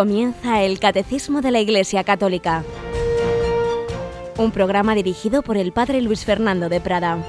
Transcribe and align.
Comienza 0.00 0.62
el 0.62 0.80
Catecismo 0.80 1.42
de 1.42 1.50
la 1.50 1.60
Iglesia 1.60 2.04
Católica, 2.04 2.64
un 4.38 4.50
programa 4.50 4.94
dirigido 4.94 5.42
por 5.42 5.58
el 5.58 5.72
Padre 5.72 6.00
Luis 6.00 6.24
Fernando 6.24 6.70
de 6.70 6.80
Prada. 6.80 7.22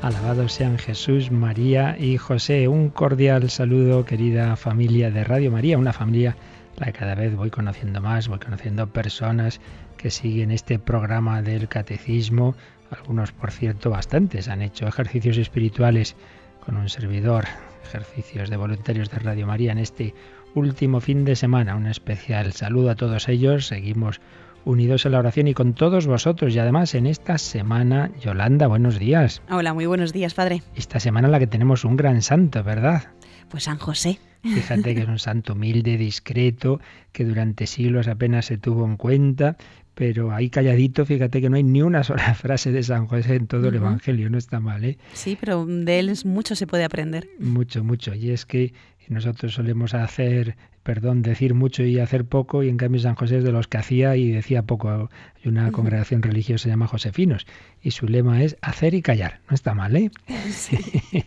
Alabados 0.00 0.54
sean 0.54 0.78
Jesús, 0.78 1.30
María 1.30 1.98
y 1.98 2.16
José. 2.16 2.68
Un 2.68 2.88
cordial 2.88 3.50
saludo, 3.50 4.06
querida 4.06 4.56
familia 4.56 5.10
de 5.10 5.24
Radio 5.24 5.50
María, 5.50 5.76
una 5.76 5.92
familia 5.92 6.38
la 6.78 6.86
que 6.86 6.92
cada 6.94 7.14
vez 7.14 7.36
voy 7.36 7.50
conociendo 7.50 8.00
más, 8.00 8.28
voy 8.28 8.38
conociendo 8.38 8.86
personas 8.86 9.60
que 9.98 10.10
siguen 10.10 10.50
este 10.50 10.78
programa 10.78 11.42
del 11.42 11.68
catecismo, 11.68 12.54
algunos 12.92 13.32
por 13.32 13.50
cierto 13.50 13.90
bastantes 13.90 14.48
han 14.48 14.62
hecho 14.62 14.86
ejercicios 14.86 15.38
espirituales 15.38 16.16
con 16.64 16.76
un 16.76 16.88
servidor, 16.88 17.44
ejercicios 17.84 18.50
de 18.50 18.56
voluntarios 18.56 19.10
de 19.10 19.18
Radio 19.18 19.46
María 19.46 19.72
en 19.72 19.78
este 19.78 20.14
último 20.54 21.00
fin 21.00 21.24
de 21.24 21.36
semana. 21.36 21.74
Un 21.74 21.86
especial 21.86 22.52
saludo 22.52 22.90
a 22.90 22.94
todos 22.94 23.28
ellos, 23.28 23.66
seguimos 23.66 24.20
unidos 24.64 25.06
en 25.06 25.12
la 25.12 25.18
oración 25.18 25.48
y 25.48 25.54
con 25.54 25.74
todos 25.74 26.06
vosotros. 26.06 26.54
Y 26.54 26.58
además 26.58 26.94
en 26.94 27.06
esta 27.06 27.38
semana, 27.38 28.10
Yolanda, 28.20 28.66
buenos 28.68 28.98
días. 28.98 29.42
Hola, 29.50 29.74
muy 29.74 29.86
buenos 29.86 30.12
días, 30.12 30.34
padre. 30.34 30.62
Esta 30.76 31.00
semana 31.00 31.28
en 31.28 31.32
la 31.32 31.38
que 31.38 31.46
tenemos 31.46 31.84
un 31.84 31.96
gran 31.96 32.22
santo, 32.22 32.62
¿verdad? 32.62 33.08
Pues 33.48 33.64
San 33.64 33.78
José. 33.78 34.18
Fíjate 34.42 34.94
que 34.94 35.02
es 35.02 35.08
un 35.08 35.20
santo 35.20 35.52
humilde, 35.52 35.96
discreto, 35.96 36.80
que 37.12 37.24
durante 37.24 37.66
siglos 37.68 38.08
apenas 38.08 38.46
se 38.46 38.58
tuvo 38.58 38.84
en 38.84 38.96
cuenta, 38.96 39.56
pero 39.94 40.32
ahí 40.32 40.50
calladito, 40.50 41.04
fíjate 41.04 41.40
que 41.40 41.50
no 41.50 41.56
hay 41.56 41.62
ni 41.62 41.82
una 41.82 42.04
sola 42.04 42.34
frase 42.34 42.72
de 42.72 42.82
San 42.82 43.06
José 43.06 43.36
en 43.36 43.46
todo 43.46 43.68
el 43.68 43.74
Evangelio, 43.76 44.30
no 44.30 44.38
está 44.38 44.60
mal, 44.60 44.84
¿eh? 44.84 44.98
Sí, 45.12 45.36
pero 45.38 45.66
de 45.66 45.98
él 45.98 46.12
mucho 46.24 46.54
se 46.54 46.66
puede 46.66 46.84
aprender. 46.84 47.28
Mucho, 47.38 47.84
mucho. 47.84 48.14
Y 48.14 48.30
es 48.30 48.46
que 48.46 48.72
nosotros 49.08 49.54
solemos 49.54 49.94
hacer 49.94 50.56
perdón, 50.82 51.22
decir 51.22 51.54
mucho 51.54 51.84
y 51.84 51.98
hacer 52.00 52.24
poco, 52.24 52.62
y 52.62 52.68
en 52.68 52.76
cambio 52.76 53.00
San 53.00 53.14
José 53.14 53.38
es 53.38 53.44
de 53.44 53.52
los 53.52 53.68
que 53.68 53.78
hacía 53.78 54.16
y 54.16 54.30
decía 54.30 54.62
poco. 54.62 54.90
Hay 54.90 55.48
una 55.48 55.70
congregación 55.70 56.22
religiosa 56.22 56.64
se 56.64 56.68
llama 56.70 56.88
Josefinos, 56.88 57.46
y 57.82 57.92
su 57.92 58.06
lema 58.06 58.42
es 58.42 58.56
hacer 58.60 58.94
y 58.94 59.02
callar. 59.02 59.40
No 59.48 59.54
está 59.54 59.74
mal, 59.74 59.96
¿eh? 59.96 60.10
Sí. 60.50 60.76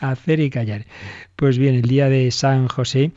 hacer 0.00 0.40
y 0.40 0.50
callar. 0.50 0.86
Pues 1.36 1.58
bien, 1.58 1.74
el 1.74 1.82
día 1.82 2.08
de 2.08 2.30
San 2.30 2.68
José, 2.68 3.12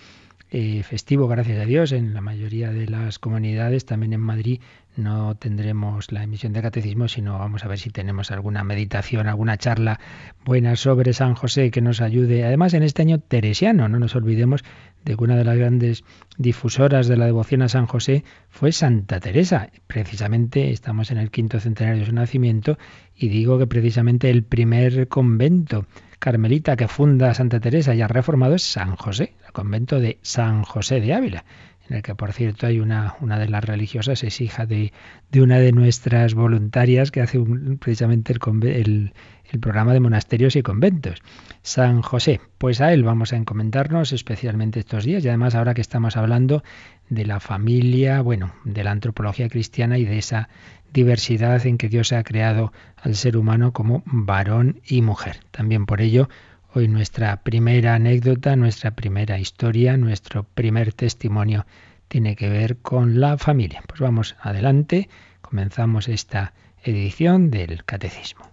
eh, 0.52 0.84
festivo, 0.84 1.28
gracias 1.28 1.60
a 1.60 1.66
Dios, 1.66 1.92
en 1.92 2.14
la 2.14 2.22
mayoría 2.22 2.72
de 2.72 2.88
las 2.88 3.20
comunidades, 3.20 3.86
también 3.86 4.14
en 4.14 4.22
Madrid, 4.22 4.62
no 5.00 5.36
tendremos 5.36 6.12
la 6.12 6.24
emisión 6.24 6.54
de 6.54 6.62
catecismo, 6.62 7.08
sino 7.08 7.40
vamos 7.40 7.64
a 7.64 7.68
ver 7.68 7.80
si 7.80 7.90
tenemos 7.90 8.32
alguna 8.32 8.64
meditación, 8.64 9.28
alguna 9.28 9.58
charla 9.58 10.00
buena 10.46 10.76
sobre 10.76 11.14
San 11.14 11.34
José 11.34 11.72
que 11.72 11.82
nos 11.82 12.02
ayude. 12.02 12.46
Además, 12.46 12.74
en 12.74 12.84
este 12.84 13.02
año 13.02 13.20
teresiano, 13.20 13.90
no 13.90 14.00
nos 14.00 14.16
olvidemos 14.16 14.64
de 15.06 15.16
que 15.16 15.24
una 15.24 15.36
de 15.36 15.46
las 15.46 15.58
grandes 15.58 16.04
difusoras 16.38 17.08
de 17.08 17.18
la 17.18 17.26
devoción 17.26 17.62
a 17.62 17.70
San 17.70 17.86
José 17.86 18.24
fue 18.50 18.72
Santa 18.72 19.20
Teresa. 19.20 19.70
Precisamente 19.88 20.72
estamos 20.72 21.12
en 21.12 21.18
el 21.18 21.32
quinto 21.32 21.60
centenario 21.60 22.02
de 22.02 22.06
su 22.06 22.14
nacimiento 22.14 22.78
y 23.16 23.30
digo 23.30 23.58
que 23.58 23.68
precisamente 23.68 24.30
el 24.30 24.44
primer 24.44 25.08
convento 25.08 25.86
carmelita 26.20 26.76
que 26.76 26.90
funda 26.90 27.34
Santa 27.34 27.60
Teresa 27.60 27.96
y 27.96 28.02
ha 28.02 28.08
reformado 28.08 28.56
es 28.56 28.64
San 28.64 28.96
José, 28.98 29.34
el 29.46 29.54
convento 29.54 30.00
de 30.00 30.20
San 30.22 30.64
José 30.64 31.00
de 31.00 31.14
Ávila 31.14 31.46
en 31.90 31.98
el 31.98 32.02
que 32.04 32.16
por 32.16 32.34
cierto 32.34 32.68
hay 32.68 32.80
una, 32.80 33.16
una 33.20 33.40
de 33.40 33.50
las 33.50 33.64
religiosas, 33.64 34.24
es 34.24 34.42
hija 34.42 34.66
de, 34.66 34.94
de 35.32 35.42
una 35.42 35.60
de 35.60 35.72
nuestras 35.72 36.34
voluntarias 36.34 37.12
que 37.12 37.22
hace 37.22 37.40
precisamente 37.80 38.34
el, 38.34 38.40
el, 38.64 39.14
el 39.52 39.60
programa 39.60 39.94
de 39.94 40.00
monasterios 40.00 40.56
y 40.56 40.62
conventos. 40.62 41.20
San 41.62 42.02
José, 42.02 42.40
pues 42.58 42.80
a 42.82 42.94
él 42.94 43.04
vamos 43.04 43.34
a 43.34 43.38
encomendarnos 43.38 44.14
especialmente 44.14 44.80
estos 44.80 45.04
días 45.04 45.26
y 45.26 45.28
además 45.28 45.56
ahora 45.56 45.74
que 45.74 45.82
estamos 45.82 46.16
hablando 46.16 46.64
de 47.10 47.26
la 47.26 47.40
familia, 47.40 48.22
bueno, 48.22 48.54
de 48.64 48.84
la 48.84 48.92
antropología 48.92 49.50
cristiana 49.50 49.98
y 49.98 50.06
de 50.06 50.20
esa 50.20 50.50
diversidad 50.94 51.66
en 51.66 51.78
que 51.78 51.90
Dios 51.90 52.14
ha 52.14 52.24
creado 52.24 52.72
al 52.98 53.16
ser 53.16 53.38
humano 53.38 53.74
como 53.74 54.04
varón 54.06 54.82
y 54.86 55.02
mujer. 55.02 55.40
También 55.52 55.86
por 55.86 56.02
ello, 56.02 56.30
hoy 56.74 56.88
nuestra 56.88 57.38
primera 57.44 57.96
anécdota, 57.96 58.56
nuestra 58.56 58.92
primera 58.92 59.40
historia, 59.40 59.98
nuestro 59.98 60.44
primer 60.44 60.94
testimonio 60.94 61.66
tiene 62.08 62.36
que 62.36 62.50
ver 62.50 62.78
con 62.78 63.20
la 63.20 63.38
familia. 63.38 63.84
Pues 63.88 64.00
vamos 64.00 64.36
adelante, 64.42 65.10
comenzamos 65.42 66.08
esta 66.08 66.54
edición 66.84 67.52
del 67.52 67.84
Catecismo. 67.86 68.49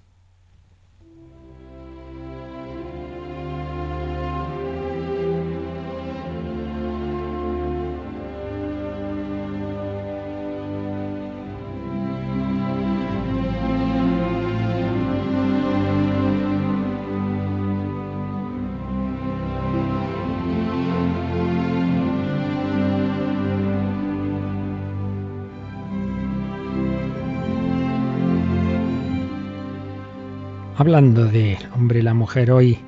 Hablando 30.86 31.24
de 31.24 31.58
hombre 31.74 31.98
y 31.98 32.02
la 32.02 32.14
mujer 32.14 32.52
hoy, 32.52 32.78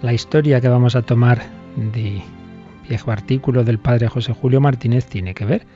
la 0.00 0.14
historia 0.14 0.62
que 0.62 0.70
vamos 0.70 0.96
a 0.96 1.02
tomar 1.02 1.42
de 1.76 2.22
viejo 2.88 3.10
artículo 3.10 3.62
del 3.62 3.78
padre 3.78 4.08
José 4.08 4.32
Julio 4.32 4.58
Martínez 4.58 5.04
tiene 5.04 5.34
que 5.34 5.44
ver 5.44 5.66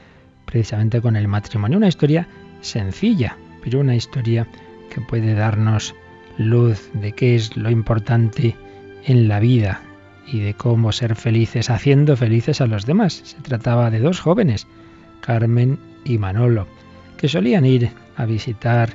precisamente 0.46 1.02
con 1.02 1.16
el 1.16 1.28
matrimonio. 1.28 1.76
Una 1.76 1.88
historia 1.88 2.28
sencilla, 2.62 3.36
pero 3.62 3.80
una 3.80 3.94
historia 3.94 4.48
que 4.88 5.02
puede 5.02 5.34
darnos 5.34 5.94
luz 6.38 6.88
de 6.94 7.12
qué 7.12 7.34
es 7.34 7.58
lo 7.58 7.68
importante 7.70 8.56
en 9.04 9.28
la 9.28 9.38
vida 9.38 9.82
y 10.26 10.40
de 10.40 10.54
cómo 10.54 10.92
ser 10.92 11.14
felices 11.14 11.68
haciendo 11.68 12.16
felices 12.16 12.62
a 12.62 12.66
los 12.66 12.86
demás. 12.86 13.20
Se 13.22 13.42
trataba 13.42 13.90
de 13.90 13.98
dos 13.98 14.18
jóvenes, 14.18 14.66
Carmen 15.20 15.78
y 16.06 16.16
Manolo, 16.16 16.66
que 17.18 17.28
solían 17.28 17.66
ir 17.66 17.90
a 18.16 18.24
visitar 18.24 18.94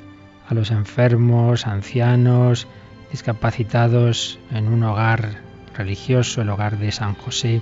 a 0.51 0.53
los 0.53 0.69
enfermos, 0.69 1.65
ancianos, 1.65 2.67
discapacitados 3.09 4.37
en 4.51 4.67
un 4.67 4.83
hogar 4.83 5.37
religioso, 5.73 6.41
el 6.41 6.49
hogar 6.49 6.77
de 6.77 6.91
San 6.91 7.15
José, 7.15 7.61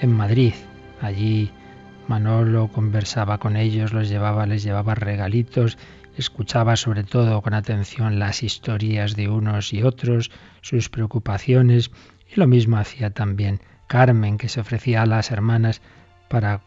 en 0.00 0.12
Madrid. 0.12 0.52
Allí 1.00 1.52
Manolo 2.08 2.66
conversaba 2.72 3.38
con 3.38 3.56
ellos, 3.56 3.92
los 3.92 4.08
llevaba, 4.08 4.46
les 4.46 4.64
llevaba 4.64 4.96
regalitos, 4.96 5.78
escuchaba 6.18 6.74
sobre 6.74 7.04
todo 7.04 7.40
con 7.40 7.54
atención 7.54 8.18
las 8.18 8.42
historias 8.42 9.14
de 9.14 9.28
unos 9.28 9.72
y 9.72 9.84
otros, 9.84 10.32
sus 10.60 10.88
preocupaciones, 10.88 11.92
y 12.34 12.40
lo 12.40 12.48
mismo 12.48 12.78
hacía 12.78 13.10
también 13.10 13.60
Carmen, 13.86 14.38
que 14.38 14.48
se 14.48 14.60
ofrecía 14.60 15.02
a 15.02 15.06
las 15.06 15.30
hermanas 15.30 15.82
para 16.28 16.62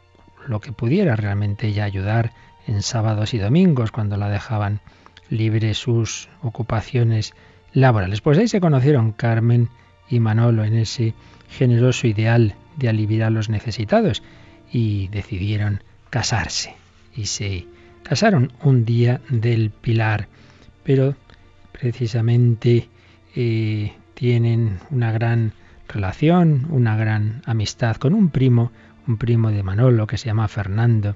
lo 0.47 0.61
que 0.61 0.71
pudiera 0.71 1.17
realmente 1.17 1.67
ella 1.67 1.83
ayudar 1.83 2.31
en 2.67 2.81
sábados 2.81 3.33
y 3.33 3.37
domingos 3.37 3.91
cuando 3.91 4.15
la 4.15 4.29
dejaban 4.29 4.79
libre 5.29 5.73
sus 5.73 6.29
ocupaciones 6.41 7.33
laborales. 7.73 8.21
Pues 8.21 8.37
ahí 8.37 8.47
se 8.47 8.59
conocieron 8.59 9.11
Carmen 9.11 9.69
y 10.09 10.19
Manolo 10.19 10.63
en 10.63 10.75
ese 10.75 11.13
generoso 11.49 12.07
ideal 12.07 12.55
de 12.77 12.89
aliviar 12.89 13.27
a 13.27 13.29
los 13.29 13.49
necesitados 13.49 14.23
y 14.71 15.07
decidieron 15.09 15.83
casarse. 16.09 16.75
Y 17.15 17.25
se 17.25 17.65
casaron 18.03 18.51
un 18.61 18.85
día 18.85 19.21
del 19.29 19.69
Pilar, 19.69 20.27
pero 20.83 21.15
precisamente 21.71 22.87
eh, 23.35 23.93
tienen 24.13 24.79
una 24.89 25.11
gran 25.11 25.53
relación, 25.87 26.67
una 26.69 26.95
gran 26.95 27.41
amistad 27.45 27.97
con 27.97 28.13
un 28.13 28.29
primo, 28.29 28.71
un 29.07 29.17
primo 29.17 29.51
de 29.51 29.63
Manolo 29.63 30.07
que 30.07 30.17
se 30.17 30.25
llama 30.27 30.47
Fernando, 30.47 31.15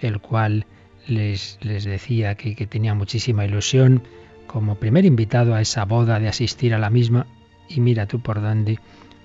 el 0.00 0.20
cual 0.20 0.66
les, 1.10 1.58
decía 1.60 2.34
que, 2.34 2.54
que 2.54 2.66
tenía 2.66 2.94
muchísima 2.94 3.44
ilusión 3.44 4.02
como 4.46 4.76
primer 4.76 5.04
invitado 5.04 5.54
a 5.54 5.60
esa 5.60 5.84
boda 5.84 6.18
de 6.18 6.28
asistir 6.28 6.74
a 6.74 6.78
la 6.78 6.90
misma 6.90 7.26
y 7.68 7.80
mira 7.80 8.06
tú 8.06 8.20
por 8.20 8.40
dónde, 8.40 8.78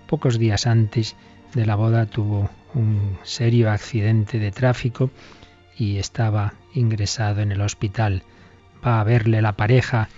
pocos 0.07 0.37
días 0.37 0.67
antes 0.67 1.15
de 1.53 1.65
la 1.65 1.75
boda 1.75 2.05
tuvo 2.05 2.49
un 2.73 3.17
serio 3.23 3.71
accidente 3.71 4.37
de 4.39 4.51
tráfico 4.51 5.09
y 5.77 5.97
estaba 5.97 6.53
ingresado 6.73 7.41
en 7.41 7.51
el 7.51 7.61
hospital. 7.61 8.23
Va 8.85 9.01
a 9.01 9.03
verle 9.03 9.41
la 9.41 9.53
pareja 9.53 10.09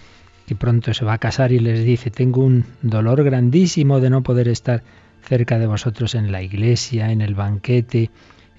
que 0.46 0.56
pronto 0.56 0.94
se 0.94 1.06
va 1.06 1.14
a 1.14 1.18
casar 1.20 1.52
y 1.52 1.60
les 1.60 1.84
dice, 1.84 2.10
tengo 2.10 2.44
un 2.44 2.66
dolor 2.82 3.24
grandísimo 3.24 4.00
de 4.00 4.10
no 4.10 4.24
poder 4.24 4.48
estar 4.48 4.84
cerca 5.22 5.60
de 5.60 5.68
vosotros 5.68 6.16
en 6.16 6.32
la 6.32 6.42
iglesia, 6.42 7.12
en 7.12 7.22
el 7.22 7.36
banquete, 7.36 8.12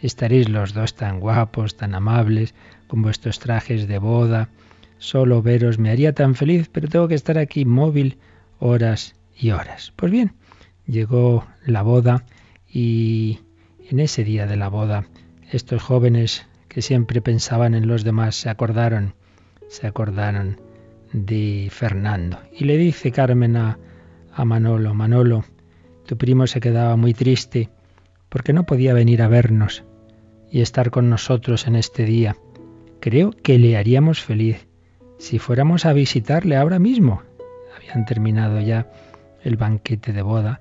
estaréis 0.02 0.48
los 0.48 0.74
dos 0.74 0.94
tan 0.94 1.18
guapos, 1.18 1.76
tan 1.76 1.94
amables, 1.94 2.54
con 2.88 3.02
vuestros 3.02 3.38
trajes 3.38 3.86
de 3.86 3.98
boda, 3.98 4.48
Solo 4.98 5.42
veros 5.42 5.78
me 5.78 5.90
haría 5.90 6.12
tan 6.12 6.34
feliz, 6.34 6.68
pero 6.70 6.88
tengo 6.88 7.06
que 7.06 7.14
estar 7.14 7.38
aquí 7.38 7.64
móvil 7.64 8.18
horas 8.58 9.14
y 9.36 9.52
horas. 9.52 9.92
Pues 9.94 10.10
bien, 10.10 10.32
llegó 10.86 11.46
la 11.64 11.82
boda 11.82 12.24
y 12.68 13.38
en 13.88 14.00
ese 14.00 14.24
día 14.24 14.46
de 14.46 14.56
la 14.56 14.68
boda 14.68 15.06
estos 15.52 15.82
jóvenes 15.82 16.46
que 16.66 16.82
siempre 16.82 17.22
pensaban 17.22 17.74
en 17.74 17.86
los 17.86 18.02
demás 18.02 18.34
se 18.34 18.50
acordaron, 18.50 19.14
se 19.68 19.86
acordaron 19.86 20.60
de 21.12 21.68
Fernando. 21.70 22.40
Y 22.52 22.64
le 22.64 22.76
dice 22.76 23.12
Carmen 23.12 23.56
a, 23.56 23.78
a 24.34 24.44
Manolo, 24.44 24.94
Manolo, 24.94 25.44
tu 26.06 26.18
primo 26.18 26.48
se 26.48 26.60
quedaba 26.60 26.96
muy 26.96 27.14
triste 27.14 27.70
porque 28.28 28.52
no 28.52 28.66
podía 28.66 28.94
venir 28.94 29.22
a 29.22 29.28
vernos 29.28 29.84
y 30.50 30.60
estar 30.60 30.90
con 30.90 31.08
nosotros 31.08 31.68
en 31.68 31.76
este 31.76 32.04
día. 32.04 32.36
Creo 33.00 33.30
que 33.30 33.58
le 33.58 33.76
haríamos 33.76 34.22
feliz 34.22 34.66
si 35.18 35.38
fuéramos 35.38 35.86
a 35.86 35.92
visitarle 35.92 36.56
ahora 36.56 36.78
mismo. 36.78 37.22
Habían 37.76 38.04
terminado 38.04 38.60
ya 38.60 38.90
el 39.42 39.56
banquete 39.56 40.12
de 40.12 40.22
boda. 40.22 40.60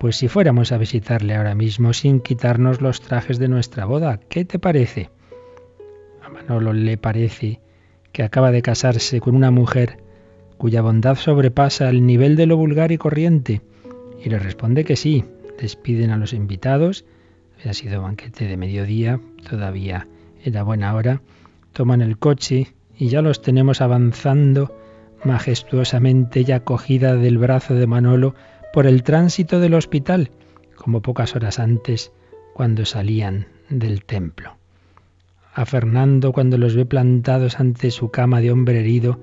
Pues 0.00 0.16
si 0.16 0.28
fuéramos 0.28 0.72
a 0.72 0.78
visitarle 0.78 1.34
ahora 1.34 1.54
mismo 1.54 1.92
sin 1.92 2.20
quitarnos 2.20 2.80
los 2.80 3.00
trajes 3.00 3.38
de 3.38 3.48
nuestra 3.48 3.84
boda, 3.84 4.20
¿qué 4.28 4.44
te 4.44 4.58
parece? 4.58 5.10
A 6.22 6.28
Manolo 6.28 6.72
le 6.72 6.96
parece 6.96 7.60
que 8.12 8.22
acaba 8.22 8.50
de 8.50 8.62
casarse 8.62 9.20
con 9.20 9.34
una 9.34 9.50
mujer 9.50 9.98
cuya 10.56 10.82
bondad 10.82 11.16
sobrepasa 11.16 11.88
el 11.88 12.04
nivel 12.04 12.36
de 12.36 12.46
lo 12.46 12.56
vulgar 12.56 12.90
y 12.90 12.98
corriente, 12.98 13.62
y 14.22 14.28
le 14.28 14.38
responde 14.38 14.84
que 14.84 14.96
sí. 14.96 15.24
Despiden 15.60 16.10
a 16.10 16.16
los 16.16 16.32
invitados, 16.32 17.04
había 17.58 17.74
sido 17.74 18.02
banquete 18.02 18.46
de 18.46 18.56
mediodía, 18.56 19.20
todavía 19.48 20.06
era 20.44 20.62
buena 20.62 20.94
hora, 20.94 21.20
toman 21.72 22.02
el 22.02 22.18
coche 22.18 22.74
y 22.96 23.08
ya 23.08 23.22
los 23.22 23.42
tenemos 23.42 23.80
avanzando 23.80 24.74
majestuosamente 25.24 26.44
ya 26.44 26.60
cogida 26.60 27.16
del 27.16 27.38
brazo 27.38 27.74
de 27.74 27.86
Manolo 27.86 28.34
por 28.72 28.86
el 28.86 29.02
tránsito 29.02 29.60
del 29.60 29.74
hospital, 29.74 30.30
como 30.76 31.02
pocas 31.02 31.34
horas 31.34 31.58
antes 31.58 32.12
cuando 32.54 32.84
salían 32.84 33.46
del 33.68 34.04
templo. 34.04 34.56
A 35.54 35.66
Fernando, 35.66 36.32
cuando 36.32 36.56
los 36.58 36.76
ve 36.76 36.86
plantados 36.86 37.58
ante 37.58 37.90
su 37.90 38.10
cama 38.10 38.40
de 38.40 38.52
hombre 38.52 38.80
herido, 38.80 39.18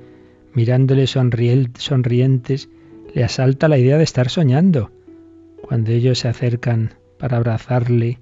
mirándole 0.53 1.07
sonrientes, 1.07 2.69
le 3.13 3.24
asalta 3.24 3.68
la 3.68 3.77
idea 3.77 3.98
de 3.98 4.03
estar 4.03 4.30
soñando. 4.30 4.91
Cuando 5.62 5.91
ellos 5.91 6.19
se 6.19 6.27
acercan 6.27 6.95
para 7.18 7.38
abrazarle, 7.38 8.19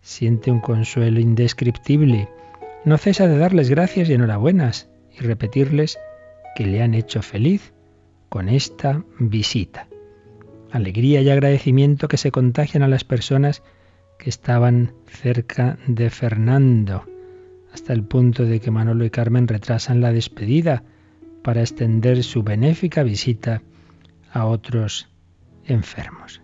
siente 0.00 0.50
un 0.50 0.60
consuelo 0.60 1.20
indescriptible. 1.20 2.28
No 2.84 2.98
cesa 2.98 3.26
de 3.26 3.38
darles 3.38 3.70
gracias 3.70 4.08
y 4.08 4.12
enhorabuenas 4.12 4.90
y 5.10 5.20
repetirles 5.20 5.98
que 6.54 6.66
le 6.66 6.82
han 6.82 6.94
hecho 6.94 7.22
feliz 7.22 7.72
con 8.28 8.48
esta 8.48 9.04
visita. 9.18 9.88
Alegría 10.70 11.22
y 11.22 11.30
agradecimiento 11.30 12.08
que 12.08 12.18
se 12.18 12.30
contagian 12.30 12.82
a 12.82 12.88
las 12.88 13.04
personas 13.04 13.62
que 14.18 14.28
estaban 14.28 14.92
cerca 15.06 15.78
de 15.86 16.10
Fernando, 16.10 17.04
hasta 17.72 17.92
el 17.92 18.04
punto 18.04 18.44
de 18.44 18.60
que 18.60 18.70
Manolo 18.70 19.04
y 19.04 19.10
Carmen 19.10 19.48
retrasan 19.48 20.00
la 20.00 20.12
despedida 20.12 20.82
para 21.42 21.60
extender 21.60 22.22
su 22.22 22.42
benéfica 22.42 23.02
visita 23.02 23.62
a 24.30 24.46
otros 24.46 25.08
enfermos. 25.64 26.43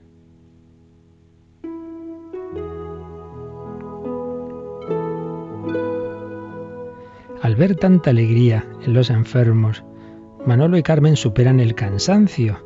Al 7.43 7.57
ver 7.57 7.75
tanta 7.75 8.11
alegría 8.11 8.67
en 8.85 8.93
los 8.93 9.09
enfermos, 9.09 9.83
Manolo 10.45 10.77
y 10.77 10.83
Carmen 10.83 11.17
superan 11.17 11.59
el 11.59 11.75
cansancio 11.75 12.63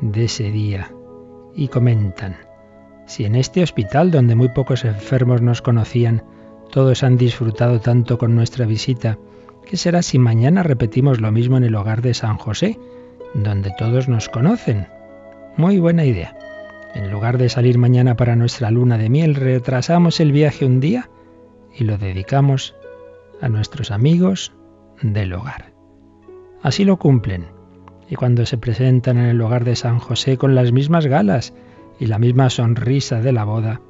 de 0.00 0.24
ese 0.24 0.50
día 0.50 0.92
y 1.54 1.68
comentan, 1.68 2.36
si 3.06 3.24
en 3.24 3.36
este 3.36 3.62
hospital 3.62 4.10
donde 4.10 4.34
muy 4.34 4.48
pocos 4.48 4.84
enfermos 4.84 5.42
nos 5.42 5.62
conocían, 5.62 6.24
todos 6.72 7.04
han 7.04 7.16
disfrutado 7.16 7.80
tanto 7.80 8.18
con 8.18 8.34
nuestra 8.34 8.66
visita, 8.66 9.16
¿qué 9.64 9.76
será 9.76 10.02
si 10.02 10.18
mañana 10.18 10.64
repetimos 10.64 11.20
lo 11.20 11.30
mismo 11.30 11.56
en 11.56 11.64
el 11.64 11.76
hogar 11.76 12.02
de 12.02 12.14
San 12.14 12.36
José, 12.36 12.78
donde 13.34 13.72
todos 13.78 14.08
nos 14.08 14.28
conocen? 14.28 14.88
Muy 15.56 15.78
buena 15.78 16.04
idea. 16.04 16.36
En 16.94 17.12
lugar 17.12 17.38
de 17.38 17.48
salir 17.48 17.78
mañana 17.78 18.16
para 18.16 18.34
nuestra 18.34 18.72
luna 18.72 18.98
de 18.98 19.08
miel, 19.08 19.36
retrasamos 19.36 20.18
el 20.18 20.32
viaje 20.32 20.64
un 20.64 20.80
día 20.80 21.10
y 21.72 21.84
lo 21.84 21.96
dedicamos 21.96 22.74
a 23.40 23.48
nuestros 23.48 23.90
amigos 23.90 24.52
del 25.02 25.32
hogar. 25.32 25.72
Así 26.62 26.84
lo 26.84 26.98
cumplen. 26.98 27.46
Y 28.08 28.16
cuando 28.16 28.44
se 28.44 28.58
presentan 28.58 29.18
en 29.18 29.26
el 29.26 29.40
hogar 29.40 29.64
de 29.64 29.76
San 29.76 29.98
José 29.98 30.36
con 30.36 30.54
las 30.54 30.72
mismas 30.72 31.06
galas 31.06 31.54
y 31.98 32.06
la 32.06 32.18
misma 32.18 32.50
sonrisa 32.50 33.20
de 33.20 33.32
la 33.32 33.44
boda, 33.44 33.80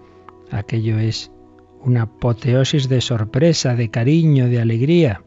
aquello 0.51 0.99
es 0.99 1.33
una 1.83 2.03
apoteosis 2.03 2.89
de 2.89 3.01
sorpresa, 3.01 3.75
de 3.75 3.91
cariño, 3.91 4.49
de 4.49 4.61
alegría. 4.61 5.23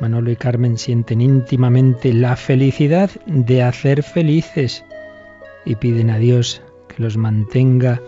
Manolo 0.00 0.30
y 0.30 0.36
Carmen 0.36 0.78
sienten 0.78 1.20
íntimamente 1.20 2.14
la 2.14 2.36
felicidad 2.36 3.10
de 3.26 3.64
hacer 3.64 4.04
felices 4.04 4.84
y 5.64 5.74
piden 5.74 6.10
a 6.10 6.18
Dios 6.18 6.62
que 6.86 7.02
los 7.02 7.16
mantenga 7.16 8.00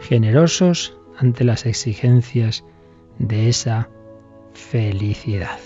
generosos 0.00 0.96
ante 1.16 1.44
las 1.44 1.64
exigencias 1.64 2.64
de 3.18 3.48
esa 3.48 3.88
felicidad. 4.58 5.60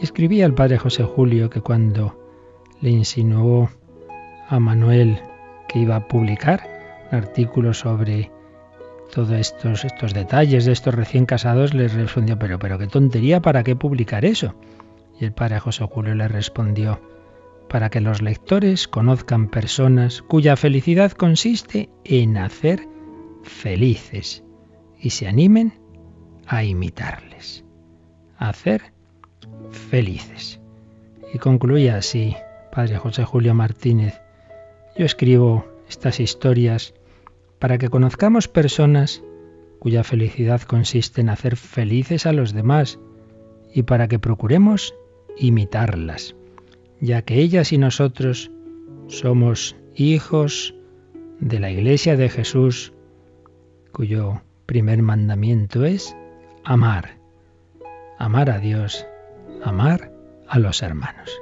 escribía 0.00 0.46
el 0.46 0.54
padre 0.54 0.78
José 0.78 1.04
Julio 1.04 1.50
que 1.50 1.60
cuando 1.60 2.16
le 2.80 2.90
insinuó 2.90 3.68
a 4.48 4.58
Manuel 4.58 5.20
que 5.68 5.80
iba 5.80 5.96
a 5.96 6.08
publicar 6.08 6.62
un 7.10 7.18
artículo 7.18 7.74
sobre 7.74 8.30
todos 9.12 9.32
estos, 9.32 9.84
estos 9.84 10.14
detalles 10.14 10.64
de 10.64 10.72
estos 10.72 10.94
recién 10.94 11.26
casados, 11.26 11.74
le 11.74 11.88
respondió, 11.88 12.38
pero, 12.38 12.58
pero 12.58 12.78
qué 12.78 12.86
tontería, 12.86 13.40
¿para 13.40 13.62
qué 13.62 13.76
publicar 13.76 14.24
eso? 14.24 14.54
Y 15.20 15.24
el 15.24 15.32
padre 15.32 15.60
José 15.60 15.84
Julio 15.84 16.14
le 16.14 16.28
respondió, 16.28 17.00
para 17.68 17.90
que 17.90 18.00
los 18.00 18.22
lectores 18.22 18.88
conozcan 18.88 19.48
personas 19.48 20.22
cuya 20.22 20.56
felicidad 20.56 21.12
consiste 21.12 21.88
en 22.04 22.36
hacer 22.36 22.86
felices 23.42 24.44
y 25.00 25.10
se 25.10 25.28
animen 25.28 25.74
a 26.46 26.64
imitarles. 26.64 27.64
Hacer 28.38 28.92
felices. 29.70 30.60
Y 31.32 31.38
concluía 31.38 31.96
así, 31.96 32.36
Padre 32.72 32.98
José 32.98 33.24
Julio 33.24 33.54
Martínez, 33.54 34.20
yo 34.96 35.04
escribo 35.04 35.66
estas 35.88 36.20
historias 36.20 36.94
para 37.58 37.78
que 37.78 37.88
conozcamos 37.88 38.48
personas 38.48 39.22
cuya 39.78 40.04
felicidad 40.04 40.62
consiste 40.62 41.20
en 41.20 41.28
hacer 41.28 41.56
felices 41.56 42.26
a 42.26 42.32
los 42.32 42.52
demás 42.52 42.98
y 43.74 43.82
para 43.82 44.08
que 44.08 44.18
procuremos 44.18 44.94
imitarlas, 45.36 46.34
ya 47.00 47.22
que 47.22 47.40
ellas 47.40 47.72
y 47.72 47.78
nosotros 47.78 48.50
somos 49.08 49.76
hijos 49.94 50.74
de 51.40 51.60
la 51.60 51.70
Iglesia 51.70 52.16
de 52.16 52.28
Jesús, 52.28 52.92
cuyo 53.92 54.42
primer 54.66 55.02
mandamiento 55.02 55.84
es 55.84 56.16
amar, 56.64 57.18
amar 58.18 58.50
a 58.50 58.58
Dios 58.58 59.06
amar 59.66 60.12
a 60.48 60.58
los 60.58 60.82
hermanos. 60.82 61.40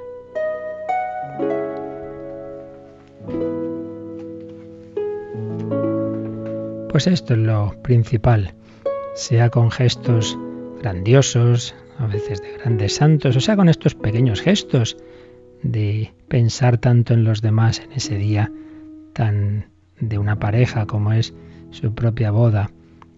Pues 6.89 7.07
esto 7.07 7.33
es 7.33 7.39
lo 7.39 7.75
principal, 7.81 8.53
sea 9.15 9.49
con 9.49 9.69
gestos 9.69 10.37
grandiosos, 10.81 11.75
a 11.99 12.07
veces 12.07 12.41
de 12.41 12.57
grandes 12.57 12.95
santos, 12.95 13.35
o 13.35 13.41
sea 13.41 13.55
con 13.55 13.69
estos 13.69 13.95
pequeños 13.95 14.41
gestos 14.41 14.97
de 15.65 16.13
pensar 16.27 16.77
tanto 16.77 17.13
en 17.13 17.23
los 17.23 17.41
demás 17.41 17.81
en 17.81 17.91
ese 17.93 18.17
día 18.17 18.51
tan 19.13 19.67
de 19.99 20.17
una 20.17 20.37
pareja 20.37 20.85
como 20.85 21.13
es 21.13 21.33
su 21.71 21.93
propia 21.93 22.31
boda, 22.31 22.71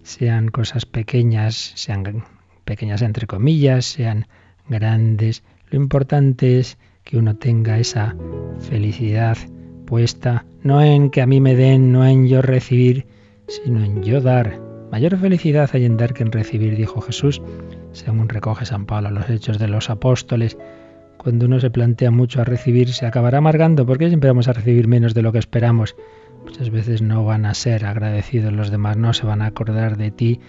sean 0.04 0.48
cosas 0.50 0.86
pequeñas, 0.86 1.74
sean 1.76 2.24
pequeñas 2.64 3.02
entre 3.02 3.28
comillas, 3.28 3.86
sean 3.86 4.28
grandes. 4.70 5.44
Lo 5.70 5.78
importante 5.78 6.60
es 6.60 6.78
que 7.04 7.18
uno 7.18 7.36
tenga 7.36 7.78
esa 7.78 8.16
felicidad 8.60 9.38
puesta 9.86 10.46
no 10.64 10.82
en 10.82 11.10
que 11.10 11.22
a 11.22 11.28
mí 11.28 11.40
me 11.40 11.56
den, 11.56 11.92
no 11.92 12.06
en 12.06 12.28
yo 12.28 12.42
recibir, 12.42 13.08
sino 13.48 13.84
en 13.84 14.04
yo 14.04 14.22
dar. 14.22 14.60
Mayor 14.92 15.18
felicidad 15.18 15.70
hay 15.74 15.86
en 15.86 15.98
dar 15.98 16.14
que 16.14 16.24
en 16.24 16.32
recibir, 16.32 16.76
dijo 16.76 17.02
Jesús, 17.02 17.42
según 17.92 18.30
recoge 18.30 18.66
San 18.66 18.86
Pablo 18.86 19.10
los 19.12 19.30
hechos 19.30 19.60
de 19.60 19.68
los 19.68 19.90
apóstoles. 19.90 20.58
Cuando 21.18 21.46
uno 21.46 21.60
se 21.60 21.70
plantea 21.70 22.12
mucho 22.12 22.42
a 22.42 22.46
recibir, 22.46 22.94
se 22.94 23.06
acabará 23.06 23.40
amargando 23.40 23.86
porque 23.86 24.08
siempre 24.08 24.30
vamos 24.30 24.48
a 24.48 24.54
recibir 24.54 24.88
menos 24.88 25.14
de 25.14 25.22
lo 25.22 25.32
que 25.32 25.40
esperamos. 25.40 25.96
Muchas 26.46 26.70
veces 26.70 27.02
no 27.02 27.26
van 27.26 27.46
a 27.46 27.54
ser 27.54 27.86
agradecidos 27.86 28.54
los 28.54 28.72
demás, 28.72 28.98
no 28.98 29.14
se 29.14 29.26
van 29.26 29.42
a 29.42 29.48
acordar 29.48 29.98
de 29.98 30.12
ti 30.12 30.40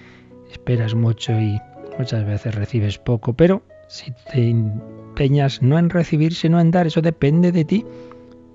esperas 0.50 0.94
mucho 0.94 1.32
y 1.38 1.60
muchas 1.98 2.25
veces 2.26 2.54
recibes 2.54 2.98
poco, 2.98 3.34
pero 3.34 3.62
si 3.88 4.12
te 4.32 4.48
empeñas 4.48 5.62
no 5.62 5.78
en 5.78 5.90
recibir, 5.90 6.34
sino 6.34 6.60
en 6.60 6.70
dar, 6.70 6.87
eso 6.87 7.00
depende 7.00 7.52
de 7.52 7.64
ti. 7.64 7.84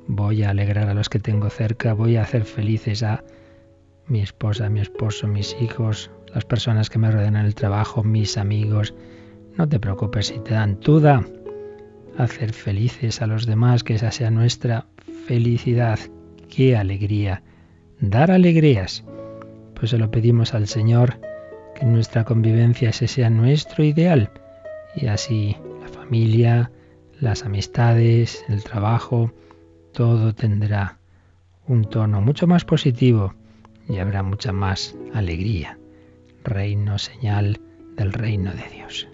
Voy 0.07 0.43
a 0.43 0.49
alegrar 0.49 0.89
a 0.89 0.93
los 0.93 1.09
que 1.09 1.19
tengo 1.19 1.49
cerca, 1.49 1.93
voy 1.93 2.17
a 2.17 2.23
hacer 2.23 2.43
felices 2.43 3.03
a 3.03 3.23
mi 4.07 4.21
esposa, 4.21 4.69
mi 4.69 4.81
esposo, 4.81 5.27
mis 5.27 5.55
hijos, 5.61 6.11
las 6.33 6.45
personas 6.45 6.89
que 6.89 6.99
me 6.99 7.09
rodean 7.09 7.35
en 7.35 7.45
el 7.45 7.55
trabajo, 7.55 8.03
mis 8.03 8.37
amigos. 8.37 8.93
No 9.57 9.67
te 9.67 9.79
preocupes 9.79 10.27
si 10.27 10.39
te 10.39 10.53
dan, 10.53 10.79
tú 10.79 10.99
da. 10.99 11.23
Hacer 12.17 12.53
felices 12.53 13.21
a 13.21 13.27
los 13.27 13.45
demás, 13.45 13.83
que 13.83 13.95
esa 13.95 14.11
sea 14.11 14.29
nuestra 14.29 14.85
felicidad. 15.27 15.99
¡Qué 16.49 16.77
alegría! 16.77 17.43
Dar 17.99 18.31
alegrías. 18.31 19.03
Pues 19.73 19.91
se 19.91 19.97
lo 19.97 20.11
pedimos 20.11 20.53
al 20.53 20.67
Señor, 20.67 21.19
que 21.75 21.85
nuestra 21.85 22.23
convivencia 22.23 22.89
ese 22.89 23.07
sea 23.07 23.29
nuestro 23.29 23.83
ideal. 23.83 24.29
Y 24.95 25.07
así 25.07 25.57
la 25.81 25.87
familia, 25.87 26.71
las 27.19 27.43
amistades, 27.43 28.43
el 28.49 28.63
trabajo, 28.63 29.33
todo 29.93 30.33
tendrá 30.33 30.99
un 31.67 31.85
tono 31.85 32.21
mucho 32.21 32.45
más 32.47 32.65
positivo 32.65 33.33
y 33.87 33.99
habrá 33.99 34.23
mucha 34.23 34.51
más 34.51 34.95
alegría. 35.13 35.77
Reino, 36.43 36.97
señal 36.97 37.59
del 37.95 38.11
reino 38.11 38.51
de 38.51 38.69
Dios. 38.75 39.07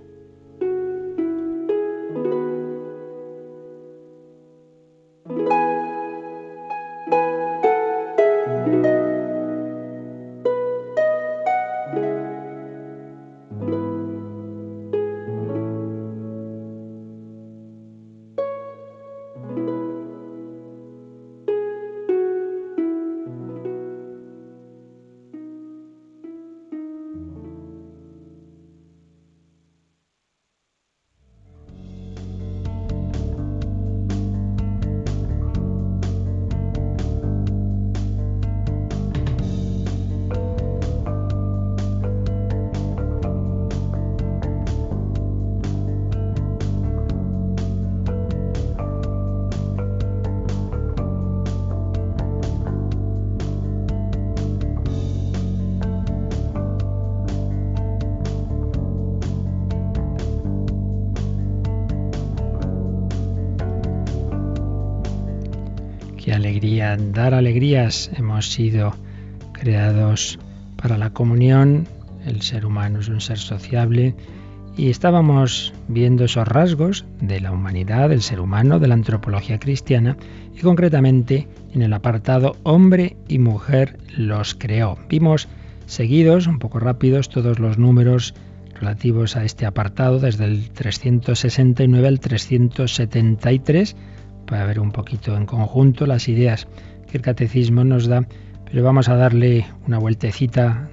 Alegrías. 67.33 68.12
Hemos 68.15 68.51
sido 68.51 68.93
creados 69.53 70.39
para 70.75 70.98
la 70.98 71.12
comunión, 71.12 71.88
el 72.25 72.41
ser 72.41 72.65
humano 72.65 73.00
es 73.00 73.09
un 73.09 73.21
ser 73.21 73.38
sociable 73.38 74.15
y 74.77 74.89
estábamos 74.89 75.74
viendo 75.88 76.24
esos 76.24 76.48
rasgos 76.48 77.05
de 77.19 77.41
la 77.41 77.51
humanidad, 77.51 78.09
del 78.09 78.21
ser 78.21 78.39
humano, 78.39 78.79
de 78.79 78.88
la 78.88 78.93
antropología 78.93 79.59
cristiana 79.59 80.15
y 80.55 80.62
concretamente 80.62 81.48
en 81.74 81.81
el 81.81 81.93
apartado 81.93 82.55
hombre 82.63 83.17
y 83.27 83.39
mujer 83.39 84.00
los 84.15 84.55
creó. 84.55 84.98
Vimos 85.09 85.50
seguidos, 85.86 86.48
un 86.48 86.59
poco 86.59 86.79
rápidos, 86.79 87.29
todos 87.29 87.59
los 87.59 87.77
números 87.77 88.33
relativos 88.79 89.36
a 89.36 89.43
este 89.43 89.65
apartado 89.65 90.19
desde 90.19 90.45
el 90.45 90.69
369 90.69 92.07
al 92.07 92.19
373 92.19 93.95
para 94.45 94.65
ver 94.65 94.79
un 94.79 94.91
poquito 94.91 95.36
en 95.36 95.45
conjunto 95.45 96.05
las 96.05 96.29
ideas 96.29 96.67
que 97.10 97.18
el 97.18 97.24
catecismo 97.24 97.84
nos 97.84 98.08
da, 98.08 98.28
pero 98.66 98.84
vamos 98.84 99.10
a 99.10 99.16
darle 99.16 99.66
una 99.88 99.98
vueltecita, 99.98 100.89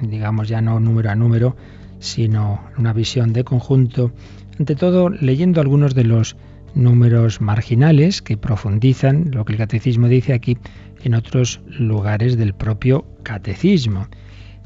digamos 0.00 0.48
ya 0.48 0.60
no 0.60 0.80
número 0.80 1.10
a 1.10 1.14
número, 1.14 1.56
sino 1.98 2.60
una 2.78 2.92
visión 2.92 3.32
de 3.32 3.44
conjunto, 3.44 4.12
ante 4.58 4.74
todo 4.74 5.08
leyendo 5.08 5.60
algunos 5.60 5.94
de 5.94 6.04
los 6.04 6.36
números 6.74 7.40
marginales 7.40 8.22
que 8.22 8.36
profundizan 8.36 9.30
lo 9.32 9.44
que 9.44 9.52
el 9.52 9.58
catecismo 9.58 10.08
dice 10.08 10.32
aquí 10.32 10.56
en 11.04 11.14
otros 11.14 11.60
lugares 11.66 12.36
del 12.36 12.54
propio 12.54 13.04
catecismo. 13.22 14.08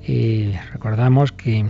Eh, 0.03 0.59
recordamos 0.73 1.33
que 1.33 1.67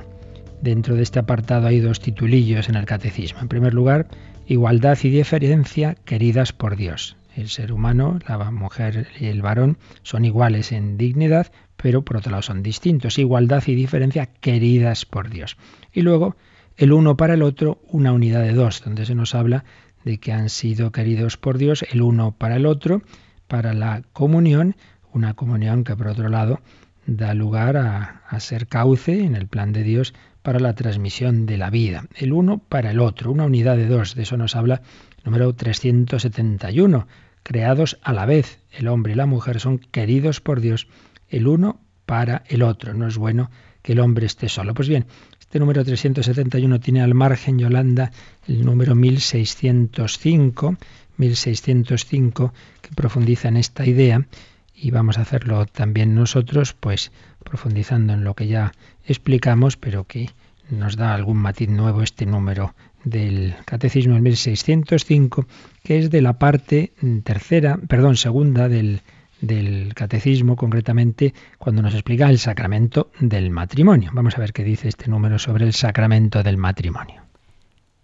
dentro 0.60 0.94
de 0.94 1.02
este 1.02 1.18
apartado 1.18 1.68
hay 1.68 1.80
dos 1.80 2.00
titulillos 2.00 2.68
en 2.68 2.74
el 2.74 2.84
catecismo. 2.84 3.40
En 3.40 3.48
primer 3.48 3.72
lugar, 3.72 4.08
Igualdad 4.48 4.96
y 5.02 5.10
diferencia 5.10 5.96
queridas 6.04 6.52
por 6.52 6.76
Dios. 6.76 7.16
El 7.36 7.50
ser 7.50 7.70
humano, 7.70 8.18
la 8.26 8.50
mujer 8.50 9.08
y 9.20 9.26
el 9.26 9.42
varón 9.42 9.76
son 10.02 10.24
iguales 10.24 10.72
en 10.72 10.96
dignidad, 10.96 11.52
pero 11.76 12.02
por 12.02 12.16
otro 12.16 12.30
lado 12.30 12.42
son 12.42 12.62
distintos. 12.62 13.18
Igualdad 13.18 13.62
y 13.66 13.74
diferencia 13.74 14.24
queridas 14.24 15.04
por 15.04 15.28
Dios. 15.28 15.58
Y 15.92 16.00
luego 16.00 16.36
el 16.78 16.92
uno 16.92 17.18
para 17.18 17.34
el 17.34 17.42
otro, 17.42 17.82
una 17.88 18.12
unidad 18.12 18.42
de 18.42 18.54
dos, 18.54 18.82
donde 18.82 19.04
se 19.04 19.14
nos 19.14 19.34
habla 19.34 19.64
de 20.02 20.16
que 20.16 20.32
han 20.32 20.48
sido 20.48 20.92
queridos 20.92 21.36
por 21.36 21.58
Dios 21.58 21.84
el 21.90 22.00
uno 22.00 22.32
para 22.32 22.56
el 22.56 22.64
otro, 22.64 23.02
para 23.48 23.74
la 23.74 24.02
comunión, 24.14 24.74
una 25.12 25.34
comunión 25.34 25.84
que 25.84 25.94
por 25.94 26.08
otro 26.08 26.30
lado 26.30 26.60
da 27.06 27.34
lugar 27.34 27.76
a, 27.76 28.22
a 28.28 28.40
ser 28.40 28.66
cauce 28.66 29.24
en 29.24 29.36
el 29.36 29.46
plan 29.46 29.72
de 29.72 29.82
Dios 29.82 30.14
para 30.42 30.58
la 30.58 30.74
transmisión 30.74 31.44
de 31.44 31.58
la 31.58 31.68
vida, 31.68 32.06
el 32.14 32.32
uno 32.32 32.58
para 32.58 32.92
el 32.92 33.00
otro, 33.00 33.30
una 33.30 33.44
unidad 33.44 33.76
de 33.76 33.88
dos, 33.88 34.14
de 34.14 34.22
eso 34.22 34.36
nos 34.36 34.56
habla 34.56 34.80
número 35.24 35.52
371, 35.52 37.06
creados 37.46 37.96
a 38.02 38.12
la 38.12 38.26
vez, 38.26 38.58
el 38.72 38.88
hombre 38.88 39.12
y 39.12 39.14
la 39.14 39.26
mujer 39.26 39.60
son 39.60 39.78
queridos 39.78 40.40
por 40.40 40.60
Dios, 40.60 40.88
el 41.28 41.46
uno 41.46 41.78
para 42.04 42.42
el 42.48 42.64
otro, 42.64 42.92
no 42.92 43.06
es 43.06 43.16
bueno 43.18 43.52
que 43.82 43.92
el 43.92 44.00
hombre 44.00 44.26
esté 44.26 44.48
solo. 44.48 44.74
Pues 44.74 44.88
bien, 44.88 45.06
este 45.38 45.60
número 45.60 45.84
371 45.84 46.80
tiene 46.80 47.02
al 47.02 47.14
margen, 47.14 47.60
Yolanda, 47.60 48.10
el 48.48 48.64
número 48.64 48.96
1605, 48.96 50.76
1605, 51.18 52.52
que 52.82 52.90
profundiza 52.96 53.46
en 53.46 53.58
esta 53.58 53.86
idea, 53.86 54.26
y 54.74 54.90
vamos 54.90 55.16
a 55.16 55.20
hacerlo 55.22 55.66
también 55.66 56.16
nosotros, 56.16 56.72
pues 56.72 57.12
profundizando 57.44 58.12
en 58.12 58.24
lo 58.24 58.34
que 58.34 58.48
ya 58.48 58.72
explicamos, 59.04 59.76
pero 59.76 60.02
que 60.02 60.30
nos 60.68 60.96
da 60.96 61.14
algún 61.14 61.36
matiz 61.36 61.68
nuevo 61.68 62.02
este 62.02 62.26
número 62.26 62.74
del 63.06 63.54
Catecismo 63.64 64.18
1605, 64.18 65.46
que 65.82 65.98
es 65.98 66.10
de 66.10 66.20
la 66.20 66.38
parte 66.38 66.92
tercera, 67.22 67.78
perdón, 67.88 68.16
segunda 68.16 68.68
del, 68.68 69.00
del 69.40 69.94
Catecismo, 69.94 70.56
concretamente 70.56 71.32
cuando 71.56 71.82
nos 71.82 71.94
explica 71.94 72.28
el 72.28 72.38
sacramento 72.38 73.10
del 73.20 73.50
matrimonio. 73.50 74.10
Vamos 74.12 74.36
a 74.36 74.40
ver 74.40 74.52
qué 74.52 74.64
dice 74.64 74.88
este 74.88 75.08
número 75.08 75.38
sobre 75.38 75.64
el 75.64 75.72
sacramento 75.72 76.42
del 76.42 76.56
matrimonio. 76.56 77.22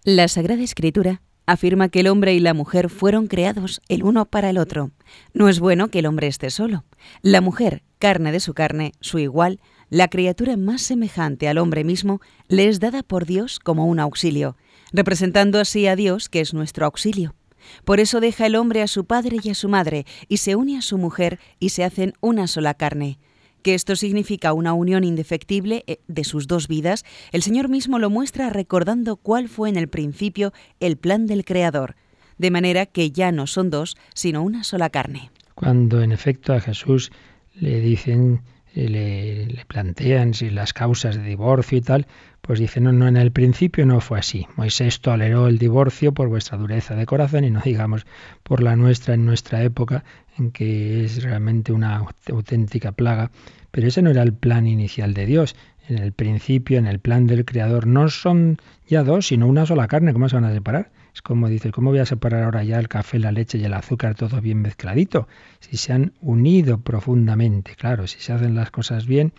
La 0.05 0.27
Sagrada 0.29 0.63
Escritura 0.63 1.21
afirma 1.45 1.89
que 1.89 1.99
el 1.99 2.07
hombre 2.07 2.33
y 2.33 2.39
la 2.39 2.53
mujer 2.53 2.89
fueron 2.89 3.27
creados 3.27 3.81
el 3.89 4.03
uno 4.03 4.25
para 4.25 4.49
el 4.49 4.57
otro. 4.57 4.91
No 5.33 5.49
es 5.49 5.59
bueno 5.59 5.89
que 5.89 5.99
el 5.99 6.05
hombre 6.05 6.27
esté 6.27 6.49
solo. 6.49 6.85
La 7.21 7.41
mujer, 7.41 7.83
carne 7.99 8.31
de 8.31 8.39
su 8.39 8.53
carne, 8.53 8.93
su 9.01 9.19
igual, 9.19 9.59
la 9.89 10.07
criatura 10.07 10.55
más 10.55 10.81
semejante 10.81 11.47
al 11.49 11.57
hombre 11.57 11.83
mismo, 11.83 12.21
le 12.47 12.67
es 12.67 12.79
dada 12.79 13.03
por 13.03 13.25
Dios 13.25 13.59
como 13.59 13.85
un 13.85 13.99
auxilio, 13.99 14.55
representando 14.93 15.59
así 15.59 15.87
a 15.87 15.95
Dios 15.95 16.29
que 16.29 16.39
es 16.39 16.53
nuestro 16.53 16.85
auxilio. 16.85 17.35
Por 17.85 17.99
eso 17.99 18.19
deja 18.19 18.45
el 18.45 18.55
hombre 18.55 18.81
a 18.81 18.87
su 18.87 19.05
padre 19.05 19.37
y 19.41 19.49
a 19.49 19.55
su 19.55 19.69
madre, 19.69 20.05
y 20.27 20.37
se 20.37 20.55
une 20.55 20.77
a 20.77 20.81
su 20.81 20.97
mujer, 20.97 21.39
y 21.59 21.69
se 21.69 21.83
hacen 21.83 22.13
una 22.21 22.47
sola 22.47 22.73
carne. 22.73 23.19
Que 23.61 23.73
esto 23.73 23.95
significa 23.95 24.53
una 24.53 24.73
unión 24.73 25.03
indefectible 25.03 25.83
eh, 25.87 25.99
de 26.07 26.23
sus 26.25 26.47
dos 26.47 26.67
vidas, 26.67 27.05
el 27.31 27.41
Señor 27.41 27.69
mismo 27.69 27.99
lo 27.99 28.09
muestra 28.09 28.49
recordando 28.49 29.15
cuál 29.15 29.47
fue 29.47 29.69
en 29.69 29.77
el 29.77 29.87
principio 29.87 30.53
el 30.79 30.97
plan 30.97 31.25
del 31.25 31.45
Creador, 31.45 31.95
de 32.37 32.51
manera 32.51 32.85
que 32.85 33.11
ya 33.11 33.31
no 33.31 33.47
son 33.47 33.69
dos, 33.69 33.95
sino 34.13 34.43
una 34.43 34.63
sola 34.63 34.89
carne. 34.89 35.31
Cuando 35.55 36.01
en 36.01 36.11
efecto 36.11 36.53
a 36.53 36.59
Jesús 36.59 37.11
le 37.53 37.79
dicen 37.79 38.41
le, 38.73 39.45
le, 39.45 39.65
plantean 39.65 40.33
si 40.33 40.49
las 40.49 40.73
causas 40.73 41.15
de 41.15 41.23
divorcio 41.23 41.77
y 41.77 41.81
tal, 41.81 42.07
pues 42.41 42.59
dice, 42.59 42.81
no, 42.81 42.91
no, 42.91 43.07
en 43.07 43.17
el 43.17 43.31
principio 43.31 43.85
no 43.85 44.01
fue 44.01 44.19
así. 44.19 44.47
Moisés 44.57 44.99
toleró 44.99 45.47
el 45.47 45.57
divorcio 45.59 46.13
por 46.13 46.27
vuestra 46.27 46.57
dureza 46.57 46.95
de 46.95 47.05
corazón 47.05 47.45
y 47.45 47.51
no 47.51 47.61
digamos 47.61 48.05
por 48.43 48.61
la 48.61 48.75
nuestra 48.75 49.13
en 49.13 49.25
nuestra 49.25 49.63
época, 49.63 50.03
en 50.37 50.51
que 50.51 51.05
es 51.05 51.23
realmente 51.23 51.71
una 51.71 52.05
auténtica 52.29 52.91
plaga. 52.91 53.31
Pero 53.71 53.87
ese 53.87 54.01
no 54.01 54.09
era 54.09 54.23
el 54.23 54.33
plan 54.33 54.67
inicial 54.67 55.13
de 55.13 55.25
Dios. 55.25 55.55
en 55.89 55.97
el 55.97 56.13
principio, 56.13 56.77
en 56.77 56.87
el 56.87 56.99
plan 56.99 57.27
del 57.27 57.43
Creador, 57.43 57.87
no 57.87 58.07
son 58.09 58.57
ya 58.87 59.03
dos, 59.03 59.27
sino 59.27 59.47
una 59.47 59.65
sola 59.65 59.87
carne. 59.87 60.13
¿Cómo 60.13 60.29
se 60.29 60.35
van 60.35 60.45
a 60.45 60.53
separar? 60.53 60.91
Es 61.13 61.21
como 61.21 61.47
dice, 61.47 61.71
¿cómo 61.71 61.91
voy 61.91 61.99
a 61.99 62.05
separar 62.05 62.43
ahora 62.43 62.63
ya 62.63 62.79
el 62.79 62.87
café, 62.87 63.19
la 63.19 63.31
leche 63.31 63.59
y 63.59 63.65
el 63.65 63.73
azúcar 63.73 64.15
todo 64.15 64.41
bien 64.41 64.61
mezcladito? 64.61 65.27
Si 65.59 65.77
se 65.77 65.93
han 65.93 66.13
unido 66.21 66.79
profundamente, 66.79 67.75
claro, 67.75 68.07
si 68.07 68.19
se 68.19 68.33
hacen 68.33 68.55
las 68.55 68.71
cosas 68.71 69.05
bien 69.05 69.33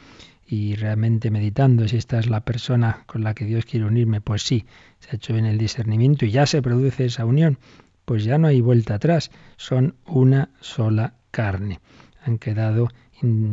y 0.46 0.76
realmente 0.76 1.30
meditando 1.30 1.88
si 1.88 1.96
esta 1.96 2.18
es 2.18 2.28
la 2.28 2.44
persona 2.44 3.02
con 3.06 3.24
la 3.24 3.34
que 3.34 3.44
Dios 3.44 3.64
quiere 3.64 3.86
unirme, 3.86 4.20
pues 4.20 4.42
sí, 4.42 4.66
se 5.00 5.10
ha 5.10 5.14
hecho 5.16 5.32
bien 5.32 5.46
el 5.46 5.58
discernimiento 5.58 6.26
y 6.26 6.30
ya 6.30 6.46
se 6.46 6.62
produce 6.62 7.06
esa 7.06 7.24
unión, 7.24 7.58
pues 8.04 8.22
ya 8.24 8.38
no 8.38 8.46
hay 8.46 8.60
vuelta 8.60 8.94
atrás, 8.94 9.30
son 9.56 9.96
una 10.06 10.50
sola 10.60 11.14
carne. 11.30 11.80
Han 12.24 12.38
quedado 12.38 12.88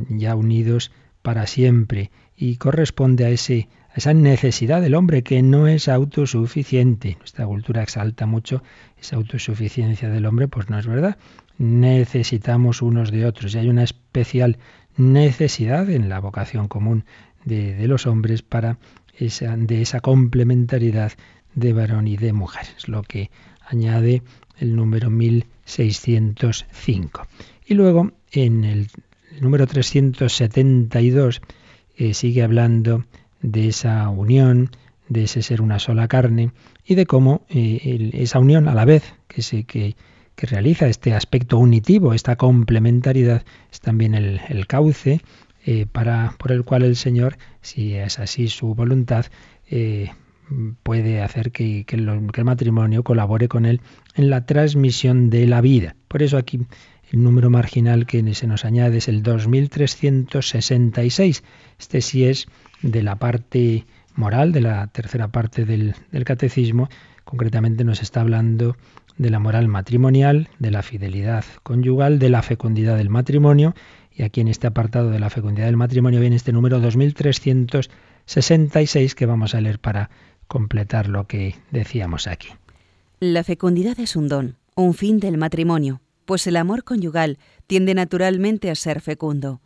ya 0.09 0.35
unidos 0.35 0.91
para 1.21 1.47
siempre 1.47 2.11
y 2.35 2.57
corresponde 2.57 3.25
a 3.25 3.29
ese 3.29 3.67
esa 3.95 4.13
necesidad 4.13 4.81
del 4.81 4.95
hombre 4.95 5.23
que 5.23 5.41
no 5.41 5.67
es 5.67 5.89
autosuficiente. 5.89 7.17
Nuestra 7.19 7.45
cultura 7.45 7.83
exalta 7.83 8.25
mucho 8.25 8.63
esa 8.99 9.17
autosuficiencia 9.17 10.09
del 10.09 10.25
hombre, 10.25 10.47
pues 10.47 10.69
no 10.69 10.79
es 10.79 10.87
verdad. 10.87 11.17
Necesitamos 11.57 12.81
unos 12.81 13.11
de 13.11 13.25
otros 13.25 13.53
y 13.53 13.59
hay 13.59 13.69
una 13.69 13.83
especial 13.83 14.57
necesidad 14.97 15.89
en 15.89 16.09
la 16.09 16.19
vocación 16.19 16.67
común 16.67 17.05
de, 17.45 17.87
los 17.87 18.07
hombres 18.07 18.41
para 18.41 18.77
esa, 19.17 19.55
de 19.57 19.81
esa 19.81 19.99
complementariedad 19.99 21.11
de 21.53 21.73
varón 21.73 22.07
y 22.07 22.17
de 22.17 22.33
mujer. 22.33 22.65
Es 22.77 22.87
lo 22.87 23.03
que 23.03 23.29
añade 23.67 24.23
el 24.59 24.75
número 24.75 25.09
1605. 25.09 27.27
Y 27.65 27.73
luego 27.73 28.11
en 28.31 28.63
el 28.63 28.87
número 29.39 29.67
372 29.67 31.41
eh, 31.97 32.13
sigue 32.13 32.43
hablando 32.43 33.05
de 33.41 33.67
esa 33.67 34.09
unión, 34.09 34.69
de 35.09 35.23
ese 35.23 35.41
ser 35.41 35.61
una 35.61 35.79
sola 35.79 36.07
carne 36.07 36.51
y 36.85 36.95
de 36.95 37.05
cómo 37.05 37.45
eh, 37.49 38.11
esa 38.13 38.39
unión 38.39 38.67
a 38.67 38.73
la 38.73 38.85
vez 38.85 39.03
que, 39.27 39.41
se, 39.41 39.65
que, 39.65 39.95
que, 40.35 40.47
realiza 40.47 40.87
este 40.87 41.13
aspecto 41.13 41.57
unitivo, 41.57 42.13
esta 42.13 42.37
complementariedad, 42.37 43.43
es 43.71 43.81
también 43.81 44.15
el, 44.15 44.67
cauce 44.67 45.21
eh, 45.65 45.85
para, 45.91 46.35
por 46.37 46.51
el 46.51 46.63
cual 46.63 46.83
el 46.83 46.95
Señor, 46.95 47.37
si 47.61 47.95
es 47.95 48.19
así 48.19 48.47
su 48.47 48.73
voluntad, 48.73 49.25
eh, 49.69 50.11
puede 50.83 51.21
hacer 51.21 51.51
que, 51.51 51.85
que, 51.85 51.95
el 51.95 52.43
matrimonio 52.43 53.03
colabore 53.03 53.47
con 53.47 53.65
él 53.65 53.81
en 54.15 54.29
la 54.29 54.45
transmisión 54.45 55.29
de 55.29 55.47
la 55.47 55.61
vida. 55.61 55.95
Por 56.07 56.23
eso 56.23 56.37
aquí 56.37 56.59
el 57.11 57.23
número 57.23 57.49
marginal 57.49 58.05
que 58.05 58.33
se 58.33 58.47
nos 58.47 58.63
añade 58.63 58.99
es 58.99 59.09
el 59.09 59.23
2366. 59.23 61.43
Este 61.77 61.99
sí 62.01 62.23
es 62.25 62.47
de 62.81 63.03
la 63.03 63.17
parte 63.17 63.85
moral, 64.15 64.51
de 64.51 64.61
la 64.61 64.87
tercera 64.87 65.27
parte 65.29 65.65
del, 65.65 65.93
catecismo, 66.25 66.89
concretamente 67.23 67.83
nos 67.83 68.01
está 68.01 68.21
hablando 68.21 68.75
de 69.17 69.29
la 69.29 69.37
moral 69.39 69.67
matrimonial, 69.67 70.47
de 70.59 70.71
la 70.71 70.81
fidelidad 70.81 71.43
conyugal, 71.63 72.19
de 72.19 72.29
la 72.29 72.41
fecundidad 72.41 72.95
del 72.97 73.09
matrimonio, 73.09 73.75
y 74.13 74.23
aquí 74.23 74.39
en 74.41 74.47
este 74.47 74.67
apartado 74.67 75.09
de 75.09 75.19
la 75.19 75.29
fecundidad 75.29 75.67
del 75.67 75.77
matrimonio 75.77 76.19
viene 76.19 76.35
este 76.35 76.51
número 76.51 76.79
2366 76.79 79.15
que 79.15 79.25
vamos 79.25 79.55
a 79.55 79.61
leer 79.61 79.79
para 79.79 80.09
completar 80.47 81.07
lo 81.07 81.27
que 81.27 81.55
decíamos 81.71 82.27
aquí. 82.27 82.49
La 83.19 83.43
fecundidad 83.43 83.99
es 83.99 84.15
un 84.15 84.27
don, 84.27 84.57
un 84.75 84.93
fin 84.93 85.19
del 85.19 85.37
matrimonio, 85.37 86.01
pues 86.25 86.45
el 86.47 86.57
amor 86.57 86.83
conyugal 86.83 87.37
tiende 87.67 87.93
naturalmente 87.93 88.71
a 88.71 88.75
ser 88.75 89.01
fecundo. 89.01 89.61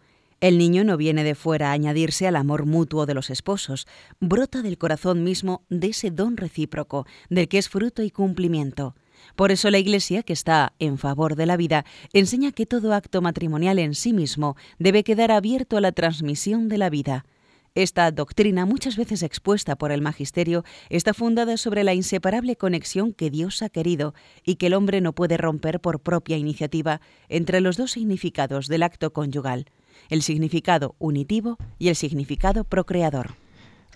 El 0.45 0.60
niño 0.60 0.84
no 0.84 0.95
viene 0.95 1.23
de 1.23 1.34
fuera 1.34 1.69
a 1.69 1.71
añadirse 1.71 2.27
al 2.27 2.36
amor 2.36 2.67
mutuo 2.67 3.08
de 3.08 3.15
los 3.15 3.31
esposos, 3.31 3.88
brota 4.19 4.62
del 4.62 4.77
corazón 4.77 5.23
mismo 5.23 5.65
de 5.69 5.88
ese 5.88 6.12
don 6.12 6.38
recíproco, 6.38 7.08
del 7.31 7.47
que 7.47 7.58
es 7.58 7.67
fruto 7.67 8.03
y 8.03 8.12
cumplimiento. 8.12 8.93
Por 9.36 9.51
eso 9.51 9.71
la 9.71 9.79
Iglesia, 9.79 10.21
que 10.21 10.34
está 10.34 10.73
en 10.77 10.99
favor 10.99 11.36
de 11.36 11.47
la 11.47 11.58
vida, 11.58 11.84
enseña 12.13 12.51
que 12.51 12.67
todo 12.67 12.93
acto 12.93 13.23
matrimonial 13.23 13.79
en 13.79 13.95
sí 13.95 14.13
mismo 14.13 14.55
debe 14.77 15.03
quedar 15.03 15.31
abierto 15.31 15.77
a 15.77 15.81
la 15.81 15.93
transmisión 15.93 16.69
de 16.69 16.77
la 16.77 16.91
vida. 16.91 17.25
Esta 17.73 18.12
doctrina, 18.12 18.67
muchas 18.67 18.97
veces 18.97 19.23
expuesta 19.23 19.75
por 19.75 19.91
el 19.91 20.03
Magisterio, 20.03 20.63
está 20.91 21.15
fundada 21.15 21.58
sobre 21.58 21.84
la 21.84 21.95
inseparable 21.95 22.55
conexión 22.55 23.13
que 23.13 23.31
Dios 23.31 23.63
ha 23.63 23.69
querido 23.69 24.13
y 24.43 24.58
que 24.58 24.67
el 24.67 24.75
hombre 24.75 25.01
no 25.01 25.13
puede 25.13 25.38
romper 25.38 25.79
por 25.79 26.01
propia 26.01 26.38
iniciativa 26.38 27.01
entre 27.29 27.62
los 27.62 27.77
dos 27.77 27.93
significados 27.93 28.67
del 28.67 28.84
acto 28.84 29.12
conyugal 29.12 29.65
el 30.10 30.21
significado 30.21 30.95
unitivo 30.99 31.58
y 31.79 31.89
el 31.89 31.95
significado 31.95 32.63
procreador. 32.63 33.31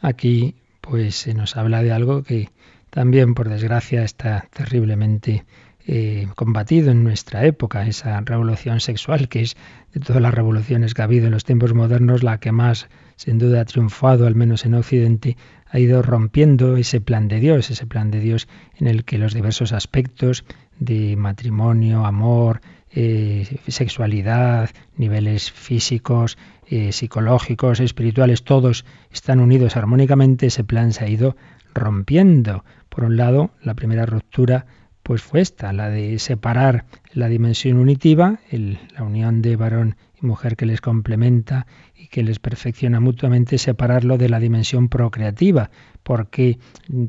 Aquí 0.01 0.55
pues 0.81 1.15
se 1.15 1.33
nos 1.33 1.57
habla 1.57 1.83
de 1.83 1.91
algo 1.91 2.23
que 2.23 2.49
también 2.89 3.35
por 3.35 3.49
desgracia 3.49 4.03
está 4.03 4.47
terriblemente 4.53 5.45
eh, 5.85 6.27
combatido 6.35 6.91
en 6.91 7.03
nuestra 7.03 7.45
época, 7.45 7.87
esa 7.87 8.19
revolución 8.21 8.79
sexual 8.79 9.27
que 9.27 9.41
es 9.41 9.57
de 9.93 9.99
todas 9.99 10.21
las 10.21 10.33
revoluciones 10.33 10.93
que 10.93 11.01
ha 11.01 11.05
habido 11.05 11.25
en 11.25 11.31
los 11.31 11.45
tiempos 11.45 11.73
modernos 11.73 12.23
la 12.23 12.39
que 12.39 12.51
más 12.51 12.89
sin 13.15 13.37
duda 13.37 13.61
ha 13.61 13.65
triunfado, 13.65 14.27
al 14.27 14.35
menos 14.35 14.65
en 14.65 14.75
Occidente, 14.75 15.35
ha 15.67 15.79
ido 15.79 16.01
rompiendo 16.01 16.77
ese 16.77 17.01
plan 17.01 17.27
de 17.27 17.39
Dios, 17.39 17.69
ese 17.69 17.85
plan 17.85 18.11
de 18.11 18.19
Dios 18.19 18.47
en 18.77 18.87
el 18.87 19.03
que 19.03 19.17
los 19.17 19.33
diversos 19.33 19.71
aspectos 19.73 20.45
de 20.79 21.15
matrimonio, 21.15 22.05
amor, 22.05 22.61
eh, 22.91 23.59
sexualidad, 23.67 24.69
niveles 24.95 25.51
físicos, 25.51 26.37
eh, 26.67 26.91
psicológicos, 26.91 27.79
espirituales, 27.79 28.43
todos 28.43 28.85
están 29.11 29.39
unidos 29.39 29.75
armónicamente, 29.77 30.47
ese 30.47 30.63
plan 30.63 30.93
se 30.93 31.05
ha 31.05 31.09
ido 31.09 31.35
rompiendo. 31.73 32.63
Por 32.89 33.03
un 33.03 33.17
lado, 33.17 33.51
la 33.61 33.75
primera 33.75 34.05
ruptura 34.05 34.65
pues 35.03 35.21
fue 35.23 35.41
esta, 35.41 35.73
la 35.73 35.89
de 35.89 36.19
separar 36.19 36.85
la 37.13 37.29
dimensión 37.29 37.77
unitiva, 37.77 38.39
la 38.51 39.03
unión 39.03 39.41
de 39.41 39.55
varón 39.55 39.95
y 40.21 40.25
mujer 40.25 40.55
que 40.55 40.65
les 40.65 40.81
complementa 40.81 41.67
y 41.95 42.07
que 42.07 42.23
les 42.23 42.39
perfecciona 42.39 42.99
mutuamente, 42.99 43.57
separarlo 43.57 44.17
de 44.17 44.29
la 44.29 44.39
dimensión 44.39 44.89
procreativa, 44.89 45.69
porque 46.03 46.59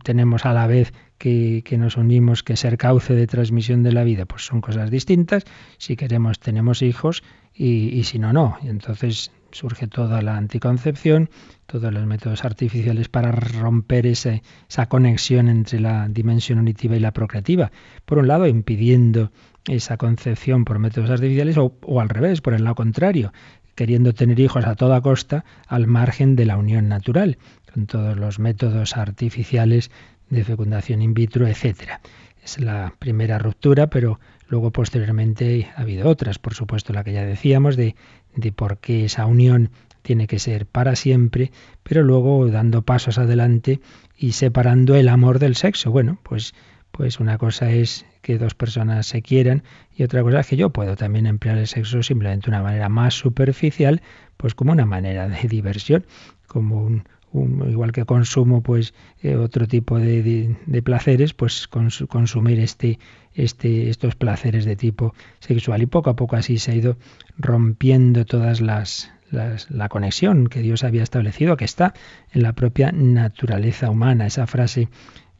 tenemos 0.03 0.47
a 0.47 0.53
la 0.53 0.67
vez 0.67 0.93
que, 1.21 1.77
nos 1.79 1.97
unimos, 1.97 2.43
que 2.43 2.57
ser 2.57 2.79
cauce 2.79 3.15
de 3.15 3.27
transmisión 3.27 3.83
de 3.83 3.93
la 3.93 4.05
vida, 4.05 4.25
pues 4.25 4.47
son 4.47 4.63
cosas 4.63 4.91
distintas. 4.91 5.45
Si 5.77 5.95
queremos, 5.95 6.41
tenemos 6.41 6.81
hijos 6.81 7.23
y, 7.53 8.03
si 8.05 8.19
no, 8.19 8.33
no. 8.33 8.57
Y 8.63 8.69
entonces 8.69 9.31
surge 9.53 9.87
toda 9.87 10.23
la 10.23 10.37
anticoncepción, 10.39 11.29
todos 11.67 11.93
los 11.93 12.07
métodos 12.07 12.45
artificiales 12.45 13.09
para 13.09 13.33
romper 13.33 14.07
esa 14.07 14.41
conexión 14.89 15.49
entre 15.49 15.81
la 15.81 16.09
dimensión 16.09 16.59
unitiva 16.59 16.97
y 16.97 17.01
la 17.01 17.13
procreativa. 17.13 17.71
Por 18.07 18.19
un 18.19 18.29
lado, 18.29 18.47
impidiendo 18.47 19.31
esa 19.67 19.97
concepción 19.97 20.65
por 20.65 20.79
métodos 20.79 21.11
artificiales 21.11 21.57
o, 21.59 21.75
o 21.83 22.01
al 22.01 22.09
revés, 22.09 22.41
por 22.41 22.55
el 22.55 22.65
lado 22.65 22.77
contrario, 22.77 23.33
queriendo 23.75 24.13
tener 24.13 24.39
hijos 24.41 24.67
a 24.67 24.75
toda 24.75 25.01
costa 25.01 25.45
al 25.67 25.87
margen 25.87 26.37
de 26.37 26.47
la 26.47 26.57
unión 26.57 26.89
natural, 26.89 27.39
con 27.73 27.87
todos 27.87 28.17
los 28.17 28.39
métodos 28.39 28.97
artificiales 28.97 29.91
de 30.29 30.45
fecundación 30.45 31.03
in 31.03 31.15
vitro, 31.15 31.47
etcétera. 31.47 32.01
Es 32.43 32.61
la 32.61 32.95
primera 32.99 33.39
ruptura, 33.39 33.89
pero 33.89 34.19
luego 34.49 34.71
posteriormente 34.71 35.71
ha 35.77 35.83
habido 35.83 36.09
otras, 36.09 36.39
por 36.39 36.55
supuesto 36.55 36.93
la 36.93 37.05
que 37.05 37.13
ya 37.13 37.25
decíamos, 37.25 37.77
de, 37.77 37.97
de 38.35 38.53
por 38.53 38.79
qué 38.79 39.05
esa 39.05 39.27
unión 39.27 39.71
tiene 40.03 40.27
que 40.27 40.39
ser 40.39 40.67
para 40.67 40.97
siempre, 40.97 41.53
pero 41.83 42.03
luego 42.03 42.47
dando 42.49 42.83
pasos 42.83 43.19
adelante 43.19 43.81
y 44.17 44.33
separando 44.33 44.95
el 44.95 45.09
amor 45.09 45.39
del 45.39 45.57
sexo. 45.57 45.91
Bueno, 45.91 46.19
pues, 46.23 46.55
pues 47.01 47.19
una 47.19 47.39
cosa 47.39 47.71
es 47.71 48.05
que 48.21 48.37
dos 48.37 48.53
personas 48.53 49.07
se 49.07 49.23
quieran 49.23 49.63
y 49.97 50.03
otra 50.03 50.23
cosa 50.23 50.41
es 50.41 50.47
que 50.49 50.57
yo 50.59 50.69
puedo 50.69 50.97
también 50.97 51.25
emplear 51.25 51.57
el 51.57 51.67
sexo 51.67 52.03
simplemente 52.03 52.51
de 52.51 52.51
una 52.51 52.63
manera 52.63 52.91
más 52.91 53.15
superficial, 53.15 54.03
pues 54.37 54.55
como 54.55 54.73
una 54.73 54.85
manera 54.85 55.27
de 55.27 55.49
diversión, 55.49 56.05
como 56.47 57.03
un, 57.33 57.71
igual 57.71 57.93
que 57.93 58.05
consumo 58.05 58.63
pues 58.63 58.93
eh, 59.23 59.37
otro 59.37 59.67
tipo 59.67 59.99
de, 59.99 60.55
placeres, 60.85 61.33
pues 61.33 61.69
consumir 61.69 62.59
este, 62.59 62.99
este, 63.33 63.89
estos 63.89 64.15
placeres 64.15 64.67
de 64.67 64.77
tipo 64.77 65.15
sexual. 65.39 65.81
Y 65.81 65.87
poco 65.87 66.11
a 66.11 66.17
poco 66.17 66.37
así 66.37 66.59
se 66.59 66.73
ha 66.73 66.75
ido 66.75 66.99
rompiendo 67.39 68.27
todas 68.27 68.61
las, 68.61 69.11
la 69.31 69.89
conexión 69.89 70.49
que 70.49 70.61
Dios 70.61 70.85
había 70.85 71.03
establecido, 71.03 71.57
que 71.57 71.65
está 71.65 71.95
en 72.31 72.43
la 72.43 72.53
propia 72.53 72.93
naturaleza 72.93 73.89
humana. 73.89 74.27
Esa 74.27 74.47
frase 74.47 74.91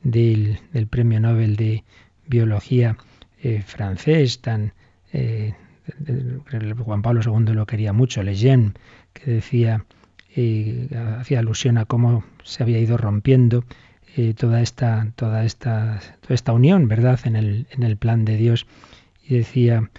del, 0.03 0.59
premio 0.89 1.21
Nobel 1.21 1.57
de 1.57 1.85
Biología 2.27 2.97
eh, 3.43 3.63
francés, 3.63 4.41
tan 4.41 4.73
eh, 5.13 5.55
Juan 6.85 7.03
Pablo 7.03 7.21
II 7.25 7.55
lo 7.55 7.67
quería 7.67 7.93
mucho, 7.93 8.23
Lejeune, 8.23 8.73
que 9.13 9.31
decía 9.31 9.85
y 10.35 10.89
hacía 10.95 11.41
alusión 11.41 11.77
a 11.79 11.87
cómo 11.87 12.23
se 12.45 12.63
había 12.63 12.79
ido 12.79 12.97
rompiendo 12.97 13.65
eh, 14.17 14.35
toda 14.35 14.63
esta 14.63 15.09
toda 15.17 15.45
esta 15.45 16.01
toda 16.21 16.37
esta 16.37 16.53
unión 16.53 16.87
verdad 16.87 17.19
en 17.25 17.35
el 17.35 17.67
el 17.77 17.97
plan 17.97 18.25
de 18.25 18.37
Dios. 18.37 18.67
Y 19.27 19.39
decía 19.39 19.91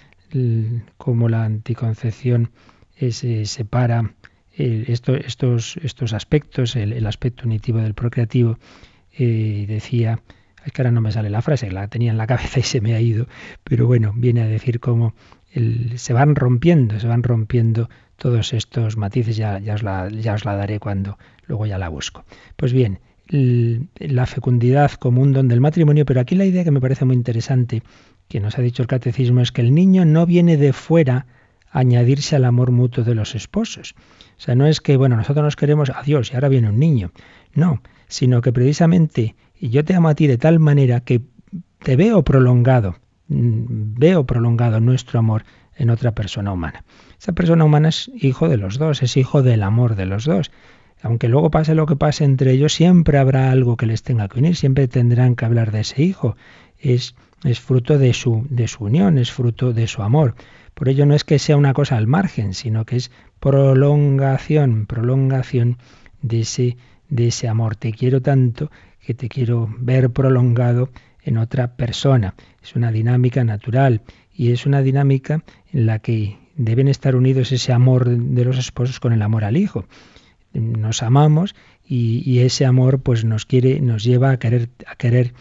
cómo 0.96 1.28
la 1.28 1.44
anticoncepción 1.44 2.50
se 2.98 3.44
separa 3.44 4.14
estos, 4.56 5.76
estos 5.78 6.12
aspectos, 6.12 6.76
el, 6.76 7.06
aspecto 7.06 7.44
unitivo 7.44 7.78
del 7.78 7.94
procreativo, 7.94 8.58
eh, 9.16 9.64
decía, 9.68 10.20
es 10.64 10.72
que 10.72 10.82
ahora 10.82 10.92
no 10.92 11.00
me 11.00 11.12
sale 11.12 11.30
la 11.30 11.42
frase, 11.42 11.70
la 11.70 11.88
tenía 11.88 12.10
en 12.10 12.18
la 12.18 12.26
cabeza 12.26 12.60
y 12.60 12.62
se 12.62 12.80
me 12.80 12.94
ha 12.94 13.00
ido, 13.00 13.26
pero 13.64 13.86
bueno, 13.86 14.12
viene 14.14 14.42
a 14.42 14.46
decir 14.46 14.80
cómo 14.80 15.14
se 15.96 16.12
van 16.12 16.34
rompiendo, 16.34 16.98
se 16.98 17.06
van 17.06 17.22
rompiendo 17.22 17.90
todos 18.16 18.52
estos 18.52 18.96
matices, 18.96 19.36
ya, 19.36 19.58
ya, 19.58 19.74
os 19.74 19.82
la, 19.82 20.08
ya 20.08 20.34
os 20.34 20.44
la 20.44 20.56
daré 20.56 20.78
cuando 20.78 21.18
luego 21.46 21.66
ya 21.66 21.76
la 21.76 21.88
busco. 21.88 22.24
Pues 22.56 22.72
bien, 22.72 23.00
la 23.28 24.26
fecundidad 24.26 24.92
como 24.92 25.20
un 25.22 25.32
don 25.32 25.48
del 25.48 25.60
matrimonio, 25.60 26.04
pero 26.04 26.20
aquí 26.20 26.34
la 26.34 26.44
idea 26.44 26.64
que 26.64 26.70
me 26.70 26.80
parece 26.80 27.04
muy 27.04 27.16
interesante, 27.16 27.82
que 28.28 28.40
nos 28.40 28.58
ha 28.58 28.62
dicho 28.62 28.82
el 28.82 28.88
catecismo, 28.88 29.40
es 29.40 29.52
que 29.52 29.60
el 29.60 29.74
niño 29.74 30.04
no 30.04 30.26
viene 30.26 30.56
de 30.56 30.72
fuera 30.72 31.26
a 31.70 31.80
añadirse 31.80 32.36
al 32.36 32.44
amor 32.44 32.70
mutuo 32.70 33.04
de 33.04 33.14
los 33.14 33.34
esposos. 33.34 33.94
O 34.36 34.40
sea, 34.40 34.54
no 34.54 34.66
es 34.66 34.80
que, 34.80 34.96
bueno, 34.96 35.16
nosotros 35.16 35.44
nos 35.44 35.56
queremos 35.56 35.90
a 35.90 36.02
Dios 36.02 36.30
y 36.30 36.34
ahora 36.34 36.48
viene 36.48 36.68
un 36.68 36.78
niño. 36.78 37.12
No, 37.54 37.82
sino 38.12 38.42
que 38.42 38.52
precisamente 38.52 39.36
yo 39.58 39.84
te 39.84 39.94
amo 39.94 40.10
a 40.10 40.14
ti 40.14 40.26
de 40.26 40.36
tal 40.36 40.58
manera 40.58 41.00
que 41.00 41.22
te 41.78 41.96
veo 41.96 42.22
prolongado, 42.22 42.96
mm, 43.28 43.94
veo 43.96 44.26
prolongado 44.26 44.80
nuestro 44.80 45.18
amor 45.18 45.44
en 45.76 45.88
otra 45.88 46.12
persona 46.12 46.52
humana. 46.52 46.84
Esa 47.18 47.32
persona 47.32 47.64
humana 47.64 47.88
es 47.88 48.10
hijo 48.14 48.50
de 48.50 48.58
los 48.58 48.76
dos, 48.76 49.02
es 49.02 49.16
hijo 49.16 49.42
del 49.42 49.62
amor 49.62 49.96
de 49.96 50.04
los 50.04 50.26
dos. 50.26 50.50
Aunque 51.00 51.28
luego 51.28 51.50
pase 51.50 51.74
lo 51.74 51.86
que 51.86 51.96
pase 51.96 52.24
entre 52.24 52.52
ellos, 52.52 52.74
siempre 52.74 53.16
habrá 53.16 53.50
algo 53.50 53.78
que 53.78 53.86
les 53.86 54.02
tenga 54.02 54.28
que 54.28 54.40
unir, 54.40 54.56
siempre 54.56 54.88
tendrán 54.88 55.34
que 55.34 55.46
hablar 55.46 55.72
de 55.72 55.80
ese 55.80 56.02
hijo. 56.02 56.36
Es, 56.78 57.14
es 57.44 57.60
fruto 57.60 57.96
de 57.96 58.12
su, 58.12 58.46
de 58.50 58.68
su 58.68 58.84
unión, 58.84 59.16
es 59.16 59.32
fruto 59.32 59.72
de 59.72 59.86
su 59.86 60.02
amor. 60.02 60.34
Por 60.74 60.90
ello 60.90 61.06
no 61.06 61.14
es 61.14 61.24
que 61.24 61.38
sea 61.38 61.56
una 61.56 61.72
cosa 61.72 61.96
al 61.96 62.06
margen, 62.06 62.52
sino 62.52 62.84
que 62.84 62.96
es 62.96 63.10
prolongación, 63.40 64.84
prolongación 64.84 65.78
de 66.20 66.40
ese, 66.40 66.76
de 67.12 67.28
ese 67.28 67.48
amor. 67.48 67.76
Te 67.76 67.92
quiero 67.92 68.20
tanto 68.20 68.70
que 69.00 69.14
te 69.14 69.28
quiero 69.28 69.68
ver 69.78 70.10
prolongado 70.10 70.90
en 71.22 71.38
otra 71.38 71.76
persona. 71.76 72.34
Es 72.62 72.74
una 72.74 72.90
dinámica 72.90 73.44
natural 73.44 74.02
y 74.34 74.52
es 74.52 74.66
una 74.66 74.82
dinámica 74.82 75.44
en 75.72 75.86
la 75.86 75.98
que 75.98 76.38
deben 76.56 76.88
estar 76.88 77.16
unidos 77.16 77.52
ese 77.52 77.72
amor 77.72 78.08
de 78.08 78.44
los 78.44 78.58
esposos 78.58 79.00
con 79.00 79.12
el 79.12 79.22
amor 79.22 79.44
al 79.44 79.56
hijo 79.56 79.86
nos 80.54 81.02
amamos 81.02 81.54
y, 81.84 82.40
ese 82.40 82.64
amor 82.64 83.02
pues 83.02 83.24
nos 83.24 83.44
quiere, 83.44 83.80
nos 83.80 84.04
lleva 84.04 84.30
a 84.30 84.38
querer, 84.38 84.70
a 84.86 84.96
querer 84.96 85.34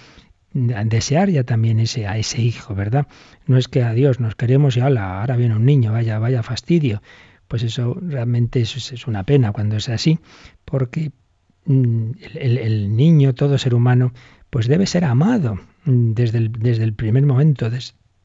desear 0.53 1.29
ya 1.29 1.43
también 1.43 1.79
ese, 1.79 2.07
a 2.07 2.17
ese 2.17 2.41
hijo, 2.41 2.75
¿verdad? 2.75 3.07
No 3.45 3.57
es 3.57 3.67
que 3.67 3.83
a 3.83 3.93
Dios 3.93 4.19
nos 4.19 4.35
queremos 4.35 4.75
y 4.75 4.81
hola, 4.81 5.21
ahora 5.21 5.37
viene 5.37 5.55
un 5.55 5.65
niño, 5.65 5.93
vaya, 5.93 6.19
vaya 6.19 6.43
fastidio. 6.43 7.01
Pues 7.47 7.63
eso 7.63 7.97
realmente 8.01 8.61
es, 8.61 8.91
es 8.91 9.07
una 9.07 9.23
pena 9.23 9.51
cuando 9.51 9.75
es 9.77 9.89
así, 9.89 10.19
porque 10.65 11.11
mm, 11.65 12.11
el, 12.35 12.95
niño, 12.95 13.33
todo 13.33 13.57
ser 13.57 13.73
humano, 13.73 14.13
pues 14.49 14.67
debe 14.67 14.85
ser 14.85 15.05
amado 15.05 15.55
mm, 15.85 16.13
desde 16.13 16.37
el, 16.37 16.51
desde 16.51 16.83
el 16.83 16.93
primer 16.93 17.25
momento, 17.25 17.69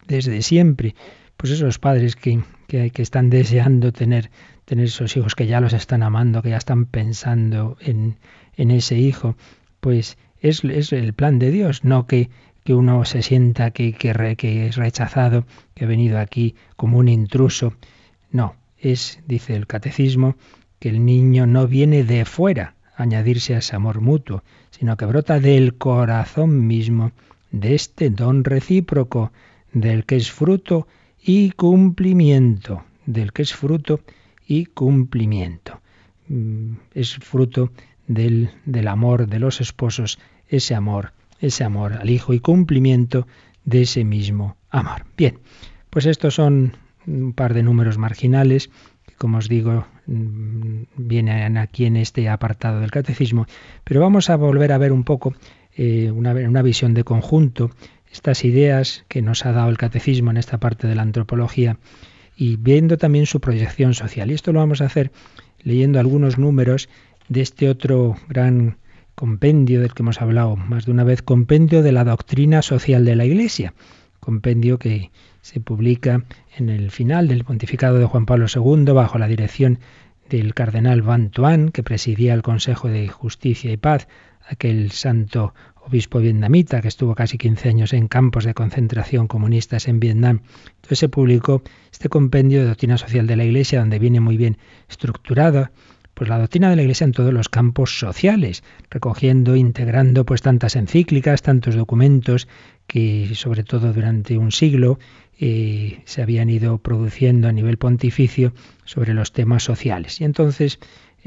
desde 0.06 0.42
siempre. 0.42 0.94
Pues 1.36 1.52
esos 1.52 1.78
padres 1.78 2.16
que, 2.16 2.42
que, 2.66 2.90
que 2.90 3.02
están 3.02 3.28
deseando 3.28 3.92
tener 3.92 4.30
tener 4.66 4.86
esos 4.86 5.16
hijos 5.16 5.34
que 5.34 5.46
ya 5.46 5.60
los 5.60 5.72
están 5.72 6.02
amando, 6.02 6.42
que 6.42 6.50
ya 6.50 6.56
están 6.58 6.86
pensando 6.86 7.78
en, 7.80 8.18
en 8.56 8.70
ese 8.72 8.98
hijo, 8.98 9.36
pues 9.80 10.18
es, 10.40 10.64
es, 10.64 10.92
el 10.92 11.14
plan 11.14 11.38
de 11.38 11.50
Dios, 11.52 11.84
no 11.84 12.06
que, 12.06 12.28
que 12.64 12.74
uno 12.74 13.04
se 13.04 13.22
sienta 13.22 13.70
que, 13.70 13.92
que, 13.92 14.66
es 14.66 14.76
rechazado, 14.76 15.46
que 15.74 15.84
ha 15.84 15.88
venido 15.88 16.18
aquí 16.18 16.56
como 16.76 16.98
un 16.98 17.08
intruso. 17.08 17.74
No, 18.30 18.56
es, 18.76 19.20
dice 19.26 19.54
el 19.54 19.68
catecismo, 19.68 20.36
que 20.80 20.88
el 20.88 21.04
niño 21.04 21.46
no 21.46 21.68
viene 21.68 22.02
de 22.02 22.24
fuera 22.24 22.74
añadirse 22.96 23.54
a 23.54 23.58
ese 23.58 23.76
amor 23.76 24.00
mutuo, 24.00 24.42
sino 24.70 24.96
que 24.96 25.06
brota 25.06 25.38
del 25.38 25.74
corazón 25.74 26.66
mismo, 26.66 27.12
de 27.52 27.74
este 27.74 28.10
don 28.10 28.44
recíproco, 28.44 29.32
del 29.72 30.04
que 30.04 30.16
es 30.16 30.30
fruto 30.30 30.86
y 31.22 31.50
cumplimiento, 31.50 32.84
del 33.04 33.32
que 33.32 33.42
es 33.42 33.54
fruto 33.54 34.00
y 34.46 34.66
cumplimiento. 34.66 35.80
Mm, 36.28 36.74
es 36.94 37.16
fruto 37.16 37.70
del, 38.06 38.50
del 38.64 38.88
amor 38.88 39.28
de 39.28 39.38
los 39.38 39.60
esposos, 39.60 40.18
ese 40.48 40.74
amor, 40.74 41.12
ese 41.40 41.64
amor 41.64 41.94
al 41.94 42.10
Hijo 42.10 42.32
y 42.32 42.40
cumplimiento 42.40 43.26
de 43.64 43.82
ese 43.82 44.04
mismo 44.04 44.56
amor. 44.70 45.04
Bien, 45.16 45.38
pues 45.90 46.06
estos 46.06 46.34
son 46.34 46.76
un 47.06 47.32
par 47.32 47.54
de 47.54 47.62
números 47.62 47.98
marginales 47.98 48.70
como 49.18 49.38
os 49.38 49.48
digo, 49.48 49.86
mm, 50.06 50.82
vienen 50.96 51.56
aquí 51.56 51.86
en 51.86 51.96
este 51.96 52.28
apartado 52.28 52.80
del 52.80 52.90
catecismo, 52.90 53.46
pero 53.84 54.00
vamos 54.00 54.30
a 54.30 54.36
volver 54.36 54.72
a 54.72 54.78
ver 54.78 54.92
un 54.92 55.04
poco 55.04 55.34
eh, 55.76 56.10
una, 56.10 56.32
una 56.32 56.62
visión 56.62 56.94
de 56.94 57.04
conjunto, 57.04 57.70
estas 58.12 58.44
ideas 58.44 59.04
que 59.08 59.22
nos 59.22 59.44
ha 59.44 59.52
dado 59.52 59.68
el 59.68 59.78
catecismo 59.78 60.30
en 60.30 60.36
esta 60.36 60.58
parte 60.58 60.86
de 60.86 60.94
la 60.94 61.02
antropología 61.02 61.78
y 62.36 62.56
viendo 62.56 62.98
también 62.98 63.26
su 63.26 63.40
proyección 63.40 63.94
social. 63.94 64.30
Y 64.30 64.34
esto 64.34 64.52
lo 64.52 64.60
vamos 64.60 64.80
a 64.80 64.86
hacer 64.86 65.10
leyendo 65.62 65.98
algunos 65.98 66.38
números 66.38 66.88
de 67.28 67.40
este 67.40 67.68
otro 67.68 68.16
gran 68.28 68.76
compendio 69.14 69.80
del 69.80 69.94
que 69.94 70.02
hemos 70.02 70.20
hablado 70.20 70.56
más 70.56 70.84
de 70.84 70.92
una 70.92 71.02
vez, 71.02 71.22
compendio 71.22 71.82
de 71.82 71.92
la 71.92 72.04
doctrina 72.04 72.62
social 72.62 73.04
de 73.04 73.16
la 73.16 73.24
Iglesia, 73.24 73.74
compendio 74.26 74.80
que 74.80 75.12
se 75.40 75.60
publica 75.60 76.24
en 76.56 76.68
el 76.68 76.90
final 76.90 77.28
del 77.28 77.44
pontificado 77.44 78.00
de 78.00 78.06
Juan 78.06 78.26
Pablo 78.26 78.46
II 78.52 78.92
bajo 78.92 79.18
la 79.18 79.28
dirección 79.28 79.78
del 80.28 80.52
cardenal 80.52 81.00
Van 81.00 81.30
Tuan, 81.30 81.68
que 81.68 81.84
presidía 81.84 82.34
el 82.34 82.42
Consejo 82.42 82.88
de 82.88 83.06
Justicia 83.06 83.70
y 83.70 83.76
Paz, 83.76 84.08
aquel 84.48 84.90
santo 84.90 85.54
obispo 85.76 86.18
vietnamita 86.18 86.82
que 86.82 86.88
estuvo 86.88 87.14
casi 87.14 87.38
15 87.38 87.68
años 87.68 87.92
en 87.92 88.08
campos 88.08 88.44
de 88.44 88.54
concentración 88.54 89.28
comunistas 89.28 89.86
en 89.86 90.00
Vietnam. 90.00 90.40
Entonces 90.74 90.98
se 90.98 91.08
publicó 91.08 91.62
este 91.92 92.08
compendio 92.08 92.62
de 92.62 92.66
doctrina 92.66 92.98
social 92.98 93.28
de 93.28 93.36
la 93.36 93.44
Iglesia, 93.44 93.78
donde 93.78 94.00
viene 94.00 94.18
muy 94.18 94.36
bien 94.36 94.58
estructurada 94.88 95.70
pues 96.14 96.30
la 96.30 96.38
doctrina 96.38 96.70
de 96.70 96.76
la 96.76 96.82
Iglesia 96.82 97.04
en 97.04 97.12
todos 97.12 97.32
los 97.32 97.50
campos 97.50 97.98
sociales, 97.98 98.64
recogiendo, 98.88 99.54
integrando 99.54 100.24
pues 100.24 100.40
tantas 100.40 100.74
encíclicas, 100.74 101.42
tantos 101.42 101.74
documentos 101.74 102.48
que 102.86 103.34
sobre 103.34 103.64
todo 103.64 103.92
durante 103.92 104.38
un 104.38 104.52
siglo 104.52 104.98
eh, 105.38 106.00
se 106.04 106.22
habían 106.22 106.48
ido 106.48 106.78
produciendo 106.78 107.48
a 107.48 107.52
nivel 107.52 107.76
pontificio 107.76 108.54
sobre 108.84 109.14
los 109.14 109.32
temas 109.32 109.62
sociales. 109.62 110.20
Y 110.20 110.24
entonces 110.24 110.78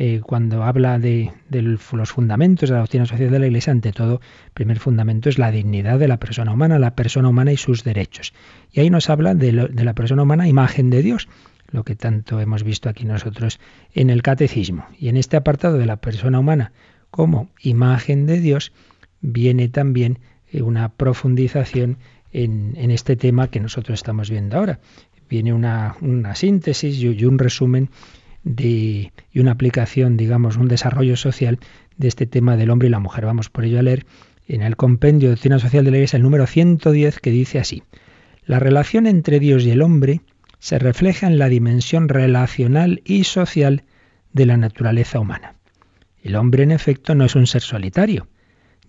eh, 0.01 0.21
cuando 0.23 0.63
habla 0.63 0.97
de, 0.97 1.33
los 1.51 2.11
fundamentos 2.11 2.69
de 2.69 2.75
la 2.75 2.79
doctrina 2.79 3.05
social 3.05 3.31
de 3.31 3.39
la 3.39 3.47
Iglesia, 3.47 3.71
ante 3.71 3.91
todo, 3.91 4.21
el 4.45 4.51
primer 4.53 4.79
fundamento 4.79 5.27
es 5.27 5.37
la 5.37 5.51
dignidad 5.51 5.99
de 5.99 6.07
la 6.07 6.17
persona 6.17 6.53
humana, 6.53 6.79
la 6.79 6.95
persona 6.95 7.27
humana 7.27 7.51
y 7.51 7.57
sus 7.57 7.83
derechos. 7.83 8.33
Y 8.71 8.79
ahí 8.79 8.89
nos 8.89 9.09
habla 9.09 9.35
de, 9.35 9.51
de 9.51 9.83
la 9.83 9.93
persona 9.93 10.23
humana, 10.23 10.47
imagen 10.47 10.89
de 10.89 11.03
Dios, 11.03 11.27
lo 11.69 11.83
que 11.83 11.97
tanto 11.97 12.39
hemos 12.39 12.63
visto 12.63 12.87
aquí 12.87 13.03
nosotros 13.03 13.59
en 13.93 14.09
el 14.09 14.21
catecismo. 14.21 14.85
Y 14.97 15.09
en 15.09 15.17
este 15.17 15.35
apartado 15.35 15.77
de 15.77 15.85
la 15.85 15.97
persona 15.97 16.39
humana 16.39 16.71
como 17.11 17.49
imagen 17.61 18.25
de 18.25 18.39
Dios, 18.39 18.71
viene 19.19 19.67
también 19.67 20.19
una 20.53 20.89
profundización 20.89 21.97
en, 22.31 22.91
este 22.91 23.15
tema 23.15 23.49
que 23.49 23.59
nosotros 23.59 23.99
estamos 23.99 24.29
viendo 24.29 24.57
ahora. 24.57 24.79
Viene 25.29 25.53
una, 25.53 25.95
síntesis 26.35 26.99
y 26.99 27.25
un 27.25 27.39
resumen 27.39 27.89
y 28.45 29.11
una 29.35 29.51
aplicación, 29.51 30.17
digamos, 30.17 30.57
un 30.57 30.67
desarrollo 30.67 31.15
social 31.17 31.59
de 31.97 32.07
este 32.07 32.25
tema 32.25 32.57
del 32.57 32.71
hombre 32.71 32.87
y 32.87 32.91
la 32.91 32.99
mujer. 32.99 33.25
Vamos 33.25 33.49
por 33.49 33.65
ello 33.65 33.79
a 33.79 33.83
leer 33.83 34.05
en 34.47 34.61
el 34.61 34.75
compendio 34.75 35.29
de 35.29 35.35
doctrina 35.35 35.59
social 35.59 35.85
de 35.85 35.91
la 35.91 35.97
Iglesia 35.97 36.17
el 36.17 36.23
número 36.23 36.47
110 36.47 37.19
que 37.19 37.31
dice 37.31 37.59
así: 37.59 37.83
La 38.45 38.59
relación 38.59 39.05
entre 39.05 39.39
Dios 39.39 39.63
y 39.65 39.71
el 39.71 39.81
hombre 39.81 40.21
se 40.57 40.79
refleja 40.79 41.27
en 41.27 41.37
la 41.37 41.49
dimensión 41.49 42.09
relacional 42.09 43.01
y 43.05 43.23
social 43.23 43.83
de 44.33 44.45
la 44.45 44.57
naturaleza 44.57 45.19
humana. 45.19 45.55
El 46.21 46.35
hombre, 46.35 46.63
en 46.63 46.71
efecto, 46.71 47.15
no 47.15 47.25
es 47.25 47.35
un 47.35 47.47
ser 47.47 47.61
solitario, 47.61 48.27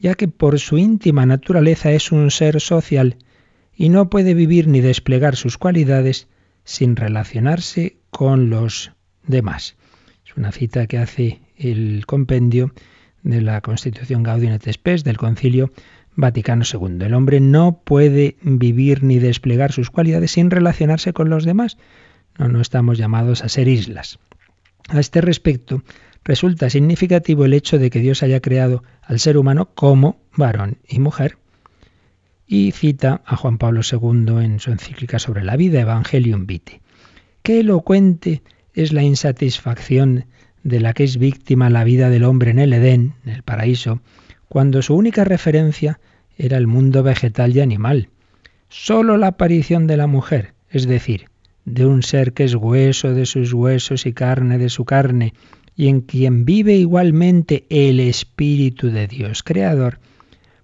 ya 0.01 0.15
que 0.15 0.29
por 0.29 0.59
su 0.59 0.79
íntima 0.79 1.27
naturaleza 1.27 1.93
es 1.93 2.11
un 2.11 2.31
ser 2.31 2.61
social 2.61 3.17
y 3.75 3.91
no 3.91 4.11
puede 4.11 4.35
vivir 4.35 4.67
ni 4.67 4.81
desplegar 4.81 5.37
sus 5.37 5.59
cualidades 5.59 6.27
sin 6.65 6.97
relacionarse 6.97 7.99
con 8.11 8.51
los 8.51 8.93
demás. 9.27 9.77
Es 10.27 10.37
una 10.37 10.53
cita 10.53 10.87
que 10.87 10.99
hace 10.99 11.41
el 11.57 12.05
compendio 12.07 12.73
de 13.23 13.43
la 13.43 13.61
Constitución 13.61 14.23
Gaudium 14.23 14.53
et 14.53 14.73
Spes 14.73 15.05
del 15.05 15.19
Concilio 15.19 15.71
Vaticano 16.17 16.65
II. 16.65 17.05
El 17.05 17.15
hombre 17.15 17.41
no 17.41 17.81
puede 17.85 18.37
vivir 18.43 19.03
ni 19.03 19.19
desplegar 19.19 19.73
sus 19.73 19.91
cualidades 19.91 20.33
sin 20.33 20.51
relacionarse 20.51 21.13
con 21.13 21.29
los 21.29 21.45
demás. 21.45 21.77
No, 22.39 22.49
no 22.49 22.61
estamos 22.61 22.99
llamados 22.99 23.45
a 23.45 23.49
ser 23.49 23.69
islas. 23.69 24.19
A 24.89 24.99
este 24.99 25.21
respecto, 25.21 25.83
resulta 26.25 26.71
significativo 26.71 27.45
el 27.45 27.55
hecho 27.55 27.79
de 27.79 27.91
que 27.91 28.01
Dios 28.01 28.23
haya 28.23 28.41
creado 28.41 28.83
al 29.03 29.19
ser 29.19 29.37
humano 29.37 29.71
como 29.75 30.21
varón 30.37 30.79
y 30.89 30.99
mujer. 30.99 31.39
Y 32.47 32.73
cita 32.73 33.23
a 33.25 33.37
Juan 33.37 33.59
Pablo 33.59 33.81
II 33.91 34.43
en 34.45 34.59
su 34.59 34.73
encíclica 34.73 35.19
sobre 35.19 35.45
la 35.45 35.57
vida, 35.57 35.81
Evangelium 35.81 36.47
Vitae. 36.47 36.81
Qué 37.43 37.61
elocuente 37.61 38.43
es 38.75 38.93
la 38.93 39.03
insatisfacción 39.03 40.27
de 40.63 40.81
la 40.81 40.93
que 40.93 41.05
es 41.05 41.17
víctima 41.17 41.71
la 41.71 41.85
vida 41.85 42.11
del 42.11 42.25
hombre 42.25 42.51
en 42.51 42.59
el 42.59 42.73
Edén, 42.73 43.15
en 43.25 43.33
el 43.33 43.43
paraíso, 43.43 44.01
cuando 44.49 44.83
su 44.83 44.95
única 44.95 45.25
referencia 45.25 46.01
era 46.37 46.57
el 46.57 46.67
mundo 46.67 47.03
vegetal 47.03 47.57
y 47.57 47.61
animal. 47.61 48.09
Solo 48.69 49.17
la 49.17 49.29
aparición 49.29 49.87
de 49.87 49.97
la 49.97 50.07
mujer, 50.07 50.55
es 50.71 50.87
decir, 50.87 51.27
de 51.65 51.87
un 51.87 52.03
ser 52.03 52.33
que 52.33 52.45
es 52.45 52.55
hueso 52.55 53.15
de 53.15 53.27
sus 53.27 53.53
huesos 53.53 54.07
y 54.07 54.13
carne 54.13 54.59
de 54.59 54.69
su 54.69 54.85
carne, 54.85 55.35
y 55.81 55.89
en 55.89 56.03
quien 56.03 56.45
vive 56.45 56.75
igualmente 56.75 57.65
el 57.71 58.01
Espíritu 58.01 58.91
de 58.91 59.07
Dios 59.07 59.43
Creador, 59.43 59.99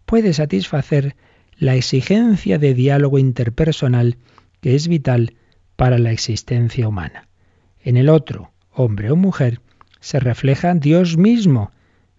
puede 0.04 0.34
satisfacer 0.34 1.16
la 1.56 1.74
exigencia 1.74 2.58
de 2.58 2.74
diálogo 2.74 3.18
interpersonal 3.18 4.18
que 4.60 4.74
es 4.74 4.88
vital 4.88 5.32
para 5.74 5.98
la 5.98 6.12
existencia 6.12 6.86
humana. 6.86 7.28
En 7.82 7.96
el 7.96 8.10
otro, 8.10 8.52
hombre 8.70 9.10
o 9.10 9.16
mujer, 9.16 9.62
se 10.00 10.20
refleja 10.20 10.74
Dios 10.74 11.16
mismo, 11.16 11.70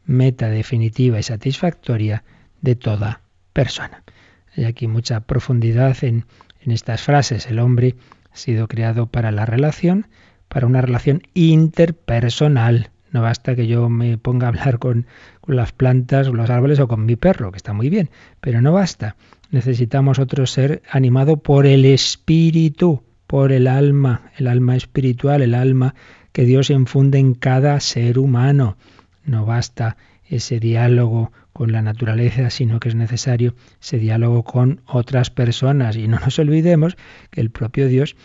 meta 0.08 0.50
definitiva 0.50 1.20
y 1.20 1.24
satisfactoria 1.24 2.24
de 2.62 2.76
toda 2.76 3.22
persona. 3.54 4.04
Hay 4.56 4.66
aquí 4.66 4.88
mucha 4.88 5.20
profundidad 5.20 6.04
en, 6.04 6.26
estas 6.66 7.04
frases. 7.04 7.46
El 7.46 7.60
hombre 7.60 7.96
ha 8.34 8.38
sido 8.38 8.68
creado 8.68 9.06
para 9.06 9.30
la 9.30 9.46
relación, 9.46 10.08
para 10.58 10.66
una 10.66 10.82
relación 10.82 11.22
interpersonal. 11.36 12.90
No 13.12 13.22
basta 13.22 13.56
que 13.56 13.68
yo 13.68 13.90
me 13.90 14.18
ponga 14.18 14.48
a 14.48 14.50
hablar 14.50 14.80
con, 14.80 15.06
las 15.46 15.72
plantas, 15.72 16.30
los 16.30 16.50
árboles 16.50 16.80
o 16.80 16.88
con 16.88 17.06
mi 17.06 17.16
perro, 17.16 17.52
que 17.52 17.58
está 17.58 17.74
muy 17.74 17.92
bien, 17.92 18.10
pero 18.42 18.60
no 18.60 18.74
basta. 18.74 19.18
Necesitamos 19.52 20.18
otro 20.18 20.48
ser 20.48 20.82
animado 20.90 21.38
por 21.38 21.68
el 21.68 21.86
espíritu, 21.86 23.04
por 23.28 23.52
el 23.52 23.68
alma, 23.68 24.32
el 24.36 24.48
alma 24.48 24.76
espiritual, 24.76 25.44
el 25.44 25.54
alma 25.54 25.94
que 26.32 26.46
Dios 26.46 26.72
infunde 26.72 27.20
en 27.20 27.36
cada 27.36 27.80
ser 27.80 28.18
humano. 28.18 28.78
No 29.26 29.46
basta 29.46 29.96
ese 30.26 30.60
diálogo 30.60 31.32
con 31.54 31.72
la 31.72 31.82
naturaleza, 31.82 32.50
sino 32.50 32.80
que 32.80 32.90
es 32.90 32.96
necesario 32.96 33.56
ese 33.82 33.98
diálogo 33.98 34.44
con 34.44 34.82
otras 34.86 35.30
personas. 35.30 35.96
Y 35.98 36.08
no 36.08 36.20
nos 36.20 36.38
olvidemos 36.40 36.98
que 37.30 37.42
el 37.42 37.50
propio 37.52 37.88
Dios, 37.88 38.16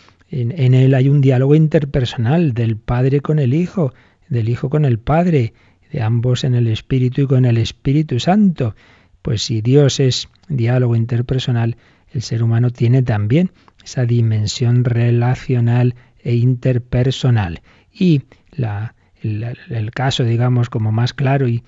en, 0.41 0.73
él 0.73 0.93
hay 0.95 1.09
un 1.09 1.21
diálogo 1.21 1.53
interpersonal 1.53 2.53
del 2.53 2.77
Padre 2.77 3.21
con 3.21 3.37
el 3.39 3.53
Hijo, 3.53 3.93
del 4.29 4.49
Hijo 4.49 4.69
con 4.69 4.83
el 4.85 4.97
Padre, 4.97 5.53
de 5.91 6.01
ambos 6.01 6.43
en 6.43 6.55
el 6.55 6.67
Espíritu 6.67 7.21
y 7.21 7.27
con 7.27 7.45
el 7.45 7.57
Espíritu 7.57 8.19
Santo. 8.19 8.75
Pues 9.21 9.43
si 9.43 9.61
Dios 9.61 9.99
es 9.99 10.29
diálogo 10.49 10.95
interpersonal, 10.95 11.77
el 12.11 12.23
ser 12.23 12.41
humano 12.41 12.71
tiene 12.71 13.03
también 13.03 13.51
esa 13.83 14.05
dimensión 14.05 14.85
relacional 14.85 15.95
e 16.23 16.35
interpersonal. 16.35 17.61
Y 17.91 18.23
la, 18.51 18.95
el, 19.21 19.91
caso, 19.91 20.23
digamos, 20.23 20.69
como 20.69 20.91
más 20.91 21.13
claro 21.13 21.47
y, 21.47 21.63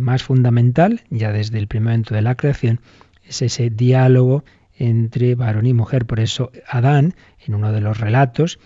más 0.00 0.22
fundamental, 0.22 1.02
ya 1.10 1.32
desde 1.32 1.58
el 1.58 1.68
primer 1.68 1.92
momento 1.92 2.14
de 2.14 2.22
la 2.22 2.34
creación, 2.34 2.80
es 3.24 3.42
ese 3.42 3.70
diálogo 3.70 4.44
entre 4.78 5.34
varón 5.34 5.66
y 5.66 5.74
mujer. 5.74 6.06
Por 6.06 6.20
eso 6.20 6.50
Adán, 6.66 7.14
en 7.46 7.54
uno 7.54 7.72
de 7.72 7.80
los 7.80 7.98
relatos, 7.98 8.58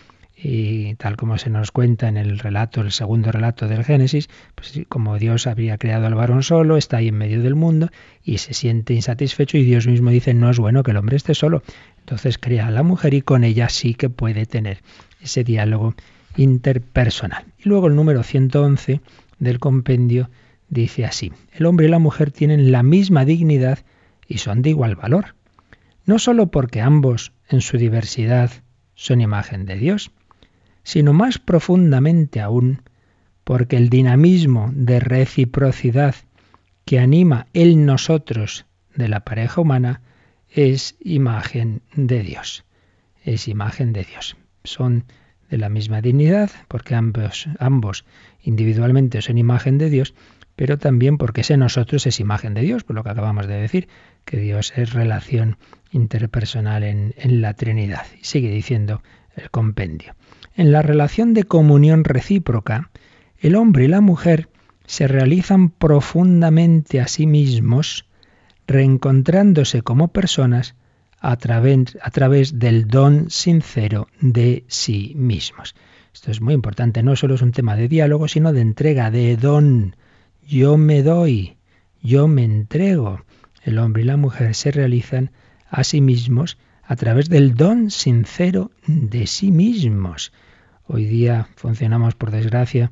y 0.44 0.94
tal 0.96 1.16
como 1.16 1.38
se 1.38 1.51
nos 1.51 1.70
cuenta 1.70 2.09
en 2.09 2.16
el 2.16 2.38
relato, 2.38 2.81
el 2.81 2.90
segundo 2.90 3.31
relato 3.31 3.68
del 3.68 3.85
Génesis, 3.85 4.29
pues 4.55 4.81
como 4.88 5.18
Dios 5.18 5.46
había 5.46 5.79
creado 5.79 6.07
al 6.07 6.14
varón 6.14 6.42
solo, 6.42 6.77
está 6.77 6.96
ahí 6.96 7.09
en 7.09 7.18
medio 7.18 7.42
del 7.42 7.55
mundo 7.55 7.90
y 8.25 8.38
se 8.38 8.53
siente 8.53 8.92
insatisfecho 8.92 9.57
y 9.57 9.64
Dios 9.64 9.87
mismo 9.87 10.11
dice 10.11 10.35
no 10.35 10.51
es 10.51 10.59
bueno 10.59 10.83
que 10.83 10.90
el 10.90 10.96
hombre 10.96 11.16
esté 11.16 11.35
solo. 11.35 11.62
Entonces 12.01 12.38
crea 12.38 12.66
a 12.66 12.70
la 12.72 12.83
mujer 12.83 13.14
y 13.14 13.22
con 13.22 13.44
ella 13.44 13.68
sí 13.68 13.94
que 13.94 14.11
puede 14.11 14.46
tener 14.46 14.79
ese 15.20 15.44
diálogo 15.44 15.94
interpersonal. 16.37 17.44
Y 17.64 17.68
luego 17.68 17.87
el 17.87 17.94
número 17.94 18.25
111 18.25 19.01
del 19.38 19.59
compendio 19.61 20.29
dice 20.68 21.05
así, 21.05 21.33
el 21.53 21.66
hombre 21.66 21.87
y 21.87 21.90
la 21.90 21.98
mujer 22.01 22.33
tienen 22.33 22.72
la 22.72 22.83
misma 22.83 23.25
dignidad 23.25 23.81
y 24.27 24.38
son 24.38 24.62
de 24.62 24.70
igual 24.70 24.96
valor, 24.96 25.35
no 26.04 26.18
sólo 26.18 26.50
porque 26.50 26.80
ambos 26.80 27.32
en 27.48 27.60
su 27.60 27.76
diversidad 27.76 28.50
son 28.94 29.20
imagen 29.20 29.66
de 29.66 29.76
Dios, 29.76 30.10
sino 30.82 31.12
más 31.12 31.38
profundamente 31.38 32.40
aún 32.40 32.82
porque 33.44 33.76
el 33.76 33.88
dinamismo 33.88 34.70
de 34.74 35.00
reciprocidad 35.00 36.14
que 36.84 36.98
anima 36.98 37.46
el 37.52 37.84
nosotros 37.84 38.66
de 38.94 39.08
la 39.08 39.20
pareja 39.20 39.60
humana 39.60 40.02
es 40.48 40.96
imagen 41.00 41.82
de 41.94 42.22
Dios. 42.22 42.64
Es 43.24 43.48
imagen 43.48 43.92
de 43.92 44.04
Dios. 44.04 44.36
Son 44.64 45.04
de 45.52 45.58
la 45.58 45.68
misma 45.68 46.00
dignidad, 46.00 46.50
porque 46.66 46.94
ambos, 46.94 47.46
ambos 47.58 48.06
individualmente 48.42 49.20
son 49.20 49.36
imagen 49.36 49.76
de 49.76 49.90
Dios, 49.90 50.14
pero 50.56 50.78
también 50.78 51.18
porque 51.18 51.42
ese 51.42 51.58
nosotros 51.58 52.06
es 52.06 52.20
imagen 52.20 52.54
de 52.54 52.62
Dios, 52.62 52.84
por 52.84 52.96
lo 52.96 53.04
que 53.04 53.10
acabamos 53.10 53.46
de 53.46 53.56
decir, 53.56 53.86
que 54.24 54.38
Dios 54.38 54.72
es 54.76 54.94
relación 54.94 55.58
interpersonal 55.90 56.84
en, 56.84 57.12
la 57.42 57.52
Trinidad. 57.52 58.06
Sigue 58.22 58.48
diciendo 58.48 59.02
el 59.36 59.50
compendio. 59.50 60.14
En 60.56 60.72
la 60.72 60.80
relación 60.80 61.34
de 61.34 61.44
comunión 61.44 62.04
recíproca, 62.04 62.90
el 63.38 63.54
hombre 63.54 63.84
y 63.84 63.88
la 63.88 64.00
mujer 64.00 64.48
se 64.86 65.06
realizan 65.06 65.68
profundamente 65.68 66.98
a 66.98 67.08
sí 67.08 67.26
mismos, 67.26 68.06
reencontrándose 68.66 69.82
como 69.82 70.08
personas 70.08 70.76
a 71.22 71.37
través, 71.37 71.96
a 72.02 72.11
través 72.11 72.58
del 72.58 72.88
don 72.88 73.30
sincero 73.30 74.08
de 74.20 74.64
sí 74.66 75.12
mismos. 75.16 75.76
Esto 76.12 76.32
es 76.32 76.40
muy 76.40 76.52
importante, 76.52 77.02
no 77.04 77.14
solo 77.14 77.37
es 77.37 77.42
un 77.42 77.52
tema 77.52 77.76
de 77.76 77.87
diálogo, 77.87 78.26
sino 78.26 78.52
de 78.52 78.61
entrega, 78.61 79.11
de 79.12 79.37
don. 79.37 79.94
Yo 80.46 80.76
me 80.76 81.04
doy, 81.04 81.56
yo 82.02 82.26
me 82.26 82.44
entrego. 82.44 83.24
El 83.62 83.78
hombre 83.78 84.02
y 84.02 84.06
la 84.06 84.16
mujer 84.16 84.56
se 84.56 84.72
realizan 84.72 85.30
a 85.70 85.85
sí 85.85 86.00
mismos 86.00 86.58
a 86.82 86.96
través 86.96 87.28
del 87.28 87.54
don 87.54 87.92
sincero 87.92 88.72
de 88.87 89.28
sí 89.28 89.52
mismos. 89.52 90.32
Hoy 90.88 91.04
día 91.04 91.48
funcionamos, 91.54 92.16
por 92.16 92.32
desgracia, 92.32 92.90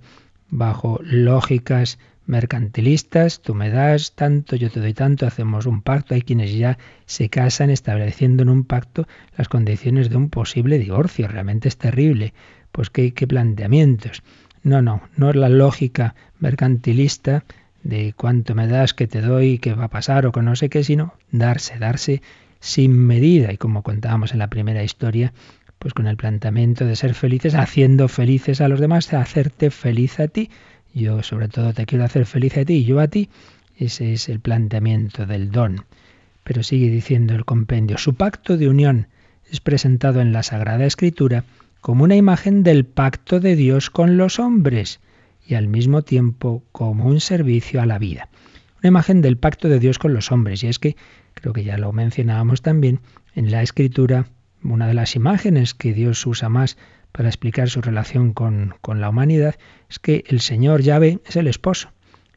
bajo 0.49 1.01
lógicas 1.03 1.99
mercantilistas, 2.27 3.41
tú 3.41 3.55
me 3.55 3.71
das 3.71 4.15
tanto, 4.15 4.57
yo 4.57 4.71
te 4.71 4.81
doy 4.81 4.95
tanto, 4.95 5.27
hacemos 5.27 5.67
un 5.67 5.83
pacto, 5.83 6.15
hay 6.15 6.23
quienes 6.23 6.55
ya 6.55 6.79
se 7.07 7.29
casan 7.29 7.71
estableciendo 7.71 8.43
en 8.43 8.49
un 8.49 8.65
pacto 8.65 9.09
las 9.37 9.49
condiciones 9.49 10.11
de 10.11 10.17
un 10.17 10.31
posible 10.31 10.79
divorcio, 10.79 11.27
realmente 11.29 11.69
es 11.69 11.77
terrible, 11.77 12.33
pues 12.73 12.91
qué, 12.91 13.13
qué 13.13 13.27
planteamientos. 13.27 14.23
No, 14.63 14.83
no, 14.83 15.03
no 15.17 15.31
es 15.31 15.37
la 15.37 15.49
lógica 15.49 16.15
mercantilista 16.39 17.45
de 17.83 18.15
cuánto 18.17 18.55
me 18.55 18.67
das, 18.67 18.95
que 18.95 19.07
te 19.07 19.21
doy, 19.21 19.59
qué 19.59 19.75
va 19.75 19.85
a 19.85 19.89
pasar 19.89 20.27
o 20.27 20.33
que 20.33 20.43
no 20.43 20.55
sé 20.55 20.69
qué, 20.69 20.85
sino 20.85 21.15
darse, 21.31 21.79
darse 21.79 22.23
sin 22.61 22.93
medida. 22.93 23.53
Y 23.53 23.57
como 23.57 23.83
contábamos 23.83 24.33
en 24.33 24.39
la 24.39 24.51
primera 24.51 24.85
historia, 24.85 25.33
pues 25.79 25.95
con 25.95 26.07
el 26.07 26.17
planteamiento 26.17 26.85
de 26.85 26.95
ser 26.95 27.15
felices, 27.15 27.55
haciendo 27.55 28.09
felices 28.09 28.61
a 28.61 28.69
los 28.69 28.81
demás, 28.81 29.13
hacerte 29.15 29.71
feliz 29.71 30.21
a 30.21 30.29
ti. 30.29 30.51
Yo 30.94 31.22
sobre 31.22 31.48
todo 31.48 31.72
te 31.72 31.87
quiero 31.87 32.05
hacer 32.05 32.26
feliz 32.26 32.57
a 32.57 32.64
ti 32.64 32.74
y 32.74 32.85
yo 32.85 33.00
a 33.00 33.09
ti. 33.09 33.29
Ese 33.76 34.12
es 34.12 34.29
el 34.29 34.40
planteamiento 34.40 35.26
del 35.26 35.50
don. 35.50 35.85
Pero 36.44 36.62
sigue 36.62 36.90
diciendo 36.90 37.35
el 37.35 37.44
compendio, 37.44 37.98
su 37.98 38.14
pacto 38.14 38.57
de 38.57 38.68
unión 38.68 39.09
es 39.50 39.61
presentado 39.61 40.20
en 40.20 40.33
la 40.33 40.42
Sagrada 40.42 40.85
Escritura 40.85 41.44
como 41.81 42.05
una 42.05 42.16
imagen 42.16 42.62
del 42.62 42.85
pacto 42.85 43.40
de 43.40 43.57
Dios 43.57 43.90
con 43.90 44.16
los 44.16 44.38
hombres 44.38 45.00
y 45.46 45.55
al 45.55 45.68
mismo 45.68 46.03
tiempo 46.03 46.62
como 46.72 47.07
un 47.07 47.20
servicio 47.20 47.81
a 47.81 47.87
la 47.87 47.98
vida. 47.98 48.29
Una 48.83 48.88
imagen 48.88 49.22
del 49.22 49.37
pacto 49.37 49.68
de 49.68 49.79
Dios 49.79 49.98
con 49.98 50.14
los 50.14 50.31
hombres. 50.33 50.62
Y 50.62 50.68
es 50.68 50.79
que, 50.79 50.96
creo 51.35 51.53
que 51.53 51.64
ya 51.64 51.79
lo 51.79 51.92
mencionábamos 51.92 52.62
también, 52.62 53.00
en 53.35 53.50
la 53.50 53.62
Escritura 53.62 54.26
una 54.62 54.87
de 54.87 54.94
las 54.94 55.16
imágenes 55.16 55.74
que 55.74 55.94
Dios 55.94 56.26
usa 56.26 56.48
más 56.48 56.76
para 57.12 57.29
explicar 57.29 57.68
su 57.68 57.81
relación 57.81 58.33
con, 58.33 58.75
con 58.81 59.01
la 59.01 59.09
humanidad 59.09 59.57
es 59.88 59.99
que 59.99 60.25
el 60.29 60.40
Señor 60.40 60.83
Yahvé 60.83 61.20
es 61.27 61.37
el 61.37 61.46
esposo 61.46 61.92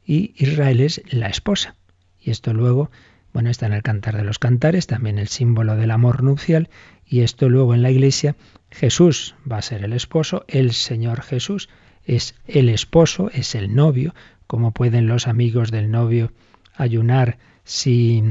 y 0.05 0.33
Israel 0.37 0.81
es 0.81 1.01
la 1.09 1.27
esposa. 1.27 1.75
Y 2.19 2.31
esto 2.31 2.53
luego, 2.53 2.91
bueno, 3.33 3.49
está 3.49 3.65
en 3.65 3.73
el 3.73 3.83
Cantar 3.83 4.17
de 4.17 4.23
los 4.23 4.39
Cantares, 4.39 4.87
también 4.87 5.17
el 5.17 5.27
símbolo 5.27 5.75
del 5.75 5.91
amor 5.91 6.23
nupcial, 6.23 6.69
y 7.05 7.21
esto 7.21 7.49
luego 7.49 7.73
en 7.73 7.83
la 7.83 7.91
Iglesia, 7.91 8.35
Jesús 8.71 9.35
va 9.49 9.57
a 9.57 9.61
ser 9.61 9.83
el 9.83 9.93
esposo, 9.93 10.45
el 10.47 10.73
Señor 10.73 11.21
Jesús 11.21 11.69
es 12.05 12.35
el 12.47 12.69
esposo, 12.69 13.29
es 13.33 13.55
el 13.55 13.75
novio, 13.75 14.13
como 14.47 14.71
pueden 14.71 15.07
los 15.07 15.27
amigos 15.27 15.71
del 15.71 15.91
novio 15.91 16.31
ayunar 16.75 17.37
si 17.63 18.23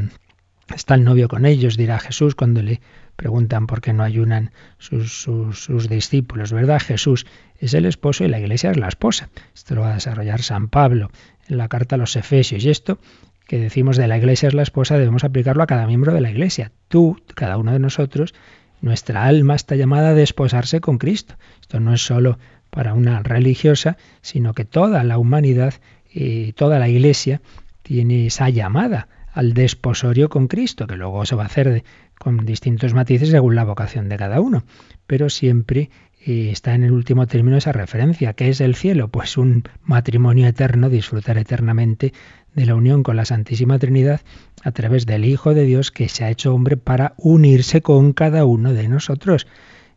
está 0.75 0.95
el 0.95 1.05
novio 1.05 1.29
con 1.29 1.47
ellos, 1.47 1.77
dirá 1.77 1.99
Jesús 1.99 2.35
cuando 2.35 2.63
le 2.63 2.81
preguntan 3.17 3.67
por 3.67 3.81
qué 3.81 3.93
no 3.93 4.03
ayunan 4.03 4.53
sus, 4.79 5.23
sus, 5.23 5.89
discípulos, 5.89 6.53
¿verdad? 6.53 6.81
Jesús 6.81 7.27
es 7.59 7.75
el 7.75 7.87
esposo 7.87 8.25
y 8.25 8.29
la 8.29 8.41
iglesia 8.41 8.71
es 8.71 8.77
la 8.77 8.89
esposa. 8.89 9.29
Esto 9.55 9.75
lo 9.75 9.83
va 9.83 9.91
a 9.91 9.95
desarrollar 9.95 10.43
San 10.43 10.69
Pablo 10.69 11.11
en 11.49 11.59
la 11.59 11.69
carta 11.69 11.97
a 11.97 11.99
los 11.99 12.17
Efesios. 12.17 12.65
Y 12.65 12.71
esto 12.71 12.99
que 13.47 13.59
decimos 13.59 13.97
de 13.97 14.09
la 14.09 14.19
iglesia 14.19 14.49
es 14.49 14.55
la 14.55 14.63
esposa 14.63 14.99
debemos 14.99 15.25
aplicarlo 15.25 15.63
a 15.63 15.67
cada 15.67 15.87
miembro 15.87 16.15
de 16.15 16.21
la 16.21 16.31
iglesia. 16.31 16.73
Tú, 16.89 17.21
cada 17.35 17.59
uno 17.59 17.73
de 17.73 17.79
nosotros, 17.79 18.35
nuestra 18.81 19.25
alma 19.25 19.55
está 19.55 19.77
llamada 19.77 20.11
a 20.11 20.15
desposarse 20.15 20.81
con 20.81 20.99
Cristo. 20.99 21.37
Esto 21.61 21.81
no 21.81 21.95
es 21.95 22.05
solo 22.05 22.39
para 22.71 22.95
una 22.95 23.23
religiosa, 23.23 23.97
sino 24.23 24.55
que 24.55 24.65
toda 24.65 25.05
la 25.05 25.19
humanidad, 25.19 25.75
y 26.13 26.53
toda 26.53 26.79
la 26.79 26.89
Iglesia 26.89 27.41
tiene 27.83 28.27
esa 28.27 28.49
llamada 28.51 29.09
al 29.33 29.55
desposorio 29.55 30.29
con 30.29 30.47
Cristo, 30.47 30.87
que 30.87 30.97
luego 30.97 31.25
se 31.25 31.35
va 31.35 31.45
a 31.45 31.47
hacer 31.47 31.85
con 32.19 32.45
distintos 32.45 32.95
matices 32.95 33.31
según 33.31 33.55
la 33.55 33.65
vocación 33.65 34.09
de 34.09 34.17
cada 34.17 34.41
uno, 34.41 34.65
pero 35.07 35.31
siempre 35.31 35.91
eh, 36.25 36.51
está 36.53 36.75
en 36.75 36.85
el 36.85 36.93
último 36.93 37.27
término 37.27 37.57
esa 37.57 37.73
referencia, 37.73 38.35
que 38.35 38.49
es 38.49 38.61
el 38.61 38.77
cielo, 38.77 39.09
pues 39.09 39.37
un 39.37 39.65
matrimonio 39.83 40.47
eterno, 40.47 40.89
disfrutar 40.89 41.39
eternamente 41.39 42.13
de 42.55 42.67
la 42.67 42.75
unión 42.75 43.03
con 43.03 43.17
la 43.17 43.25
Santísima 43.25 43.79
Trinidad 43.79 44.21
a 44.63 44.71
través 44.71 45.07
del 45.07 45.25
Hijo 45.25 45.55
de 45.55 45.65
Dios 45.65 45.91
que 45.91 46.09
se 46.09 46.25
ha 46.25 46.31
hecho 46.31 46.55
hombre 46.55 46.77
para 46.77 47.15
unirse 47.17 47.81
con 47.81 48.13
cada 48.13 48.45
uno 48.45 48.73
de 48.73 48.89
nosotros. 48.89 49.47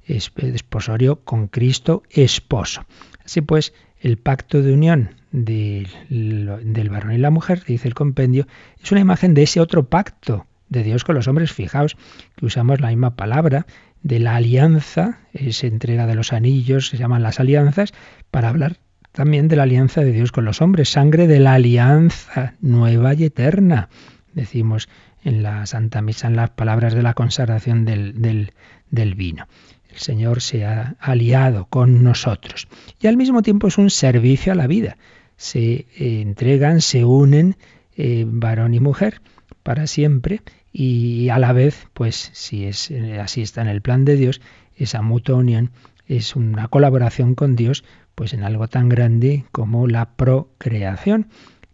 Desposorio 0.08 1.24
con 1.24 1.48
Cristo 1.48 2.04
esposo. 2.10 2.86
Así 3.24 3.41
pues, 3.41 3.74
el 4.00 4.17
pacto 4.17 4.62
de 4.62 4.74
unión 4.74 5.15
del, 5.36 6.89
varón 6.89 7.13
y 7.13 7.17
la 7.17 7.30
mujer, 7.30 7.63
dice 7.65 7.88
el 7.88 7.93
compendio, 7.93 8.48
es 8.82 8.91
una 8.91 9.02
imagen 9.02 9.34
de 9.34 9.43
ese 9.43 9.60
otro 9.60 9.89
pacto 9.89 10.48
de 10.69 10.84
Dios 10.84 11.04
con 11.04 11.15
los 11.15 11.28
hombres. 11.28 11.52
Fijaos 11.52 11.98
que 12.36 12.45
usamos 12.45 12.80
la 12.80 12.88
misma 12.88 13.15
palabra 13.15 13.65
de 14.02 14.19
la 14.19 14.36
alianza, 14.36 15.19
esa 15.34 15.67
entrega 15.67 16.08
de 16.08 16.15
los 16.15 16.32
anillos, 16.32 16.88
se 16.88 16.98
llaman 16.98 17.24
las 17.24 17.39
alianzas, 17.39 17.93
para 18.32 18.50
hablar 18.50 18.78
también 19.12 19.48
de 19.48 19.56
la 19.56 19.63
alianza 19.63 20.02
de 20.02 20.12
Dios 20.12 20.32
con 20.32 20.45
los 20.45 20.62
hombres, 20.62 20.89
sangre 20.89 21.28
de 21.28 21.39
la 21.39 21.54
alianza 21.54 22.56
nueva 22.62 23.13
y 23.13 23.26
eterna. 23.26 23.89
Decimos 24.34 24.89
en 25.24 25.41
la 25.41 25.65
Santa 25.65 26.02
Misa, 26.02 26.28
en 26.28 26.36
las 26.36 26.52
palabras 26.52 26.93
de 26.93 27.02
la 27.02 27.13
consagración 27.13 27.86
del, 27.86 28.52
del 28.91 29.15
vino. 29.15 29.48
El 29.89 29.98
Señor 29.98 30.41
se 30.41 30.65
ha 30.65 30.95
aliado 31.00 31.65
con 31.65 32.04
nosotros. 32.04 32.67
Y 33.00 33.08
al 33.08 33.15
mismo 33.15 33.41
tiempo 33.41 33.67
es 33.67 33.78
un 33.78 33.89
servicio 33.89 34.52
a 34.52 34.56
la 34.56 34.67
vida. 34.67 34.98
Se 35.38 35.60
eh, 35.60 35.86
entregan, 36.21 36.82
se 36.82 37.06
unen 37.06 37.58
eh, 37.95 38.26
varón 38.28 38.74
y 38.74 38.80
mujer 38.80 39.21
para 39.63 39.88
siempre 39.88 40.41
y 40.71 41.30
a 41.30 41.39
la 41.39 41.54
vez, 41.54 41.88
pues 41.93 42.30
si 42.34 42.65
es 42.65 42.91
eh, 42.91 43.19
así 43.19 43.41
está 43.41 43.62
en 43.62 43.67
el 43.67 43.82
plan 43.82 44.06
de 44.06 44.15
Dios, 44.15 44.41
esa 44.76 45.02
mutua 45.02 45.36
unión 45.36 45.71
es 46.08 46.36
una 46.36 46.67
colaboración 46.67 47.36
con 47.36 47.56
Dios 47.56 47.84
pues 48.13 48.34
en 48.34 48.43
algo 48.43 48.67
tan 48.67 48.89
grande 48.89 49.45
como 49.52 49.88
la 49.88 50.15
procreación, 50.15 51.28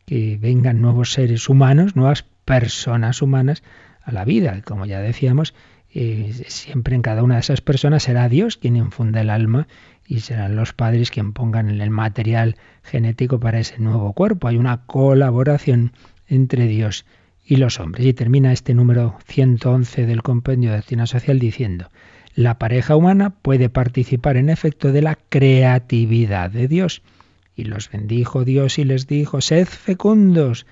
que 0.06 0.38
vengan 0.42 0.82
nuevos 0.82 1.14
seres 1.14 1.50
humanos, 1.50 1.96
nuevas 1.96 2.26
personas 2.46 3.22
humanas 3.22 3.62
a 4.04 4.12
la 4.12 4.26
vida. 4.26 4.62
Como 4.64 4.88
ya 4.88 5.00
decíamos, 5.00 5.54
siempre 6.48 6.96
en 6.96 7.04
cada 7.04 7.22
una 7.22 7.36
de 7.36 7.42
esas 7.42 7.62
personas 7.62 8.04
será 8.04 8.28
Dios 8.28 8.58
quien 8.58 8.76
infunda 8.76 9.22
el 9.22 9.30
alma 9.30 9.68
y 10.12 10.20
serán 10.20 10.58
los 10.58 10.74
padres 10.74 11.10
quien 11.10 11.32
pongan 11.32 11.70
el 11.70 11.90
material 11.90 12.58
genético 12.84 13.40
para 13.40 13.60
ese 13.60 13.80
nuevo 13.80 14.12
cuerpo. 14.12 14.50
Hay 14.50 14.58
una 14.58 14.86
colaboración 14.86 15.94
entre 16.28 16.68
Dios 16.68 17.06
y 17.46 17.56
los 17.56 17.80
hombres. 17.80 18.06
Y 18.06 18.12
termina 18.12 18.52
este 18.52 18.74
número 18.74 19.16
111 19.26 20.06
del 20.06 20.22
compendio 20.22 20.72
de 20.72 20.76
Doctrina 20.76 21.08
Social 21.08 21.40
diciendo, 21.40 21.90
la 22.36 22.60
pareja 22.60 22.98
humana 22.98 23.30
puede 23.30 23.70
participar 23.70 24.36
en 24.36 24.50
efecto 24.50 24.92
de 24.92 25.02
la 25.02 25.18
creatividad 25.30 26.52
de 26.52 26.68
Dios. 26.68 27.04
Y 27.56 27.64
los 27.64 27.90
bendijo 27.90 28.44
Dios 28.44 28.80
y 28.80 28.84
les 28.84 29.08
dijo, 29.08 29.40
sed 29.40 29.66
fecundos, 29.66 30.66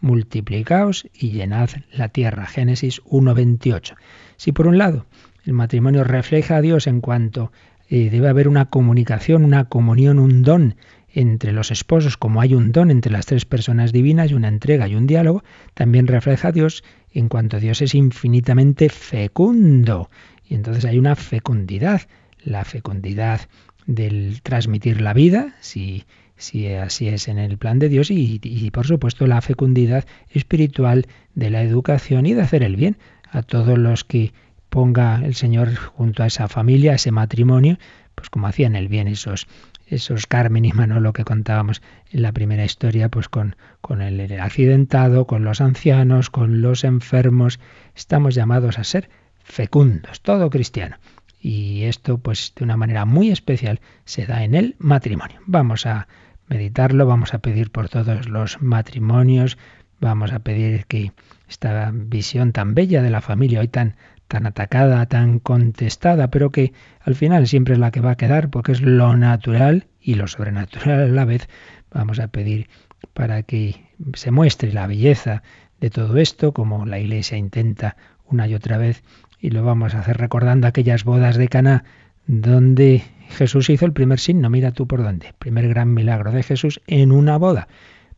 multiplicaos 0.00 1.08
y 1.12 1.32
llenad 1.32 1.70
la 1.90 2.10
tierra. 2.10 2.46
Génesis 2.46 3.02
1.28. 3.06 3.96
Si 4.36 4.52
por 4.52 4.68
un 4.68 4.78
lado 4.78 5.04
el 5.44 5.52
matrimonio 5.52 6.04
refleja 6.04 6.56
a 6.56 6.60
Dios 6.60 6.86
en 6.86 7.00
cuanto 7.00 7.50
eh, 7.88 8.10
debe 8.10 8.28
haber 8.28 8.48
una 8.48 8.66
comunicación, 8.66 9.44
una 9.44 9.66
comunión, 9.66 10.18
un 10.18 10.42
don 10.42 10.76
entre 11.14 11.52
los 11.52 11.70
esposos, 11.70 12.16
como 12.16 12.40
hay 12.40 12.54
un 12.54 12.72
don 12.72 12.90
entre 12.90 13.12
las 13.12 13.26
tres 13.26 13.44
personas 13.44 13.92
divinas 13.92 14.30
y 14.30 14.34
una 14.34 14.48
entrega 14.48 14.88
y 14.88 14.96
un 14.96 15.06
diálogo, 15.06 15.44
también 15.74 16.06
refleja 16.08 16.48
a 16.48 16.52
Dios 16.52 16.82
en 17.12 17.28
cuanto 17.28 17.60
Dios 17.60 17.80
es 17.82 17.94
infinitamente 17.94 18.88
fecundo. 18.88 20.10
Y 20.48 20.54
entonces 20.54 20.84
hay 20.84 20.98
una 20.98 21.14
fecundidad, 21.14 22.02
la 22.42 22.64
fecundidad 22.64 23.42
del 23.86 24.40
transmitir 24.42 25.00
la 25.00 25.14
vida, 25.14 25.54
si, 25.60 26.04
si 26.36 26.66
así 26.68 27.08
es 27.08 27.28
en 27.28 27.38
el 27.38 27.58
plan 27.58 27.78
de 27.78 27.88
Dios, 27.88 28.10
y, 28.10 28.40
y 28.42 28.70
por 28.72 28.86
supuesto 28.86 29.26
la 29.28 29.40
fecundidad 29.40 30.04
espiritual 30.30 31.06
de 31.34 31.50
la 31.50 31.62
educación 31.62 32.26
y 32.26 32.34
de 32.34 32.42
hacer 32.42 32.64
el 32.64 32.74
bien 32.76 32.96
a 33.30 33.42
todos 33.42 33.78
los 33.78 34.04
que 34.04 34.32
ponga 34.74 35.20
el 35.24 35.36
Señor 35.36 35.72
junto 35.76 36.24
a 36.24 36.26
esa 36.26 36.48
familia, 36.48 36.90
a 36.90 36.94
ese 36.96 37.12
matrimonio, 37.12 37.78
pues 38.16 38.28
como 38.28 38.48
hacían 38.48 38.74
el 38.74 38.88
bien 38.88 39.06
esos 39.06 39.46
esos 39.86 40.26
Carmen 40.26 40.64
y 40.64 40.72
Manolo 40.72 41.12
que 41.12 41.22
contábamos 41.22 41.80
en 42.10 42.22
la 42.22 42.32
primera 42.32 42.64
historia, 42.64 43.08
pues 43.08 43.28
con, 43.28 43.54
con 43.80 44.02
el 44.02 44.40
accidentado, 44.40 45.28
con 45.28 45.44
los 45.44 45.60
ancianos, 45.60 46.28
con 46.28 46.60
los 46.60 46.82
enfermos, 46.82 47.60
estamos 47.94 48.34
llamados 48.34 48.80
a 48.80 48.82
ser 48.82 49.10
fecundos, 49.44 50.22
todo 50.22 50.50
cristiano. 50.50 50.96
Y 51.40 51.84
esto, 51.84 52.18
pues 52.18 52.52
de 52.56 52.64
una 52.64 52.76
manera 52.76 53.04
muy 53.04 53.30
especial, 53.30 53.80
se 54.06 54.26
da 54.26 54.42
en 54.42 54.56
el 54.56 54.74
matrimonio. 54.80 55.38
Vamos 55.46 55.86
a 55.86 56.08
meditarlo, 56.48 57.06
vamos 57.06 57.32
a 57.32 57.38
pedir 57.38 57.70
por 57.70 57.88
todos 57.88 58.28
los 58.28 58.60
matrimonios, 58.60 59.56
vamos 60.00 60.32
a 60.32 60.40
pedir 60.40 60.86
que 60.86 61.12
esta 61.48 61.90
visión 61.94 62.52
tan 62.52 62.74
bella 62.74 63.02
de 63.02 63.10
la 63.10 63.20
familia, 63.20 63.60
hoy 63.60 63.68
tan, 63.68 63.96
tan 64.28 64.46
atacada, 64.46 65.06
tan 65.06 65.38
contestada, 65.38 66.30
pero 66.30 66.50
que 66.50 66.72
al 67.00 67.14
final 67.14 67.46
siempre 67.46 67.74
es 67.74 67.80
la 67.80 67.90
que 67.90 68.00
va 68.00 68.12
a 68.12 68.16
quedar, 68.16 68.50
porque 68.50 68.72
es 68.72 68.80
lo 68.80 69.16
natural 69.16 69.86
y 70.00 70.14
lo 70.14 70.26
sobrenatural 70.26 71.00
a 71.00 71.06
la 71.06 71.24
vez, 71.24 71.48
vamos 71.90 72.18
a 72.18 72.28
pedir 72.28 72.68
para 73.12 73.42
que 73.42 73.84
se 74.14 74.30
muestre 74.30 74.72
la 74.72 74.86
belleza 74.86 75.42
de 75.80 75.90
todo 75.90 76.16
esto, 76.16 76.52
como 76.52 76.86
la 76.86 76.98
Iglesia 76.98 77.36
intenta 77.36 77.96
una 78.24 78.48
y 78.48 78.54
otra 78.54 78.78
vez 78.78 79.02
y 79.40 79.50
lo 79.50 79.62
vamos 79.62 79.94
a 79.94 80.00
hacer 80.00 80.16
recordando 80.16 80.66
aquellas 80.66 81.04
bodas 81.04 81.36
de 81.36 81.48
Cana 81.48 81.84
donde 82.26 83.02
Jesús 83.28 83.68
hizo 83.68 83.84
el 83.84 83.92
primer 83.92 84.18
signo, 84.18 84.48
mira 84.48 84.72
tú 84.72 84.86
por 84.86 85.02
dónde, 85.02 85.34
primer 85.38 85.68
gran 85.68 85.92
milagro 85.92 86.32
de 86.32 86.42
Jesús 86.42 86.80
en 86.86 87.12
una 87.12 87.36
boda, 87.36 87.68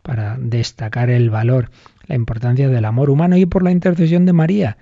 para 0.03 0.37
destacar 0.39 1.11
el 1.11 1.31
valor, 1.31 1.71
la 2.07 2.15
importancia 2.15 2.69
del 2.69 2.85
amor 2.85 3.11
humano 3.11 3.37
y 3.37 3.47
por 3.47 3.65
la 3.65 3.73
intercesión 3.73 4.25
de 4.27 4.33
María, 4.33 4.77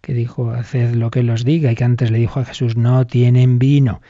que 0.00 0.14
dijo, 0.14 0.50
haced 0.50 0.94
lo 0.94 1.10
que 1.10 1.22
los 1.22 1.44
diga 1.44 1.70
y 1.72 1.74
que 1.74 1.84
antes 1.84 2.10
le 2.10 2.18
dijo 2.18 2.40
a 2.40 2.44
Jesús, 2.44 2.76
no 2.76 3.06
tienen 3.06 3.58
vino, 3.58 4.00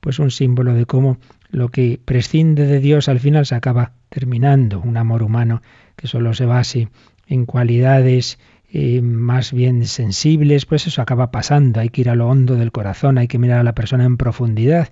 pues 0.00 0.18
un 0.18 0.30
símbolo 0.30 0.74
de 0.74 0.86
cómo 0.86 1.18
lo 1.50 1.68
que 1.68 2.00
prescinde 2.04 2.66
de 2.66 2.80
Dios 2.80 3.08
al 3.08 3.20
final 3.20 3.46
se 3.46 3.54
acaba 3.54 3.92
terminando, 4.08 4.80
un 4.80 4.96
amor 4.96 5.22
humano 5.22 5.62
que 5.96 6.08
solo 6.08 6.34
se 6.34 6.46
base 6.46 6.88
en 7.26 7.46
cualidades 7.46 8.38
eh, 8.76 9.02
más 9.02 9.52
bien 9.52 9.86
sensibles, 9.86 10.66
pues 10.66 10.88
eso 10.88 11.00
acaba 11.00 11.30
pasando. 11.30 11.78
Hay 11.78 11.90
que 11.90 12.00
ir 12.00 12.10
a 12.10 12.16
lo 12.16 12.28
hondo 12.28 12.56
del 12.56 12.72
corazón, 12.72 13.18
hay 13.18 13.28
que 13.28 13.38
mirar 13.38 13.60
a 13.60 13.64
la 13.64 13.74
persona 13.74 14.04
en 14.04 14.16
profundidad 14.16 14.88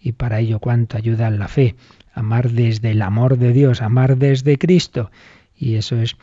y 0.00 0.12
para 0.12 0.40
ello 0.40 0.58
cuánto 0.58 0.96
ayuda 0.96 1.28
la 1.30 1.48
fe. 1.48 1.74
Amar 2.14 2.50
desde 2.50 2.92
el 2.92 3.02
amor 3.02 3.36
de 3.36 3.52
Dios, 3.52 3.82
amar 3.82 4.16
desde 4.16 4.56
Cristo. 4.56 5.10
Y 5.54 5.74
eso 5.74 6.00
es, 6.00 6.16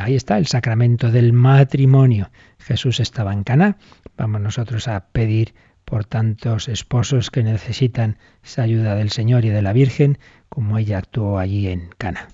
ahí 0.00 0.14
está 0.14 0.38
el 0.38 0.46
sacramento 0.46 1.10
del 1.10 1.32
matrimonio. 1.32 2.30
Jesús 2.58 3.00
estaba 3.00 3.32
en 3.32 3.44
Caná. 3.44 3.78
Vamos 4.16 4.40
nosotros 4.40 4.88
a 4.88 5.06
pedir 5.08 5.54
por 5.84 6.04
tantos 6.04 6.68
esposos 6.68 7.30
que 7.30 7.42
necesitan 7.42 8.18
esa 8.42 8.62
ayuda 8.62 8.94
del 8.94 9.10
Señor 9.10 9.44
y 9.44 9.50
de 9.50 9.62
la 9.62 9.72
Virgen, 9.72 10.18
como 10.48 10.78
ella 10.78 10.98
actuó 10.98 11.38
allí 11.38 11.68
en 11.68 11.90
Cana. 11.98 12.28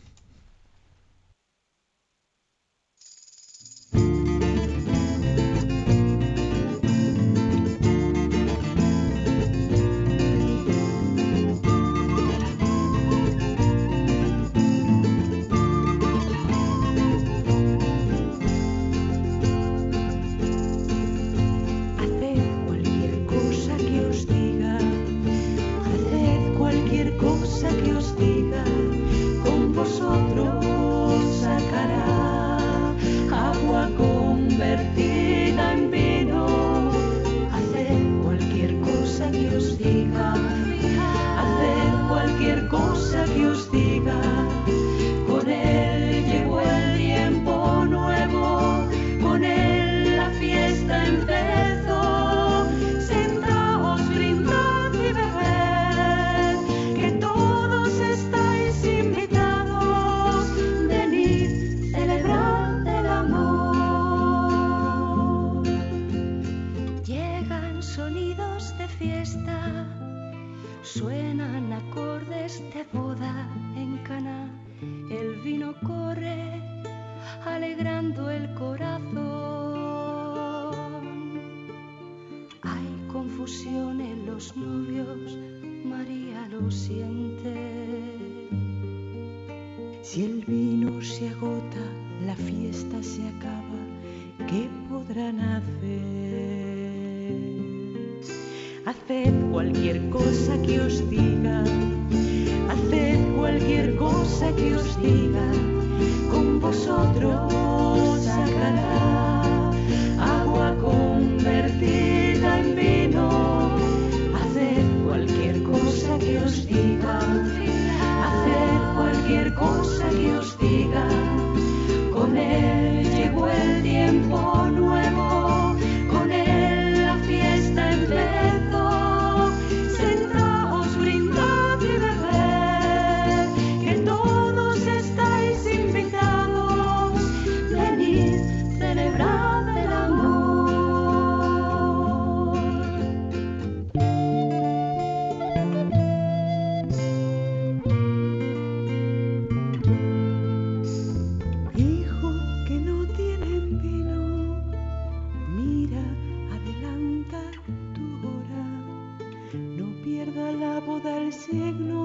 Signo, 161.31 162.00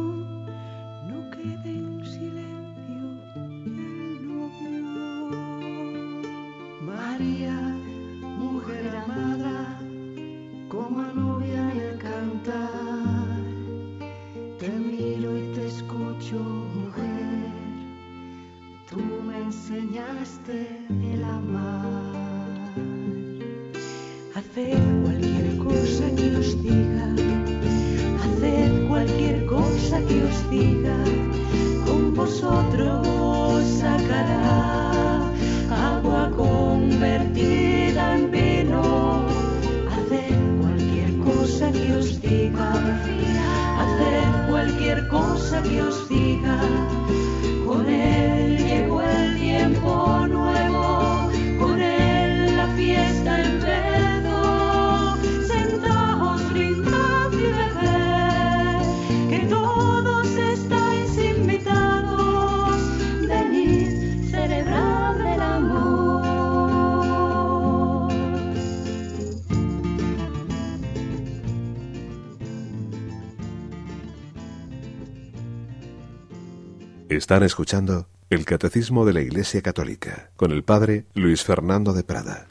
Están 77.26 77.42
escuchando 77.42 78.08
el 78.30 78.46
Catecismo 78.46 79.04
de 79.04 79.12
la 79.12 79.22
Iglesia 79.22 79.64
Católica 79.64 80.30
con 80.36 80.52
el 80.52 80.62
Padre 80.62 81.06
Luis 81.16 81.44
Fernando 81.44 81.92
de 81.92 82.04
Prada. 82.04 82.46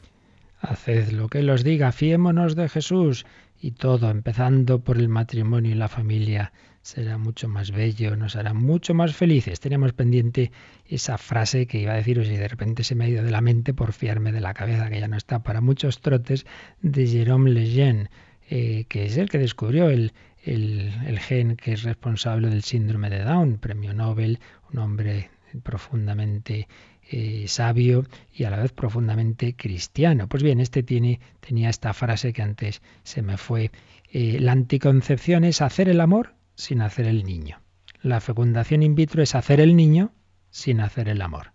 Haced 0.59 1.11
lo 1.11 1.29
que 1.29 1.39
Él 1.39 1.49
os 1.49 1.63
diga, 1.63 1.93
fiémonos 1.93 2.57
de 2.57 2.67
Jesús 2.67 3.25
y 3.61 3.71
todo, 3.71 4.09
empezando 4.09 4.81
por 4.81 4.97
el 4.97 5.07
matrimonio 5.07 5.71
y 5.71 5.75
la 5.75 5.87
familia, 5.87 6.51
será 6.81 7.17
mucho 7.17 7.47
más 7.47 7.71
bello, 7.71 8.17
nos 8.17 8.35
hará 8.35 8.53
mucho 8.53 8.93
más 8.93 9.15
felices. 9.15 9.61
Teníamos 9.61 9.93
pendiente 9.93 10.51
esa 10.89 11.17
frase 11.17 11.67
que 11.67 11.79
iba 11.79 11.93
a 11.93 11.95
deciros 11.95 12.27
y 12.27 12.35
de 12.35 12.49
repente 12.49 12.83
se 12.83 12.95
me 12.95 13.05
ha 13.05 13.07
ido 13.07 13.23
de 13.23 13.31
la 13.31 13.39
mente 13.39 13.73
por 13.73 13.93
fiarme 13.93 14.33
de 14.33 14.41
la 14.41 14.53
cabeza, 14.53 14.89
que 14.89 14.99
ya 14.99 15.07
no 15.07 15.15
está 15.15 15.41
para 15.41 15.61
muchos 15.61 16.01
trotes, 16.01 16.45
de 16.81 17.07
Jérôme 17.07 17.49
Lejeune, 17.49 18.09
eh, 18.49 18.83
que 18.89 19.05
es 19.05 19.15
el 19.15 19.29
que 19.29 19.37
descubrió 19.37 19.89
el, 19.89 20.11
el, 20.45 21.19
gen 21.19 21.57
que 21.57 21.73
es 21.73 21.83
responsable 21.83 22.49
del 22.49 22.63
síndrome 22.63 23.09
de 23.09 23.23
Down, 23.23 23.57
premio 23.57 23.93
Nobel, 23.93 24.39
un 24.71 24.79
hombre 24.79 25.29
profundamente 25.63 26.67
eh, 27.09 27.45
sabio 27.47 28.05
y 28.33 28.43
a 28.43 28.49
la 28.49 28.57
vez 28.57 28.71
profundamente 28.71 29.55
cristiano. 29.55 30.27
Pues 30.27 30.43
bien, 30.43 30.59
este 30.59 30.83
tiene, 30.83 31.19
tenía 31.39 31.69
esta 31.69 31.93
frase 31.93 32.33
que 32.33 32.41
antes 32.41 32.81
se 33.03 33.21
me 33.21 33.37
fue. 33.37 33.71
Eh, 34.11 34.39
la 34.39 34.51
anticoncepción 34.51 35.43
es 35.43 35.61
hacer 35.61 35.89
el 35.89 36.01
amor 36.01 36.35
sin 36.55 36.81
hacer 36.81 37.07
el 37.07 37.23
niño. 37.23 37.61
La 38.01 38.21
fecundación 38.21 38.83
in 38.83 38.95
vitro 38.95 39.23
es 39.23 39.33
hacer 39.33 39.59
el 39.59 39.75
niño 39.75 40.13
sin 40.51 40.79
hacer 40.79 41.09
el 41.09 41.21
amor. 41.21 41.53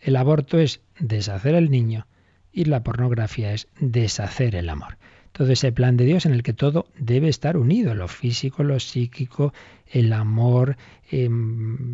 El 0.00 0.16
aborto 0.16 0.58
es 0.58 0.80
deshacer 0.98 1.54
el 1.54 1.70
niño 1.70 2.06
y 2.52 2.64
la 2.64 2.82
pornografía 2.82 3.52
es 3.52 3.68
deshacer 3.80 4.54
el 4.54 4.68
amor 4.68 4.96
todo 5.34 5.50
ese 5.50 5.72
plan 5.72 5.96
de 5.96 6.04
Dios 6.04 6.26
en 6.26 6.32
el 6.32 6.44
que 6.44 6.52
todo 6.52 6.86
debe 6.96 7.28
estar 7.28 7.56
unido, 7.56 7.96
lo 7.96 8.06
físico, 8.06 8.62
lo 8.62 8.78
psíquico, 8.78 9.52
el 9.90 10.12
amor 10.12 10.76
eh, 11.10 11.28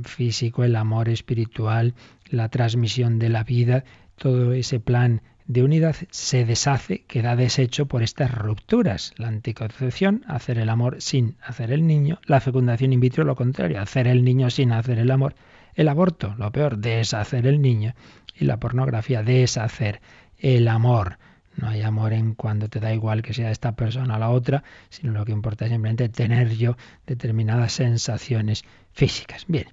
físico, 0.04 0.62
el 0.62 0.76
amor 0.76 1.08
espiritual, 1.08 1.94
la 2.28 2.50
transmisión 2.50 3.18
de 3.18 3.30
la 3.30 3.42
vida, 3.42 3.84
todo 4.16 4.52
ese 4.52 4.78
plan 4.78 5.22
de 5.46 5.62
unidad 5.62 5.96
se 6.10 6.44
deshace, 6.44 7.04
queda 7.08 7.34
deshecho 7.34 7.86
por 7.86 8.02
estas 8.02 8.30
rupturas. 8.30 9.14
La 9.16 9.28
anticoncepción, 9.28 10.22
hacer 10.28 10.58
el 10.58 10.68
amor 10.68 11.00
sin 11.00 11.36
hacer 11.42 11.72
el 11.72 11.86
niño, 11.86 12.20
la 12.26 12.40
fecundación 12.40 12.92
in 12.92 13.00
vitro, 13.00 13.24
lo 13.24 13.36
contrario, 13.36 13.80
hacer 13.80 14.06
el 14.06 14.22
niño 14.22 14.50
sin 14.50 14.70
hacer 14.70 14.98
el 14.98 15.10
amor, 15.10 15.34
el 15.74 15.88
aborto, 15.88 16.34
lo 16.36 16.52
peor, 16.52 16.76
deshacer 16.76 17.46
el 17.46 17.62
niño, 17.62 17.94
y 18.38 18.44
la 18.44 18.58
pornografía, 18.58 19.22
deshacer 19.22 20.02
el 20.36 20.68
amor. 20.68 21.16
No 21.56 21.68
hay 21.68 21.82
amor 21.82 22.12
en 22.12 22.34
cuando 22.34 22.68
te 22.68 22.80
da 22.80 22.92
igual 22.92 23.22
que 23.22 23.34
sea 23.34 23.50
esta 23.50 23.76
persona 23.76 24.16
o 24.16 24.18
la 24.18 24.30
otra, 24.30 24.62
sino 24.88 25.12
lo 25.12 25.24
que 25.24 25.32
importa 25.32 25.64
es 25.64 25.70
simplemente 25.70 26.08
tener 26.08 26.56
yo 26.56 26.76
determinadas 27.06 27.72
sensaciones 27.72 28.64
físicas. 28.92 29.44
Bien, 29.48 29.66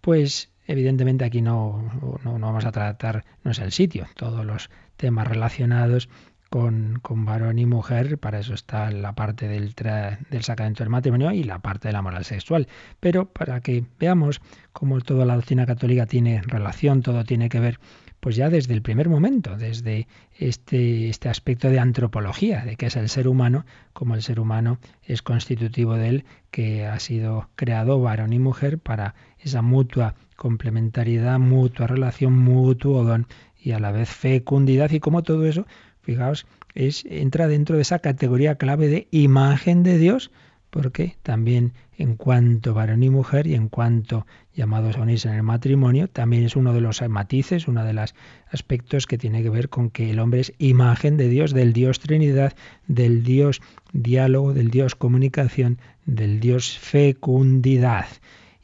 pues 0.00 0.50
evidentemente 0.66 1.24
aquí 1.24 1.42
no, 1.42 2.18
no, 2.24 2.38
no 2.38 2.46
vamos 2.46 2.64
a 2.64 2.72
tratar, 2.72 3.24
no 3.44 3.50
es 3.50 3.58
el 3.58 3.72
sitio, 3.72 4.06
todos 4.14 4.44
los 4.44 4.70
temas 4.96 5.26
relacionados 5.26 6.08
con, 6.50 6.98
con, 7.00 7.24
varón 7.24 7.60
y 7.60 7.66
mujer, 7.66 8.18
para 8.18 8.40
eso 8.40 8.54
está 8.54 8.90
la 8.90 9.14
parte 9.14 9.46
del, 9.46 9.72
del 9.74 10.42
sacramento 10.42 10.82
del 10.82 10.90
matrimonio 10.90 11.30
y 11.30 11.44
la 11.44 11.60
parte 11.60 11.88
de 11.88 11.92
la 11.92 12.02
moral 12.02 12.24
sexual. 12.24 12.66
Pero 12.98 13.26
para 13.26 13.60
que 13.60 13.84
veamos 14.00 14.40
cómo 14.72 15.00
toda 15.00 15.24
la 15.24 15.36
doctrina 15.36 15.64
católica 15.64 16.06
tiene 16.06 16.42
relación, 16.42 17.02
todo 17.02 17.24
tiene 17.24 17.48
que 17.48 17.60
ver 17.60 17.78
pues 18.20 18.36
ya 18.36 18.50
desde 18.50 18.74
el 18.74 18.82
primer 18.82 19.08
momento, 19.08 19.56
desde 19.56 20.06
este, 20.38 21.08
este 21.08 21.28
aspecto 21.28 21.70
de 21.70 21.78
antropología, 21.78 22.64
de 22.64 22.76
que 22.76 22.86
es 22.86 22.96
el 22.96 23.08
ser 23.08 23.26
humano, 23.26 23.64
como 23.92 24.14
el 24.14 24.22
ser 24.22 24.38
humano 24.38 24.78
es 25.02 25.22
constitutivo 25.22 25.94
de 25.94 26.08
él, 26.08 26.24
que 26.50 26.86
ha 26.86 26.98
sido 27.00 27.48
creado 27.56 28.00
varón 28.00 28.32
y 28.32 28.38
mujer 28.38 28.78
para 28.78 29.14
esa 29.38 29.62
mutua 29.62 30.14
complementariedad, 30.36 31.38
mutua 31.38 31.86
relación, 31.86 32.38
mutuo 32.38 33.04
don 33.04 33.26
y 33.58 33.72
a 33.72 33.78
la 33.78 33.90
vez 33.90 34.10
fecundidad. 34.10 34.90
Y 34.90 35.00
como 35.00 35.22
todo 35.22 35.46
eso, 35.46 35.66
fijaos 36.02 36.46
es, 36.74 37.04
entra 37.06 37.48
dentro 37.48 37.76
de 37.76 37.82
esa 37.82 37.98
categoría 37.98 38.56
clave 38.56 38.88
de 38.88 39.08
imagen 39.10 39.82
de 39.82 39.98
Dios, 39.98 40.30
porque 40.70 41.16
también 41.22 41.72
en 41.96 42.16
cuanto 42.16 42.74
varón 42.74 43.02
y 43.02 43.10
mujer 43.10 43.46
y 43.46 43.54
en 43.54 43.68
cuanto 43.68 44.26
llamados 44.54 44.96
a 44.96 45.02
unirse 45.02 45.28
en 45.28 45.34
el 45.34 45.42
matrimonio, 45.42 46.08
también 46.08 46.44
es 46.44 46.56
uno 46.56 46.72
de 46.72 46.80
los 46.80 47.00
matices, 47.08 47.68
uno 47.68 47.84
de 47.84 47.92
los 47.92 48.14
aspectos 48.50 49.06
que 49.06 49.18
tiene 49.18 49.42
que 49.42 49.50
ver 49.50 49.68
con 49.68 49.90
que 49.90 50.10
el 50.10 50.18
hombre 50.18 50.40
es 50.40 50.52
imagen 50.58 51.16
de 51.16 51.28
Dios, 51.28 51.52
del 51.52 51.72
Dios 51.72 52.00
Trinidad, 52.00 52.54
del 52.86 53.22
Dios 53.22 53.60
diálogo, 53.92 54.52
del 54.52 54.70
Dios 54.70 54.94
comunicación, 54.94 55.78
del 56.06 56.40
Dios 56.40 56.78
fecundidad. 56.78 58.06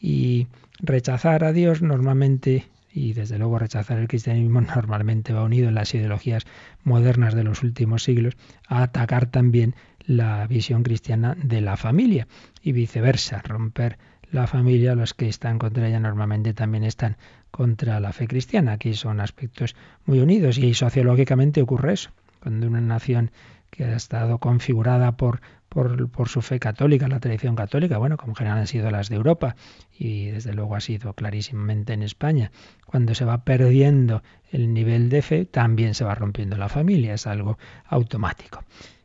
Y 0.01 0.49
rechazar 0.81 1.45
a 1.45 1.53
Dios 1.53 1.83
normalmente 1.83 2.67
y 2.97 3.13
desde 3.13 3.39
luego 3.39 3.59
rechazar 3.59 3.99
el 3.99 4.09
cristianismo 4.09 4.61
normalmente 4.75 5.35
va 5.35 5.45
unido 5.45 5.69
en 5.69 5.75
las 5.75 5.95
ideologías 5.95 6.45
modernas 6.83 7.35
de 7.35 7.45
los 7.45 7.63
últimos 7.63 8.03
siglos 8.03 8.37
a 8.67 8.83
atacar 8.83 9.27
también 9.27 9.75
la 10.07 10.47
visión 10.47 10.83
cristiana 10.83 11.37
de 11.43 11.61
la 11.61 11.77
familia 11.77 12.27
y 12.63 12.73
viceversa, 12.73 13.43
romper 13.43 13.99
la 14.33 14.47
familia, 14.47 14.95
los 14.95 15.15
que 15.15 15.29
están 15.29 15.59
contra 15.59 15.89
ella 15.89 16.01
normalmente 16.01 16.55
también 16.55 16.85
están 16.85 17.17
contra 17.51 18.01
la 18.01 18.13
fe 18.13 18.27
cristiana. 18.27 18.73
Aquí 18.73 18.95
son 18.95 19.21
aspectos 19.21 19.77
muy 20.05 20.21
unidos 20.21 20.59
y 20.59 20.75
sociológicamente 20.75 21.63
ocurre 21.63 21.95
eso. 21.95 22.11
Cuando 22.43 22.67
una 22.67 22.81
nación 22.81 23.31
que 23.71 23.85
ha 23.85 23.97
estado 23.97 24.39
configurada 24.39 25.17
por 25.17 25.41
por, 25.69 26.29
su 26.29 26.41
fe 26.41 26.59
católica, 26.59 27.07
la 27.07 27.21
tradición 27.21 27.55
católica, 27.55 27.99
bueno, 27.99 28.17
como 28.17 28.35
general 28.35 28.59
han 28.59 28.67
sido 28.67 28.91
las 28.91 29.11
de 29.11 29.17
Europa 29.17 29.57
y 29.99 30.27
desde 30.27 30.55
luego 30.55 30.75
ha 30.75 30.81
sido 30.81 31.13
clarísimamente 31.13 31.93
en 31.93 32.03
España. 32.03 32.51
Cuando 32.87 33.15
se 33.15 33.27
va 33.27 33.45
perdiendo 33.45 34.23
el 34.51 34.73
nivel 34.73 35.11
de 35.11 35.21
fe, 35.21 35.45
también 35.45 35.95
se 35.95 36.05
va 36.05 36.15
rompiendo 36.15 36.57
la 36.57 36.71
familia, 36.71 37.15
es 37.15 37.27
algo 37.27 37.59
automático. 37.85 38.65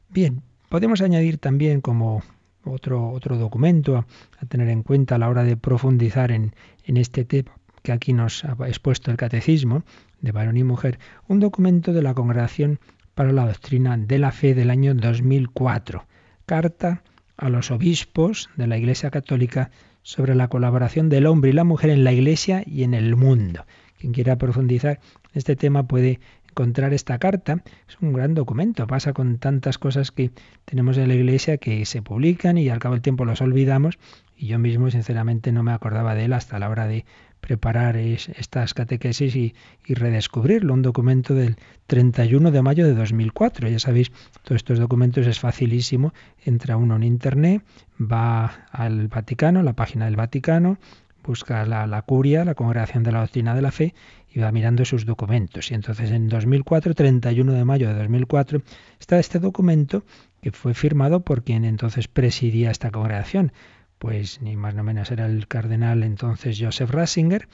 Bien, 0.09 0.43
podemos 0.69 1.01
añadir 1.01 1.37
también 1.39 1.81
como 1.81 2.23
otro, 2.65 3.09
otro 3.09 3.37
documento 3.37 3.97
a, 3.97 4.05
tener 4.47 4.69
en 4.69 4.83
cuenta 4.83 5.15
a 5.15 5.17
la 5.17 5.29
hora 5.29 5.43
de 5.43 5.57
profundizar 5.57 6.31
en, 6.31 6.53
en 6.85 6.97
este 6.97 7.25
tema 7.25 7.51
que 7.83 7.91
aquí 7.91 8.13
nos 8.13 8.45
ha 8.45 8.55
expuesto 8.67 9.09
el 9.09 9.17
catecismo 9.17 9.83
de 10.19 10.31
varón 10.31 10.57
y 10.57 10.63
mujer, 10.63 10.99
un 11.27 11.39
documento 11.39 11.93
de 11.93 12.03
la 12.03 12.13
Congregación 12.13 12.79
para 13.15 13.31
la 13.31 13.47
Doctrina 13.47 13.97
de 13.97 14.19
la 14.19 14.31
Fe 14.31 14.53
del 14.53 14.69
año 14.69 14.93
2004 14.93 16.05
carta 16.45 17.01
a 17.37 17.49
los 17.49 17.71
obispos 17.71 18.49
de 18.55 18.67
la 18.67 18.77
Iglesia 18.77 19.09
Católica 19.09 19.71
sobre 20.03 20.35
la 20.35 20.47
colaboración 20.47 21.09
del 21.09 21.25
hombre 21.25 21.51
y 21.51 21.53
la 21.53 21.63
mujer 21.63 21.89
en 21.89 22.03
la 22.03 22.11
Iglesia 22.11 22.63
y 22.65 22.83
en 22.83 22.93
el 22.93 23.15
mundo. 23.15 23.65
Quien 23.97 24.13
quiera 24.13 24.37
profundizar 24.37 24.99
este 25.33 25.55
tema 25.55 25.87
puede 25.87 26.19
encontrar 26.51 26.93
esta 26.93 27.17
carta. 27.17 27.63
Es 27.89 27.97
un 28.01 28.13
gran 28.13 28.33
documento, 28.33 28.85
pasa 28.87 29.13
con 29.13 29.37
tantas 29.37 29.77
cosas 29.77 30.11
que 30.11 30.31
tenemos 30.65 30.97
en 30.97 31.07
la 31.07 31.15
Iglesia 31.15 31.57
que 31.57 31.85
se 31.85 32.01
publican 32.01 32.57
y 32.57 32.69
al 32.69 32.79
cabo 32.79 32.95
del 32.95 33.01
tiempo 33.01 33.25
los 33.25 33.41
olvidamos 33.41 33.97
y 34.41 34.47
yo 34.47 34.57
mismo 34.57 34.89
sinceramente 34.89 35.51
no 35.51 35.61
me 35.61 35.71
acordaba 35.71 36.15
de 36.15 36.25
él 36.25 36.33
hasta 36.33 36.57
la 36.57 36.69
hora 36.69 36.87
de 36.87 37.05
preparar 37.41 37.95
estas 37.97 38.73
catequesis 38.73 39.35
y, 39.35 39.53
redescubrirlo. 39.87 40.73
Un 40.73 40.81
documento 40.81 41.35
del 41.35 41.57
31 41.87 42.49
de 42.51 42.61
mayo 42.61 42.85
de 42.85 42.95
2004. 42.95 43.67
Ya 43.67 43.79
sabéis, 43.79 44.11
todos 44.43 44.57
estos 44.57 44.79
documentos 44.79 45.27
es 45.27 45.39
facilísimo. 45.39 46.13
Entra 46.43 46.77
uno 46.77 46.95
en 46.95 47.03
Internet, 47.03 47.63
va 47.99 48.67
al 48.71 49.07
Vaticano, 49.09 49.61
la 49.61 49.73
página 49.73 50.05
del 50.05 50.15
Vaticano, 50.15 50.77
busca 51.23 51.65
la, 51.65 51.85
la 51.85 52.01
curia, 52.01 52.45
la 52.45 52.55
Congregación 52.55 53.03
de 53.03 53.11
la 53.11 53.19
Doctrina 53.19 53.53
de 53.53 53.61
la 53.61 53.71
Fe, 53.71 53.93
va 54.39 54.51
mirando 54.51 54.85
sus 54.85 55.05
documentos. 55.05 55.71
Y 55.71 55.73
entonces 55.73 56.11
en 56.11 56.29
2004, 56.29 56.93
31 56.93 57.53
de 57.53 57.65
mayo 57.65 57.87
de 57.89 57.95
2004, 57.95 58.61
está 58.99 59.19
este 59.19 59.39
documento 59.39 60.03
que 60.41 60.51
fue 60.51 60.73
firmado 60.73 61.21
por 61.21 61.43
quien 61.43 61.65
entonces 61.65 62.07
presidía 62.07 62.71
esta 62.71 62.91
congregación, 62.91 63.51
pues 63.99 64.41
ni 64.41 64.55
más 64.55 64.73
ni 64.73 64.81
menos 64.81 65.11
era 65.11 65.25
el 65.27 65.47
cardenal 65.47 66.03
entonces 66.03 66.57
Joseph 66.59 66.89
Ratzinger 66.89 67.47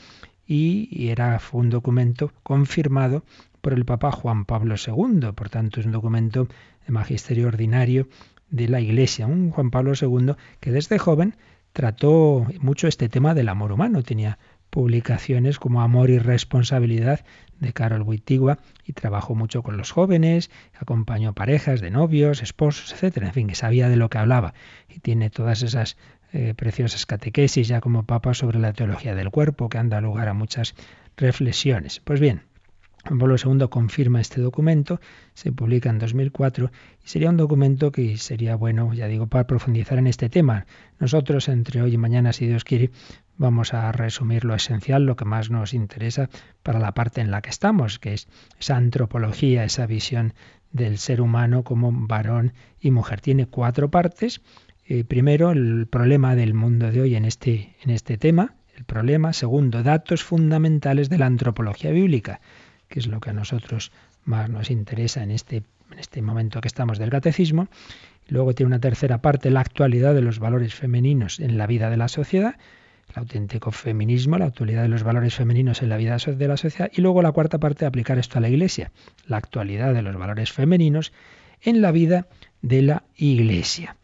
y, 0.45 1.09
era 1.09 1.39
un 1.51 1.69
documento 1.69 2.31
confirmado 2.43 3.23
por 3.61 3.73
el 3.73 3.83
Papa 3.83 4.11
Juan 4.11 4.45
Pablo 4.45 4.75
II, 4.75 5.33
por 5.35 5.49
tanto 5.49 5.81
es 5.81 5.85
un 5.85 5.91
documento 5.91 6.47
de 6.85 6.93
magisterio 6.93 7.47
ordinario 7.47 8.07
de 8.49 8.69
la 8.69 8.79
Iglesia, 8.79 9.27
un 9.27 9.51
Juan 9.51 9.71
Pablo 9.71 9.91
II 9.99 10.35
que 10.61 10.71
desde 10.71 10.97
joven 10.97 11.35
trató 11.73 12.47
mucho 12.61 12.87
este 12.87 13.09
tema 13.09 13.33
del 13.33 13.49
amor 13.49 13.73
humano, 13.73 14.01
tenía 14.03 14.39
publicaciones 14.69 15.59
como 15.59 15.81
Amor 15.81 16.09
y 16.09 16.19
Responsabilidad 16.19 17.25
de 17.59 17.73
Carol 17.73 18.03
Wittigua 18.03 18.59
y 18.85 18.93
trabajó 18.93 19.35
mucho 19.35 19.63
con 19.63 19.77
los 19.77 19.91
jóvenes, 19.91 20.51
acompañó 20.79 21.33
parejas 21.33 21.81
de 21.81 21.91
novios, 21.91 22.41
esposos, 22.43 22.93
etcétera, 22.93 23.27
en 23.27 23.33
fin, 23.33 23.47
que 23.47 23.55
sabía 23.55 23.89
de 23.89 23.95
lo 23.95 24.09
que 24.09 24.17
hablaba 24.17 24.53
y 24.87 24.99
tiene 24.99 25.29
todas 25.29 25.63
esas 25.63 25.97
eh, 26.33 26.53
preciosas 26.55 27.05
catequesis 27.05 27.67
ya 27.67 27.81
como 27.81 28.03
papa 28.03 28.33
sobre 28.33 28.59
la 28.59 28.73
teología 28.73 29.15
del 29.15 29.31
cuerpo, 29.31 29.69
que 29.69 29.77
han 29.77 29.89
dado 29.89 30.03
lugar 30.03 30.27
a 30.27 30.33
muchas 30.33 30.75
reflexiones. 31.15 32.01
Pues 32.01 32.19
bien, 32.19 32.43
Juan 33.05 33.19
Pablo 33.19 33.35
II 33.35 33.67
confirma 33.69 34.19
este 34.19 34.41
documento, 34.41 34.99
se 35.33 35.51
publica 35.51 35.89
en 35.89 35.99
2004 35.99 36.71
y 37.03 37.07
sería 37.07 37.29
un 37.29 37.37
documento 37.37 37.91
que 37.91 38.17
sería 38.17 38.55
bueno, 38.55 38.93
ya 38.93 39.07
digo, 39.07 39.27
para 39.27 39.47
profundizar 39.47 39.97
en 39.97 40.07
este 40.07 40.29
tema. 40.29 40.65
Nosotros 40.99 41.47
entre 41.47 41.81
hoy 41.81 41.93
y 41.93 41.97
mañana, 41.97 42.33
si 42.33 42.47
Dios 42.47 42.63
quiere, 42.63 42.91
vamos 43.37 43.73
a 43.73 43.91
resumir 43.91 44.43
lo 44.43 44.55
esencial, 44.55 45.05
lo 45.05 45.15
que 45.15 45.25
más 45.25 45.49
nos 45.49 45.73
interesa 45.73 46.29
para 46.63 46.79
la 46.79 46.93
parte 46.93 47.21
en 47.21 47.31
la 47.31 47.41
que 47.41 47.49
estamos, 47.49 47.99
que 47.99 48.13
es 48.13 48.27
esa 48.59 48.75
antropología, 48.75 49.63
esa 49.63 49.85
visión 49.85 50.33
del 50.71 50.97
ser 50.97 51.21
humano 51.21 51.63
como 51.63 51.91
varón 51.91 52.53
y 52.79 52.91
mujer. 52.91 53.21
Tiene 53.21 53.45
cuatro 53.45 53.89
partes 53.89 54.41
eh, 54.89 55.03
primero, 55.03 55.51
el 55.51 55.85
problema 55.87 56.35
del 56.35 56.53
mundo 56.53 56.91
de 56.91 57.01
hoy 57.01 57.15
en 57.15 57.25
este, 57.25 57.75
en 57.83 57.89
este 57.89 58.17
tema, 58.17 58.55
el 58.77 58.85
problema. 58.85 59.33
Segundo, 59.33 59.83
datos 59.83 60.23
fundamentales 60.23 61.09
de 61.09 61.17
la 61.17 61.25
antropología 61.25 61.91
bíblica, 61.91 62.39
que 62.87 62.99
es 62.99 63.07
lo 63.07 63.19
que 63.19 63.29
a 63.31 63.33
nosotros 63.33 63.91
más 64.25 64.49
nos 64.49 64.69
interesa 64.69 65.23
en 65.23 65.31
este, 65.31 65.63
en 65.91 65.99
este 65.99 66.21
momento 66.21 66.61
que 66.61 66.67
estamos 66.67 66.99
del 66.99 67.09
catecismo. 67.09 67.67
Luego 68.27 68.53
tiene 68.53 68.67
una 68.67 68.79
tercera 68.79 69.21
parte, 69.21 69.49
la 69.49 69.61
actualidad 69.61 70.13
de 70.13 70.21
los 70.21 70.39
valores 70.39 70.75
femeninos 70.75 71.39
en 71.39 71.57
la 71.57 71.65
vida 71.65 71.89
de 71.89 71.97
la 71.97 72.09
sociedad, 72.09 72.55
el 73.09 73.19
auténtico 73.19 73.71
feminismo, 73.71 74.37
la 74.37 74.45
actualidad 74.45 74.81
de 74.81 74.89
los 74.89 75.03
valores 75.03 75.35
femeninos 75.35 75.81
en 75.81 75.89
la 75.89 75.97
vida 75.97 76.17
de 76.17 76.47
la 76.47 76.57
sociedad. 76.57 76.91
Y 76.93 77.01
luego 77.01 77.21
la 77.21 77.31
cuarta 77.31 77.57
parte, 77.57 77.85
aplicar 77.85 78.19
esto 78.19 78.37
a 78.37 78.41
la 78.41 78.49
Iglesia, 78.49 78.91
la 79.27 79.37
actualidad 79.37 79.93
de 79.93 80.01
los 80.01 80.17
valores 80.17 80.51
femeninos 80.51 81.13
en 81.61 81.81
la 81.81 81.91
vida 81.91 82.27
de 82.61 82.81
la 82.81 83.03
Iglesia 83.15 83.95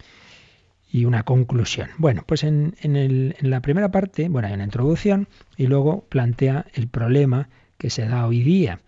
y 0.93 1.05
una 1.05 1.23
conclusión. 1.23 1.89
Bueno, 1.97 2.23
pues 2.25 2.43
en, 2.43 2.75
en, 2.81 3.33
la 3.41 3.61
primera 3.61 3.89
parte, 3.89 4.29
bueno, 4.29 4.47
hay 4.47 4.53
una 4.53 4.63
introducción 4.63 5.27
y 5.57 5.65
luego 5.65 6.05
plantea 6.07 6.67
el 6.75 6.87
problema 6.87 7.49
que 7.83 7.89
se 7.89 8.07
da 8.07 8.25
hoy 8.25 8.43
día 8.43 8.79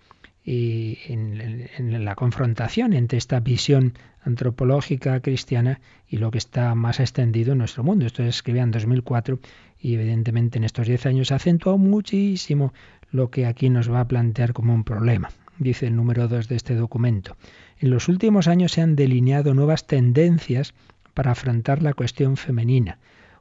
y 0.46 1.00
en, 1.10 1.68
en, 1.78 2.06
la 2.06 2.16
confrontación 2.16 2.94
entre 2.94 3.18
esta 3.18 3.42
visión 3.42 3.92
antropológica 4.24 5.20
cristiana 5.20 5.82
y 6.08 6.16
lo 6.16 6.32
que 6.32 6.38
está 6.38 6.74
más 6.76 7.02
extendido 7.02 7.52
en 7.52 7.58
nuestro 7.58 7.84
mundo. 7.84 8.06
Esto 8.06 8.24
se 8.24 8.30
escribía 8.30 8.64
en 8.64 8.72
2004 8.72 9.40
y 9.82 9.96
evidentemente 9.96 10.60
en 10.60 10.64
estos 10.64 10.88
10 10.88 11.08
años 11.08 11.34
ha 11.34 11.36
acentuado 11.36 11.78
muchísimo 11.78 12.74
lo 13.12 13.30
que 13.32 13.48
aquí 13.48 13.70
nos 13.70 13.92
va 13.92 14.00
a 14.00 14.08
plantear 14.08 14.54
como 14.54 14.74
un 14.74 14.86
problema. 14.86 15.30
Dice 15.60 15.88
el 15.88 15.98
número 15.98 16.30
2 16.30 16.48
de 16.48 16.56
este 16.56 16.76
documento. 16.76 17.36
En 17.80 17.90
los 17.90 18.08
últimos 18.08 18.48
años 18.48 18.72
se 18.72 18.80
han 18.80 18.96
delineado 18.96 19.54
nuevas 19.54 19.88
tendencias 19.88 20.74
para 21.14 21.32
afrontar 21.32 21.84
la 21.84 21.94
cuestión 21.94 22.38
femenina. 22.38 23.00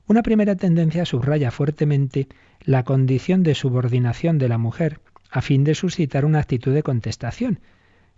Una 0.08 0.24
primera 0.24 0.56
tendencia 0.56 1.04
subraya 1.04 1.52
fuertemente 1.52 2.26
la 2.64 2.82
condición 2.82 3.44
de 3.44 3.54
subordinación 3.54 4.38
de 4.38 4.48
la 4.48 4.58
mujer 4.58 4.98
a 5.34 5.40
fin 5.40 5.64
de 5.64 5.74
suscitar 5.74 6.24
una 6.24 6.38
actitud 6.38 6.72
de 6.72 6.84
contestación. 6.84 7.58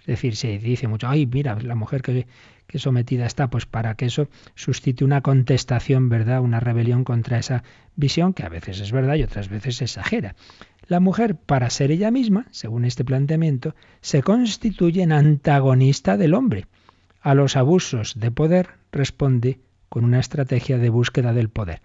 Es 0.01 0.07
decir, 0.07 0.37
se 0.37 0.59
dice 0.59 0.87
mucho, 0.87 1.09
ay, 1.09 1.25
mira, 1.27 1.59
la 1.59 1.75
mujer 1.75 2.03
que, 2.03 2.27
que 2.67 2.79
sometida 2.79 3.25
está, 3.25 3.49
pues 3.49 3.65
para 3.65 3.95
que 3.95 4.05
eso 4.05 4.29
suscite 4.55 5.03
una 5.03 5.23
contestación, 5.23 6.11
¿verdad? 6.11 6.43
Una 6.43 6.61
rebelión 6.61 7.05
contra 7.05 7.39
esa 7.39 7.65
visión 7.97 8.35
que 8.35 8.43
a 8.43 8.51
veces 8.51 8.81
es 8.81 8.93
verdad 8.93 9.15
y 9.15 9.23
otras 9.23 9.49
veces 9.49 9.81
exagera. 9.81 10.37
La 10.89 11.01
mujer, 11.01 11.37
para 11.37 11.71
ser 11.71 11.91
ella 11.91 12.11
misma, 12.11 12.49
según 12.51 12.85
este 12.85 13.03
planteamiento, 13.03 13.75
se 14.03 14.23
constituye 14.23 15.03
en 15.03 15.13
antagonista 15.13 16.19
del 16.19 16.35
hombre. 16.35 16.67
A 17.23 17.35
los 17.35 17.57
abusos 17.57 18.21
de 18.21 18.31
poder 18.31 18.69
responde 18.93 19.59
con 19.89 20.05
una 20.05 20.21
estrategia 20.21 20.77
de 20.77 20.91
búsqueda 20.91 21.33
del 21.33 21.49
poder. 21.49 21.81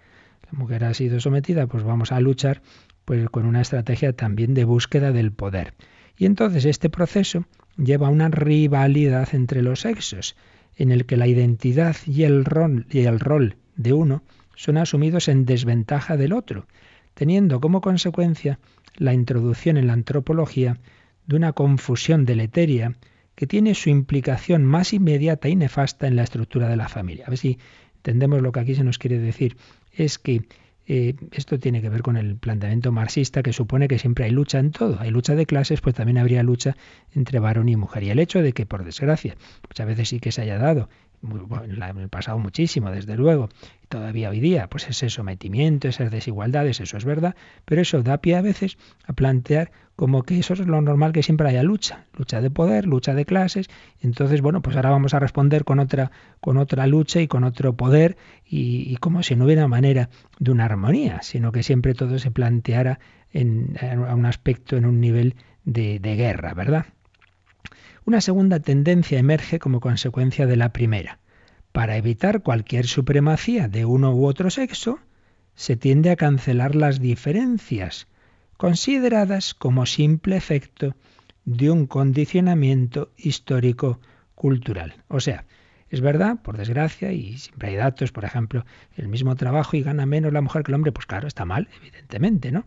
La 0.52 0.58
mujer 0.58 0.84
ha 0.84 0.92
sido 0.92 1.20
sometida, 1.20 1.66
pues 1.66 1.84
vamos 1.84 2.12
a 2.12 2.20
luchar 2.20 2.60
pues 3.04 3.28
con 3.30 3.46
una 3.46 3.60
estrategia 3.60 4.12
también 4.12 4.54
de 4.54 4.64
búsqueda 4.64 5.12
del 5.12 5.32
poder. 5.32 5.74
Y 6.16 6.26
entonces 6.26 6.64
este 6.64 6.90
proceso 6.90 7.46
lleva 7.76 8.08
a 8.08 8.10
una 8.10 8.28
rivalidad 8.28 9.34
entre 9.34 9.62
los 9.62 9.80
sexos, 9.80 10.36
en 10.76 10.92
el 10.92 11.06
que 11.06 11.16
la 11.16 11.26
identidad 11.26 11.96
y 12.06 12.24
el 12.24 12.44
rol, 12.44 12.86
y 12.90 13.00
el 13.00 13.20
rol 13.20 13.56
de 13.76 13.92
uno 13.92 14.22
son 14.54 14.76
asumidos 14.76 15.28
en 15.28 15.44
desventaja 15.44 16.16
del 16.16 16.32
otro, 16.32 16.66
teniendo 17.14 17.60
como 17.60 17.80
consecuencia 17.80 18.58
la 18.96 19.14
introducción 19.14 19.76
en 19.76 19.86
la 19.86 19.94
antropología 19.94 20.78
de 21.26 21.36
una 21.36 21.52
confusión 21.52 22.24
deleteria 22.24 22.96
que 23.34 23.46
tiene 23.46 23.74
su 23.74 23.90
implicación 23.90 24.64
más 24.64 24.92
inmediata 24.92 25.48
y 25.48 25.56
nefasta 25.56 26.06
en 26.06 26.16
la 26.16 26.22
estructura 26.22 26.68
de 26.68 26.76
la 26.76 26.88
familia. 26.88 27.26
A 27.26 27.30
ver 27.30 27.38
si 27.38 27.58
entendemos 27.96 28.42
lo 28.42 28.52
que 28.52 28.60
aquí 28.60 28.74
se 28.74 28.84
nos 28.84 28.98
quiere 28.98 29.18
decir. 29.18 29.56
Es 29.92 30.18
que 30.18 30.42
eh, 30.86 31.14
esto 31.32 31.58
tiene 31.58 31.80
que 31.80 31.88
ver 31.88 32.02
con 32.02 32.16
el 32.16 32.36
planteamiento 32.36 32.90
marxista 32.92 33.42
que 33.42 33.52
supone 33.52 33.88
que 33.88 33.98
siempre 33.98 34.24
hay 34.24 34.30
lucha 34.30 34.58
en 34.58 34.72
todo. 34.72 34.98
Hay 35.00 35.10
lucha 35.10 35.34
de 35.34 35.46
clases, 35.46 35.80
pues 35.80 35.94
también 35.94 36.18
habría 36.18 36.42
lucha 36.42 36.76
entre 37.14 37.38
varón 37.38 37.68
y 37.68 37.76
mujer. 37.76 38.02
Y 38.02 38.10
el 38.10 38.18
hecho 38.18 38.42
de 38.42 38.52
que, 38.52 38.66
por 38.66 38.84
desgracia, 38.84 39.36
muchas 39.68 39.86
veces 39.86 40.08
sí 40.08 40.20
que 40.20 40.32
se 40.32 40.42
haya 40.42 40.58
dado 40.58 40.88
en 41.22 41.98
el 41.98 42.08
pasado 42.08 42.38
muchísimo, 42.38 42.90
desde 42.90 43.16
luego, 43.16 43.48
y 43.82 43.86
todavía 43.86 44.30
hoy 44.30 44.40
día, 44.40 44.68
pues 44.68 44.88
ese 44.88 45.08
sometimiento, 45.08 45.88
esas 45.88 46.10
desigualdades, 46.10 46.80
eso 46.80 46.96
es 46.96 47.04
verdad, 47.04 47.36
pero 47.64 47.80
eso 47.80 48.02
da 48.02 48.18
pie 48.18 48.36
a 48.36 48.42
veces 48.42 48.76
a 49.06 49.12
plantear 49.12 49.70
como 49.94 50.22
que 50.24 50.38
eso 50.38 50.54
es 50.54 50.60
lo 50.60 50.80
normal 50.80 51.12
que 51.12 51.22
siempre 51.22 51.48
haya 51.48 51.62
lucha, 51.62 52.06
lucha 52.16 52.40
de 52.40 52.50
poder, 52.50 52.86
lucha 52.86 53.14
de 53.14 53.24
clases, 53.24 53.68
entonces 54.00 54.40
bueno, 54.40 54.62
pues 54.62 54.74
ahora 54.74 54.90
vamos 54.90 55.14
a 55.14 55.20
responder 55.20 55.64
con 55.64 55.78
otra, 55.78 56.10
con 56.40 56.56
otra 56.56 56.86
lucha 56.86 57.20
y 57.20 57.28
con 57.28 57.44
otro 57.44 57.76
poder, 57.76 58.16
y, 58.44 58.96
como 58.96 59.22
si 59.22 59.36
no 59.36 59.44
hubiera 59.44 59.68
manera 59.68 60.10
de 60.38 60.50
una 60.50 60.64
armonía, 60.64 61.22
sino 61.22 61.52
que 61.52 61.62
siempre 61.62 61.94
todo 61.94 62.18
se 62.18 62.30
planteara 62.30 62.98
en, 63.30 63.76
un 63.96 64.26
aspecto, 64.26 64.76
en 64.76 64.86
un 64.86 65.00
nivel 65.00 65.36
de 65.64 65.98
guerra, 66.00 66.52
¿verdad? 66.54 66.86
Una 68.04 68.20
segunda 68.20 68.58
tendencia 68.58 69.18
emerge 69.18 69.60
como 69.60 69.78
consecuencia 69.78 70.46
de 70.46 70.56
la 70.56 70.72
primera. 70.72 71.20
Para 71.70 71.96
evitar 71.96 72.42
cualquier 72.42 72.86
supremacía 72.86 73.68
de 73.68 73.84
uno 73.84 74.12
u 74.12 74.26
otro 74.26 74.50
sexo, 74.50 74.98
se 75.54 75.76
tiende 75.76 76.10
a 76.10 76.16
cancelar 76.16 76.74
las 76.74 76.98
diferencias, 76.98 78.08
consideradas 78.56 79.54
como 79.54 79.86
simple 79.86 80.36
efecto 80.36 80.96
de 81.44 81.70
un 81.70 81.86
condicionamiento 81.86 83.12
histórico 83.16 84.00
cultural. 84.34 84.94
O 85.08 85.20
sea, 85.20 85.44
es 85.88 86.00
verdad, 86.00 86.40
por 86.42 86.56
desgracia, 86.56 87.12
y 87.12 87.38
siempre 87.38 87.68
hay 87.68 87.76
datos, 87.76 88.12
por 88.12 88.24
ejemplo, 88.24 88.64
el 88.96 89.08
mismo 89.08 89.36
trabajo 89.36 89.76
y 89.76 89.82
gana 89.82 90.06
menos 90.06 90.32
la 90.32 90.40
mujer 90.40 90.62
que 90.62 90.72
el 90.72 90.74
hombre, 90.74 90.90
pues 90.90 91.06
claro, 91.06 91.28
está 91.28 91.44
mal, 91.44 91.68
evidentemente, 91.80 92.50
¿no? 92.50 92.64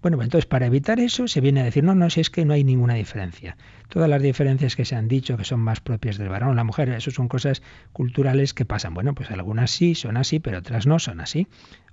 Bueno, 0.00 0.16
pues 0.16 0.26
entonces 0.26 0.46
para 0.46 0.66
evitar 0.66 1.00
eso 1.00 1.26
se 1.26 1.40
viene 1.40 1.60
a 1.60 1.64
decir, 1.64 1.82
no, 1.82 1.94
no, 1.94 2.08
si 2.08 2.20
es 2.20 2.30
que 2.30 2.44
no 2.44 2.54
hay 2.54 2.62
ninguna 2.62 2.94
diferencia. 2.94 3.56
Todas 3.88 4.08
las 4.08 4.22
diferencias 4.22 4.76
que 4.76 4.84
se 4.84 4.94
han 4.94 5.08
dicho 5.08 5.36
que 5.36 5.44
son 5.44 5.58
más 5.58 5.80
propias 5.80 6.18
del 6.18 6.28
varón 6.28 6.50
o 6.50 6.54
la 6.54 6.62
mujer, 6.62 6.88
eso 6.90 7.10
son 7.10 7.26
cosas 7.26 7.62
culturales 7.92 8.54
que 8.54 8.64
pasan. 8.64 8.94
Bueno, 8.94 9.14
pues 9.14 9.30
algunas 9.32 9.72
sí 9.72 9.96
son 9.96 10.16
así, 10.16 10.38
pero 10.38 10.58
otras 10.58 10.86
no 10.86 11.00
son 11.00 11.20
así. 11.20 11.48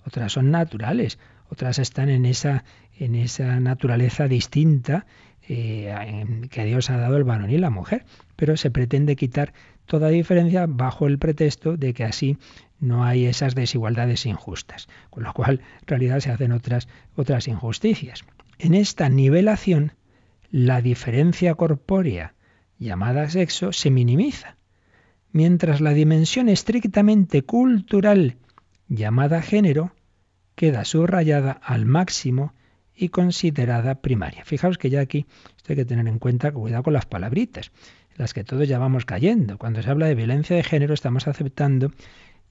Otras 0.06 0.34
son 0.34 0.52
naturales, 0.52 1.18
otras 1.50 1.80
están 1.80 2.10
en 2.10 2.26
esa, 2.26 2.64
en 3.00 3.16
esa 3.16 3.60
naturaleza 3.60 4.28
distinta 4.28 5.08
eh, 5.48 6.48
que 6.52 6.64
Dios 6.66 6.92
ha 6.92 6.98
dado 6.98 7.18
el 7.18 7.24
varón 7.24 7.50
y 7.50 7.58
la 7.58 7.72
mujer. 7.72 8.06
Pero 8.36 8.56
se 8.56 8.70
pretende 8.70 9.16
quitar 9.16 9.52
toda 9.88 10.10
diferencia 10.10 10.66
bajo 10.68 11.08
el 11.08 11.18
pretexto 11.18 11.76
de 11.76 11.94
que 11.94 12.04
así 12.04 12.38
no 12.80 13.04
hay 13.04 13.26
esas 13.26 13.56
desigualdades 13.56 14.26
injustas, 14.26 14.88
con 15.10 15.24
lo 15.24 15.34
cual 15.34 15.62
en 15.82 15.88
realidad 15.88 16.20
se 16.20 16.32
hacen 16.32 16.52
otras, 16.52 16.88
otras 17.16 17.48
injusticias. 17.48 18.26
En 18.60 18.74
esta 18.74 19.10
nivelación, 19.10 19.94
la 20.52 20.82
diferencia 20.82 21.56
corpórea 21.56 22.34
llamada 22.78 23.30
sexo 23.30 23.72
se 23.72 23.92
minimiza, 23.92 24.58
mientras 25.32 25.82
la 25.82 25.92
dimensión 25.92 26.50
estrictamente 26.50 27.42
cultural 27.42 28.38
llamada 28.88 29.42
género 29.42 29.94
queda 30.56 30.86
subrayada 30.86 31.52
al 31.52 31.86
máximo 31.86 32.54
y 32.96 33.10
considerada 33.10 33.96
primaria. 33.96 34.46
Fijaos 34.46 34.78
que 34.78 34.90
ya 34.90 35.02
aquí 35.02 35.26
esto 35.58 35.74
hay 35.74 35.76
que 35.76 35.86
tener 35.86 36.08
en 36.08 36.20
cuenta, 36.20 36.52
cuidado 36.52 36.84
con 36.84 36.94
las 36.94 37.06
palabritas, 37.06 37.72
las 38.16 38.34
que 38.34 38.44
todos 38.44 38.68
ya 38.68 38.80
vamos 38.80 39.06
cayendo. 39.06 39.58
Cuando 39.58 39.82
se 39.82 39.90
habla 39.90 40.08
de 40.08 40.16
violencia 40.16 40.56
de 40.56 40.64
género 40.64 40.94
estamos 40.94 41.28
aceptando 41.28 41.92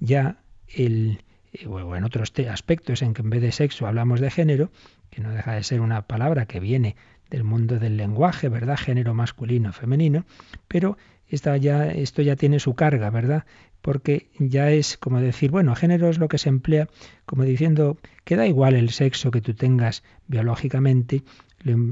ya 0.00 0.38
el, 0.68 1.22
eh, 1.52 1.66
o 1.66 1.96
en 1.96 2.04
otros 2.04 2.32
aspectos 2.50 3.02
en 3.02 3.14
que 3.14 3.22
en 3.22 3.30
vez 3.30 3.42
de 3.42 3.52
sexo 3.52 3.86
hablamos 3.86 4.20
de 4.20 4.30
género, 4.30 4.70
que 5.10 5.20
no 5.20 5.30
deja 5.30 5.54
de 5.54 5.62
ser 5.62 5.80
una 5.80 6.06
palabra 6.06 6.46
que 6.46 6.60
viene 6.60 6.96
del 7.30 7.44
mundo 7.44 7.78
del 7.78 7.96
lenguaje, 7.96 8.48
¿verdad? 8.48 8.76
Género 8.76 9.14
masculino, 9.14 9.72
femenino, 9.72 10.24
pero 10.68 10.96
esta 11.28 11.56
ya, 11.56 11.86
esto 11.90 12.22
ya 12.22 12.36
tiene 12.36 12.60
su 12.60 12.74
carga, 12.74 13.10
¿verdad? 13.10 13.44
Porque 13.82 14.28
ya 14.38 14.70
es 14.70 14.96
como 14.96 15.20
decir, 15.20 15.50
bueno, 15.50 15.74
género 15.74 16.08
es 16.08 16.18
lo 16.18 16.28
que 16.28 16.38
se 16.38 16.48
emplea 16.48 16.88
como 17.26 17.44
diciendo 17.44 17.98
que 18.24 18.36
da 18.36 18.46
igual 18.46 18.74
el 18.74 18.90
sexo 18.90 19.30
que 19.30 19.40
tú 19.40 19.54
tengas 19.54 20.02
biológicamente, 20.26 21.22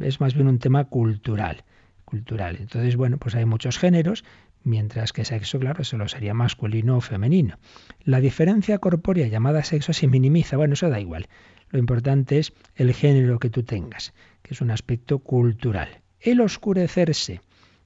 es 0.03 0.21
más 0.21 0.35
bien 0.35 0.49
un 0.49 0.59
tema 0.59 0.85
cultural. 0.85 1.65
Cultural. 2.05 2.59
Entonces, 2.61 2.97
bueno, 2.97 3.17
pues 3.17 3.35
hay 3.35 3.47
muchos 3.47 3.79
géneros, 3.79 4.25
mientras 4.65 5.13
que 5.13 5.25
sexo, 5.25 5.59
claro, 5.59 5.85
solo 5.85 6.09
sería 6.09 6.35
masculino 6.35 6.97
o 6.97 7.01
femenino. 7.01 7.59
La 8.05 8.21
diferencia 8.21 8.79
corpórea 8.79 9.29
llamada 9.29 9.65
sexo 9.65 9.93
se 9.93 10.07
minimiza, 10.07 10.57
bueno, 10.57 10.75
eso 10.75 10.89
da 10.91 11.01
igual. 11.01 11.29
Lo 11.71 11.79
importante 11.79 12.39
es 12.39 12.53
el 12.77 12.93
género 12.93 13.39
que 13.39 13.51
tú 13.51 13.63
tengas, 13.63 14.13
que 14.43 14.55
es 14.55 14.61
un 14.61 14.71
aspecto 14.71 15.19
cultural. 15.19 16.03
El 16.21 16.41
oscurecerse 16.41 17.41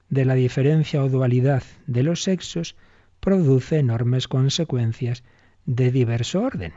de 0.09 0.25
la 0.25 0.35
diferencia 0.35 1.03
o 1.03 1.09
dualidad 1.09 1.63
de 1.87 2.03
los 2.03 2.23
sexos 2.23 2.77
produce 3.21 3.79
enormes 3.79 4.29
consecuencias 4.29 5.25
de 5.65 5.91
diverso 5.91 6.43
orden. 6.43 6.75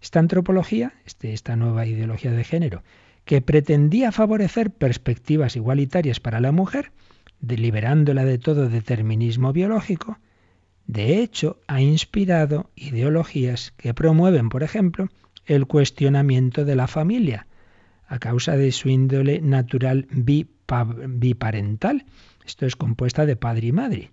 Esta 0.00 0.18
antropología, 0.18 0.94
este, 1.06 1.32
esta 1.32 1.54
nueva 1.56 1.86
ideología 1.86 2.32
de 2.32 2.44
género, 2.44 2.82
que 3.24 3.40
pretendía 3.40 4.10
favorecer 4.10 4.70
perspectivas 4.70 5.54
igualitarias 5.54 6.18
para 6.18 6.40
la 6.40 6.50
mujer, 6.50 6.90
deliberándola 7.42 8.24
de 8.24 8.38
todo 8.38 8.70
determinismo 8.70 9.52
biológico, 9.52 10.18
de 10.86 11.18
hecho 11.18 11.58
ha 11.66 11.82
inspirado 11.82 12.70
ideologías 12.76 13.74
que 13.76 13.92
promueven, 13.92 14.48
por 14.48 14.62
ejemplo, 14.62 15.08
el 15.46 15.66
cuestionamiento 15.66 16.64
de 16.64 16.76
la 16.76 16.86
familia, 16.86 17.46
a 18.06 18.18
causa 18.18 18.56
de 18.56 18.72
su 18.72 18.88
índole 18.88 19.40
natural 19.40 20.06
biparental. 20.10 22.04
Esto 22.46 22.66
es 22.66 22.76
compuesta 22.76 23.26
de 23.26 23.36
padre 23.36 23.66
y 23.68 23.72
madre. 23.72 24.10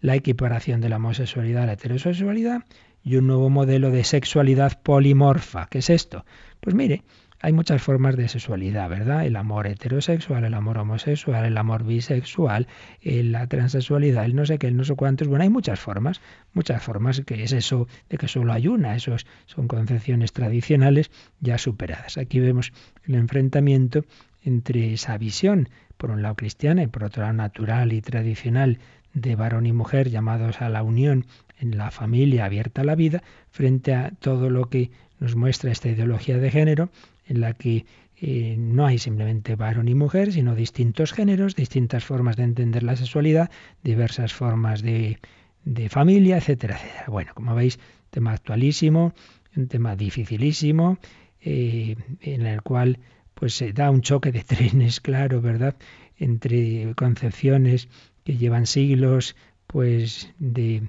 La 0.00 0.14
equiparación 0.14 0.80
de 0.80 0.88
la 0.88 0.96
homosexualidad 0.96 1.64
a 1.64 1.66
la 1.66 1.72
heterosexualidad 1.74 2.64
y 3.02 3.16
un 3.16 3.26
nuevo 3.26 3.48
modelo 3.50 3.90
de 3.90 4.04
sexualidad 4.04 4.80
polimorfa. 4.82 5.66
¿Qué 5.66 5.78
es 5.78 5.90
esto? 5.90 6.24
Pues 6.60 6.74
mire, 6.74 7.02
hay 7.42 7.52
muchas 7.54 7.80
formas 7.80 8.16
de 8.16 8.28
sexualidad, 8.28 8.90
¿verdad? 8.90 9.24
El 9.24 9.36
amor 9.36 9.66
heterosexual, 9.66 10.44
el 10.44 10.52
amor 10.52 10.76
homosexual, 10.76 11.46
el 11.46 11.56
amor 11.56 11.84
bisexual, 11.84 12.66
eh, 13.00 13.22
la 13.22 13.46
transexualidad, 13.46 14.26
el 14.26 14.36
no 14.36 14.44
sé 14.44 14.58
qué, 14.58 14.66
el 14.66 14.76
no 14.76 14.84
sé 14.84 14.94
cuántos. 14.94 15.26
Bueno, 15.26 15.44
hay 15.44 15.48
muchas 15.48 15.80
formas, 15.80 16.20
muchas 16.52 16.82
formas 16.82 17.22
que 17.22 17.42
es 17.42 17.52
eso 17.52 17.88
de 18.10 18.18
que 18.18 18.28
solo 18.28 18.52
hay 18.52 18.68
una. 18.68 18.94
Esos 18.94 19.26
son 19.46 19.68
concepciones 19.68 20.32
tradicionales 20.32 21.10
ya 21.40 21.56
superadas. 21.56 22.18
Aquí 22.18 22.40
vemos 22.40 22.72
el 23.06 23.14
enfrentamiento 23.14 24.04
entre 24.42 24.92
esa 24.92 25.16
visión, 25.16 25.70
por 25.96 26.10
un 26.10 26.22
lado 26.22 26.34
cristiana 26.34 26.82
y 26.82 26.88
por 26.88 27.04
otro 27.04 27.22
lado 27.22 27.34
natural 27.34 27.94
y 27.94 28.02
tradicional 28.02 28.78
de 29.14 29.34
varón 29.34 29.64
y 29.64 29.72
mujer 29.72 30.10
llamados 30.10 30.60
a 30.60 30.68
la 30.68 30.82
unión 30.82 31.24
en 31.58 31.76
la 31.76 31.90
familia 31.90 32.44
abierta 32.44 32.82
a 32.82 32.84
la 32.84 32.94
vida, 32.94 33.22
frente 33.50 33.94
a 33.94 34.10
todo 34.18 34.50
lo 34.50 34.68
que 34.68 34.90
nos 35.18 35.36
muestra 35.36 35.70
esta 35.70 35.88
ideología 35.88 36.38
de 36.38 36.50
género, 36.50 36.90
en 37.30 37.40
la 37.40 37.54
que 37.54 37.86
eh, 38.20 38.56
no 38.58 38.86
hay 38.86 38.98
simplemente 38.98 39.54
varón 39.54 39.88
y 39.88 39.94
mujer, 39.94 40.32
sino 40.32 40.54
distintos 40.54 41.12
géneros, 41.12 41.54
distintas 41.54 42.04
formas 42.04 42.36
de 42.36 42.42
entender 42.42 42.82
la 42.82 42.96
sexualidad, 42.96 43.50
diversas 43.84 44.34
formas 44.34 44.82
de, 44.82 45.18
familia, 45.88 46.36
etcétera. 46.38 46.78
Bueno, 47.06 47.32
como 47.34 47.54
veis, 47.54 47.78
tema 48.10 48.32
actualísimo, 48.32 49.14
un 49.56 49.68
tema 49.68 49.94
dificilísimo, 49.94 50.98
eh, 51.40 51.94
en 52.20 52.46
el 52.46 52.62
cual 52.62 52.98
pues 53.34 53.54
se 53.54 53.72
da 53.72 53.90
un 53.90 54.02
choque 54.02 54.32
de 54.32 54.42
trenes, 54.52 55.00
claro, 55.00 55.40
¿verdad?, 55.40 55.76
entre 56.18 56.92
concepciones 56.96 57.88
que 58.24 58.36
llevan 58.36 58.66
siglos, 58.66 59.36
pues 59.68 60.34
de, 60.38 60.82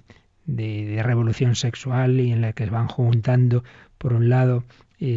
de 0.45 1.01
revolución 1.03 1.55
sexual 1.55 2.19
y 2.19 2.31
en 2.31 2.41
la 2.41 2.51
que 2.53 2.65
van 2.65 2.87
juntando, 2.87 3.63
por 3.99 4.13
un 4.13 4.27
lado, 4.27 4.65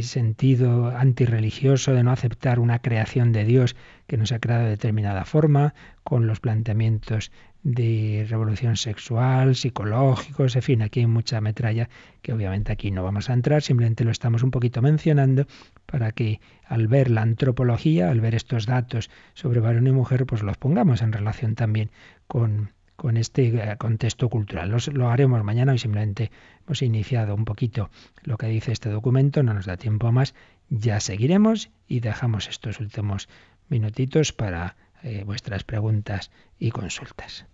sentido 0.03 0.89
antirreligioso 0.89 1.93
de 1.93 2.03
no 2.03 2.11
aceptar 2.11 2.59
una 2.59 2.79
creación 2.79 3.33
de 3.33 3.45
Dios 3.45 3.77
que 4.07 4.17
nos 4.17 4.33
ha 4.33 4.39
creado 4.39 4.65
de 4.65 4.71
determinada 4.71 5.25
forma, 5.25 5.75
con 6.03 6.27
los 6.27 6.41
planteamientos 6.41 7.31
de 7.63 8.27
revolución 8.29 8.77
sexual, 8.77 9.57
psicológicos, 9.57 10.55
en 10.57 10.63
fin, 10.63 10.83
aquí 10.83 11.01
hay 11.01 11.07
mucha 11.07 11.41
metralla 11.41 11.89
que 12.21 12.33
obviamente 12.33 12.73
aquí 12.73 12.91
no 12.91 13.03
vamos 13.03 13.31
a 13.31 13.33
entrar, 13.33 13.63
simplemente 13.63 14.05
lo 14.05 14.11
estamos 14.11 14.43
un 14.43 14.51
poquito 14.51 14.83
mencionando 14.83 15.47
para 15.87 16.13
que 16.13 16.41
al 16.67 16.89
ver 16.89 17.11
la 17.11 17.23
antropología, 17.23 18.11
al 18.11 18.21
ver 18.21 18.35
estos 18.35 18.67
datos 18.67 19.11
sobre 19.33 19.61
varón 19.61 19.87
y 19.87 19.93
mujer, 19.93 20.27
pues 20.27 20.43
los 20.43 20.59
pongamos 20.59 21.01
en 21.01 21.13
relación 21.13 21.55
también 21.55 21.91
con 22.27 22.74
con 22.97 23.17
este 23.17 23.47
eh, 23.49 23.77
contexto 23.77 24.29
cultural. 24.29 24.75
lo 24.93 25.11
haremos 25.11 25.43
mañana 25.45 25.75
y 25.75 25.79
simplemente 25.79 26.31
hemos 26.67 26.83
iniciado 26.83 27.35
un 27.35 27.45
poquito 27.45 27.91
lo 28.23 28.37
que 28.39 28.47
dice 28.47 28.73
este 28.73 28.91
documento, 28.91 29.43
no 29.43 29.55
nos 29.55 29.67
da 29.67 29.77
tiempo 29.77 30.11
más, 30.13 30.35
ya 30.71 31.01
seguiremos 31.01 31.71
y 31.89 32.01
dejamos 32.01 32.49
estos 32.49 32.81
últimos 32.81 33.29
minutitos 33.69 34.33
para 34.33 34.77
eh, 35.03 35.23
vuestras 35.25 35.65
preguntas 35.65 36.31
y 36.59 36.71
consultas. 36.71 37.47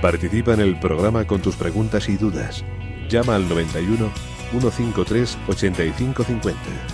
Participa 0.00 0.52
en 0.52 0.60
el 0.60 0.78
programa 0.78 1.26
con 1.26 1.40
tus 1.40 1.56
preguntas 1.56 2.08
y 2.08 2.16
dudas. 2.16 2.62
Llama 3.08 3.36
al 3.36 3.48
91 3.48 4.10
153 4.50 5.38
8550. 5.48 6.93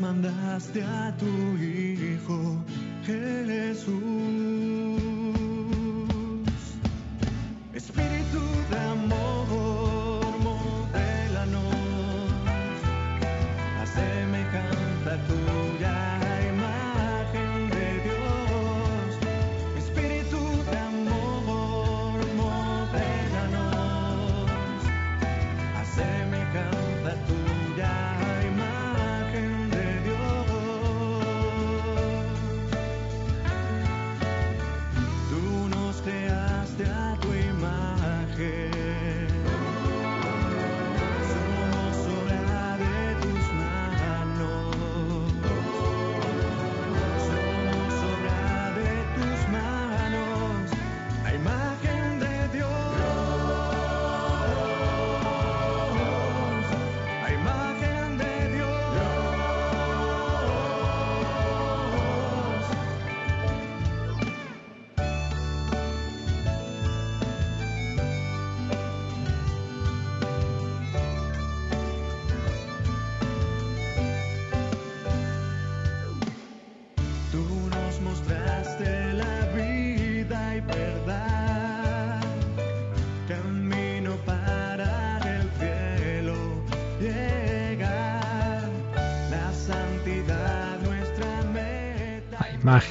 mandaste 0.00 0.82
a 0.82 1.14
tu 1.16 1.56
Hijo 1.56 2.56
Jesús. 3.04 4.83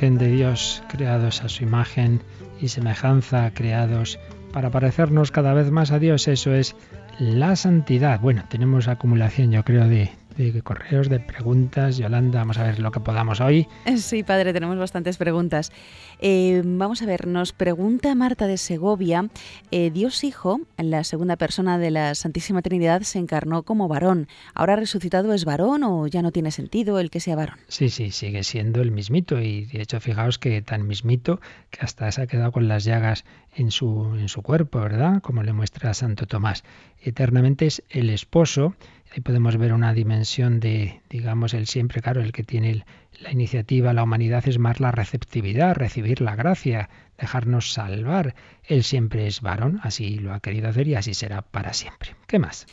De 0.01 0.27
Dios, 0.27 0.83
creados 0.89 1.43
a 1.43 1.49
su 1.49 1.63
imagen 1.63 2.19
y 2.59 2.69
semejanza, 2.69 3.51
creados 3.53 4.19
para 4.51 4.71
parecernos 4.71 5.31
cada 5.31 5.53
vez 5.53 5.71
más 5.71 5.91
a 5.91 5.99
Dios. 5.99 6.27
Eso 6.27 6.53
es 6.53 6.75
la 7.19 7.55
santidad. 7.55 8.19
Bueno, 8.19 8.43
tenemos 8.49 8.87
acumulación, 8.87 9.51
yo 9.51 9.63
creo, 9.63 9.87
de, 9.87 10.09
de 10.37 10.61
correos, 10.61 11.09
de 11.09 11.19
preguntas. 11.19 11.97
Yolanda, 11.97 12.39
vamos 12.39 12.57
a 12.57 12.63
ver 12.63 12.79
lo 12.79 12.91
que 12.91 12.99
podamos 12.99 13.41
hoy. 13.41 13.67
Sí, 13.97 14.23
padre, 14.23 14.53
tenemos 14.53 14.77
bastantes 14.77 15.17
preguntas. 15.17 15.71
Eh, 16.19 16.61
vamos 16.65 17.01
a 17.01 17.05
ver, 17.05 17.27
nos 17.27 17.53
pregunta 17.53 18.15
Marta 18.15 18.47
de 18.47 18.57
Segovia, 18.57 19.29
eh, 19.71 19.91
Dios 19.91 20.23
Hijo, 20.23 20.61
la 20.77 21.03
segunda 21.03 21.35
persona 21.35 21.77
de 21.77 21.91
la 21.91 22.15
Santísima 22.15 22.61
Trinidad, 22.61 23.01
se 23.01 23.19
encarnó 23.19 23.63
como 23.63 23.87
varón. 23.87 24.27
¿Ahora 24.53 24.75
resucitado 24.75 25.33
es 25.33 25.45
varón 25.45 25.83
o 25.83 26.07
ya 26.07 26.21
no 26.21 26.31
tiene 26.31 26.51
sentido 26.51 26.99
el 26.99 27.09
que 27.09 27.19
sea 27.19 27.35
varón? 27.35 27.57
Sí, 27.67 27.89
sí, 27.89 28.11
sigue 28.11 28.43
siendo 28.43 28.81
el 28.81 28.91
mismito 28.91 29.39
y 29.39 29.65
de 29.65 29.81
hecho 29.81 29.99
fijaos 29.99 30.39
que 30.39 30.61
tan 30.61 30.87
mismito 30.87 31.39
que 31.69 31.81
hasta 31.81 32.11
se 32.11 32.21
ha 32.21 32.27
quedado 32.27 32.51
con 32.51 32.67
las 32.67 32.83
llagas 32.83 33.25
en 33.55 33.71
su, 33.71 34.15
en 34.17 34.29
su 34.29 34.41
cuerpo, 34.41 34.79
¿verdad? 34.79 35.21
Como 35.21 35.43
le 35.43 35.53
muestra 35.53 35.93
Santo 35.93 36.25
Tomás. 36.25 36.63
Eternamente 37.01 37.65
es 37.65 37.83
el 37.89 38.09
esposo 38.09 38.75
Ahí 39.13 39.21
podemos 39.21 39.57
ver 39.57 39.73
una 39.73 39.93
dimensión 39.93 40.59
de, 40.59 41.01
digamos, 41.07 41.53
el 41.53 41.67
siempre, 41.67 42.01
claro, 42.01 42.19
el 42.21 42.31
que 42.31 42.41
tiene 42.41 42.83
la 43.19 43.31
iniciativa, 43.31 43.93
la 43.93 44.01
humanidad 44.01 44.47
es 44.47 44.57
más 44.57 44.79
la 44.79 44.89
receptividad, 44.89 45.75
recibir 45.75 46.19
la 46.19 46.35
gracia, 46.35 46.89
dejarnos 47.19 47.73
salvar. 47.73 48.33
Él 48.63 48.83
siempre 48.83 49.27
es 49.27 49.41
varón, 49.41 49.79
así 49.83 50.17
lo 50.17 50.33
ha 50.33 50.39
querido 50.39 50.67
hacer 50.67 50.87
y 50.87 50.95
así 50.95 51.13
será 51.13 51.43
para 51.43 51.73
siempre. 51.73 52.15
¿Qué 52.25 52.39
más? 52.39 52.65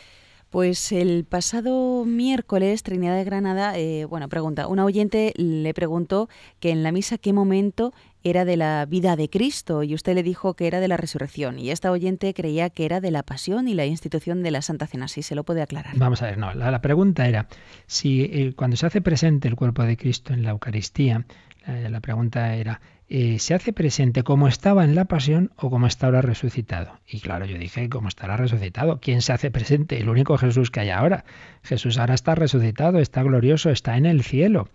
Pues 0.51 0.91
el 0.91 1.25
pasado 1.25 2.05
miércoles, 2.05 2.83
Trinidad 2.83 3.15
de 3.15 3.23
Granada, 3.23 3.79
eh, 3.79 4.05
bueno, 4.05 4.29
pregunta, 4.29 4.67
una 4.67 4.85
oyente 4.85 5.33
le 5.37 5.73
preguntó 5.75 6.29
que 6.59 6.71
en 6.71 6.83
la 6.83 6.91
misa 6.91 7.19
qué 7.19 7.33
momento 7.33 7.95
era 8.25 8.45
de 8.45 8.57
la 8.57 8.85
vida 8.85 9.15
de 9.15 9.31
Cristo 9.31 9.85
y 9.85 9.95
usted 9.95 10.17
le 10.17 10.25
dijo 10.25 10.55
que 10.55 10.67
era 10.67 10.81
de 10.81 10.89
la 10.89 10.97
resurrección 10.97 11.61
y 11.61 11.71
esta 11.71 11.93
oyente 11.93 12.35
creía 12.35 12.69
que 12.69 12.85
era 12.85 13.01
de 13.01 13.13
la 13.13 13.23
pasión 13.23 13.69
y 13.69 13.75
la 13.75 13.87
institución 13.87 14.43
de 14.43 14.51
la 14.51 14.61
Santa 14.61 14.89
Cena. 14.89 15.07
Si 15.07 15.23
se 15.23 15.37
lo 15.37 15.45
puede 15.45 15.63
aclarar. 15.63 15.97
Vamos 15.97 16.21
a 16.21 16.27
ver, 16.27 16.39
no, 16.39 16.53
la, 16.53 16.83
pregunta 16.83 17.29
era 17.29 17.47
si 17.87 18.23
eh, 18.23 18.53
cuando 18.57 18.77
se 18.77 18.87
hace 18.87 19.01
presente 19.01 19.47
el 19.47 19.55
cuerpo 19.55 19.85
de 19.85 19.97
Cristo 19.97 20.35
en 20.35 20.43
la 20.43 20.51
Eucaristía, 20.51 21.25
la 21.67 22.01
pregunta 22.01 22.57
era, 22.57 22.81
eh, 23.13 23.41
¿se 23.41 23.55
hace 23.55 23.73
presente 23.73 24.23
como 24.23 24.47
estaba 24.47 24.85
en 24.85 24.95
la 24.95 25.05
pasión 25.05 25.51
o 25.57 25.69
como 25.69 25.89
está 25.89 26.07
ahora 26.07 26.23
resucitado? 26.23 27.01
Y 27.09 27.19
claro, 27.19 27.45
yo 27.45 27.59
dije, 27.59 27.89
¿cómo 27.89 28.07
estará 28.07 28.37
resucitado? 28.37 29.01
¿Quién 29.01 29.21
se 29.21 29.33
hace 29.33 29.51
presente? 29.51 29.99
El 29.99 30.09
único 30.09 30.39
Jesús 30.39 30.71
que 30.71 30.79
hay 30.79 30.91
ahora. 30.91 31.25
Jesús 31.65 31.99
ahora 31.99 32.15
está 32.15 32.37
resucitado, 32.37 33.01
está 33.01 33.25
glorioso, 33.25 33.71
está 33.71 33.97
en 33.97 34.07
el 34.07 34.23
cielo. 34.23 34.69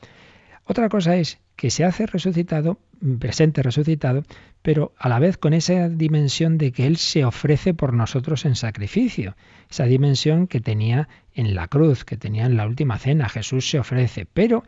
Otra 0.66 0.90
cosa 0.90 1.16
es 1.16 1.40
que 1.56 1.70
se 1.70 1.86
hace 1.86 2.08
resucitado, 2.08 2.78
presente 3.20 3.64
resucitado, 3.64 4.24
pero 4.62 4.94
a 4.98 5.08
la 5.08 5.20
vez 5.20 5.38
con 5.38 5.54
esa 5.54 5.88
dimensión 5.88 6.58
de 6.58 6.74
que 6.74 6.88
Él 6.88 6.98
se 6.98 7.24
ofrece 7.24 7.74
por 7.74 7.94
nosotros 7.94 8.44
en 8.44 8.56
sacrificio, 8.56 9.38
esa 9.70 9.86
dimensión 9.86 10.48
que 10.48 10.60
tenía 10.60 11.08
en 11.34 11.56
la 11.56 11.70
cruz, 11.70 12.04
que 12.04 12.18
tenía 12.18 12.48
en 12.48 12.58
la 12.58 12.66
última 12.66 12.98
cena, 12.98 13.30
Jesús 13.30 13.70
se 13.70 13.80
ofrece, 13.80 14.26
pero 14.26 14.64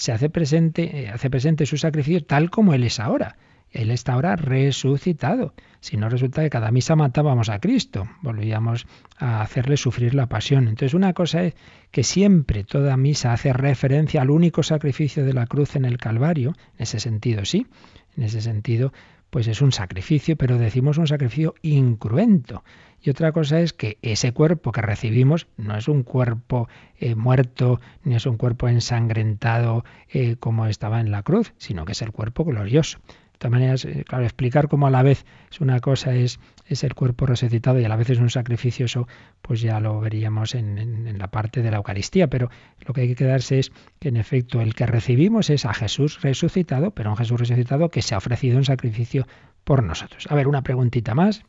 se 0.00 0.12
hace 0.12 0.30
presente, 0.30 1.02
eh, 1.02 1.08
hace 1.10 1.28
presente 1.28 1.66
su 1.66 1.76
sacrificio 1.76 2.24
tal 2.24 2.48
como 2.48 2.72
Él 2.72 2.84
es 2.84 2.98
ahora. 3.00 3.36
Él 3.70 3.90
está 3.90 4.14
ahora 4.14 4.34
resucitado. 4.34 5.52
Si 5.80 5.98
no 5.98 6.08
resulta 6.08 6.42
que 6.42 6.48
cada 6.48 6.70
misa 6.70 6.96
matábamos 6.96 7.50
a 7.50 7.58
Cristo, 7.60 8.08
volvíamos 8.22 8.86
a 9.18 9.42
hacerle 9.42 9.76
sufrir 9.76 10.14
la 10.14 10.26
pasión. 10.26 10.68
Entonces 10.68 10.94
una 10.94 11.12
cosa 11.12 11.44
es 11.44 11.54
que 11.90 12.02
siempre 12.02 12.64
toda 12.64 12.96
misa 12.96 13.34
hace 13.34 13.52
referencia 13.52 14.22
al 14.22 14.30
único 14.30 14.62
sacrificio 14.62 15.22
de 15.22 15.34
la 15.34 15.46
cruz 15.46 15.76
en 15.76 15.84
el 15.84 15.98
Calvario, 15.98 16.54
en 16.78 16.82
ese 16.82 16.98
sentido 16.98 17.44
sí, 17.44 17.66
en 18.16 18.22
ese 18.22 18.40
sentido 18.40 18.94
pues 19.30 19.46
es 19.46 19.62
un 19.62 19.72
sacrificio, 19.72 20.36
pero 20.36 20.58
decimos 20.58 20.98
un 20.98 21.06
sacrificio 21.06 21.54
incruento. 21.62 22.62
Y 23.02 23.10
otra 23.10 23.32
cosa 23.32 23.60
es 23.60 23.72
que 23.72 23.98
ese 24.02 24.32
cuerpo 24.32 24.72
que 24.72 24.82
recibimos 24.82 25.46
no 25.56 25.76
es 25.76 25.88
un 25.88 26.02
cuerpo 26.02 26.68
eh, 26.98 27.14
muerto, 27.14 27.80
ni 28.04 28.14
es 28.14 28.26
un 28.26 28.36
cuerpo 28.36 28.68
ensangrentado 28.68 29.84
eh, 30.08 30.36
como 30.38 30.66
estaba 30.66 31.00
en 31.00 31.10
la 31.10 31.22
cruz, 31.22 31.54
sino 31.56 31.84
que 31.84 31.92
es 31.92 32.02
el 32.02 32.12
cuerpo 32.12 32.44
glorioso. 32.44 32.98
Todas 33.40 33.52
maneras, 33.52 33.86
eh, 33.86 34.04
claro, 34.06 34.24
explicar 34.24 34.68
cómo 34.68 34.86
a 34.86 34.90
la 34.90 35.02
vez 35.02 35.24
es 35.50 35.62
una 35.62 35.80
cosa 35.80 36.14
es, 36.14 36.38
es 36.66 36.84
el 36.84 36.94
cuerpo 36.94 37.24
resucitado 37.24 37.80
y 37.80 37.84
a 37.86 37.88
la 37.88 37.96
vez 37.96 38.10
es 38.10 38.18
un 38.18 38.28
sacrificio, 38.28 38.84
eso 38.84 39.08
pues 39.40 39.62
ya 39.62 39.80
lo 39.80 39.98
veríamos 39.98 40.54
en, 40.54 40.76
en, 40.76 41.18
la 41.18 41.30
parte 41.30 41.62
de 41.62 41.70
la 41.70 41.78
Eucaristía, 41.78 42.28
pero 42.28 42.50
lo 42.86 42.92
que 42.92 43.00
hay 43.00 43.08
que 43.08 43.14
quedarse 43.14 43.58
es 43.58 43.72
que 43.98 44.08
en 44.08 44.18
efecto 44.18 44.60
el 44.60 44.74
que 44.74 44.84
recibimos 44.84 45.48
es 45.48 45.64
a 45.64 45.72
Jesús 45.72 46.20
resucitado, 46.20 46.90
pero 46.90 47.08
un 47.08 47.16
Jesús 47.16 47.40
resucitado 47.40 47.88
que 47.88 48.02
se 48.02 48.14
ha 48.14 48.18
ofrecido 48.18 48.58
un 48.58 48.66
sacrificio 48.66 49.26
por 49.64 49.82
nosotros. 49.84 50.26
A 50.28 50.34
ver, 50.34 50.46
una 50.46 50.60
preguntita 50.60 51.14
más. 51.14 51.42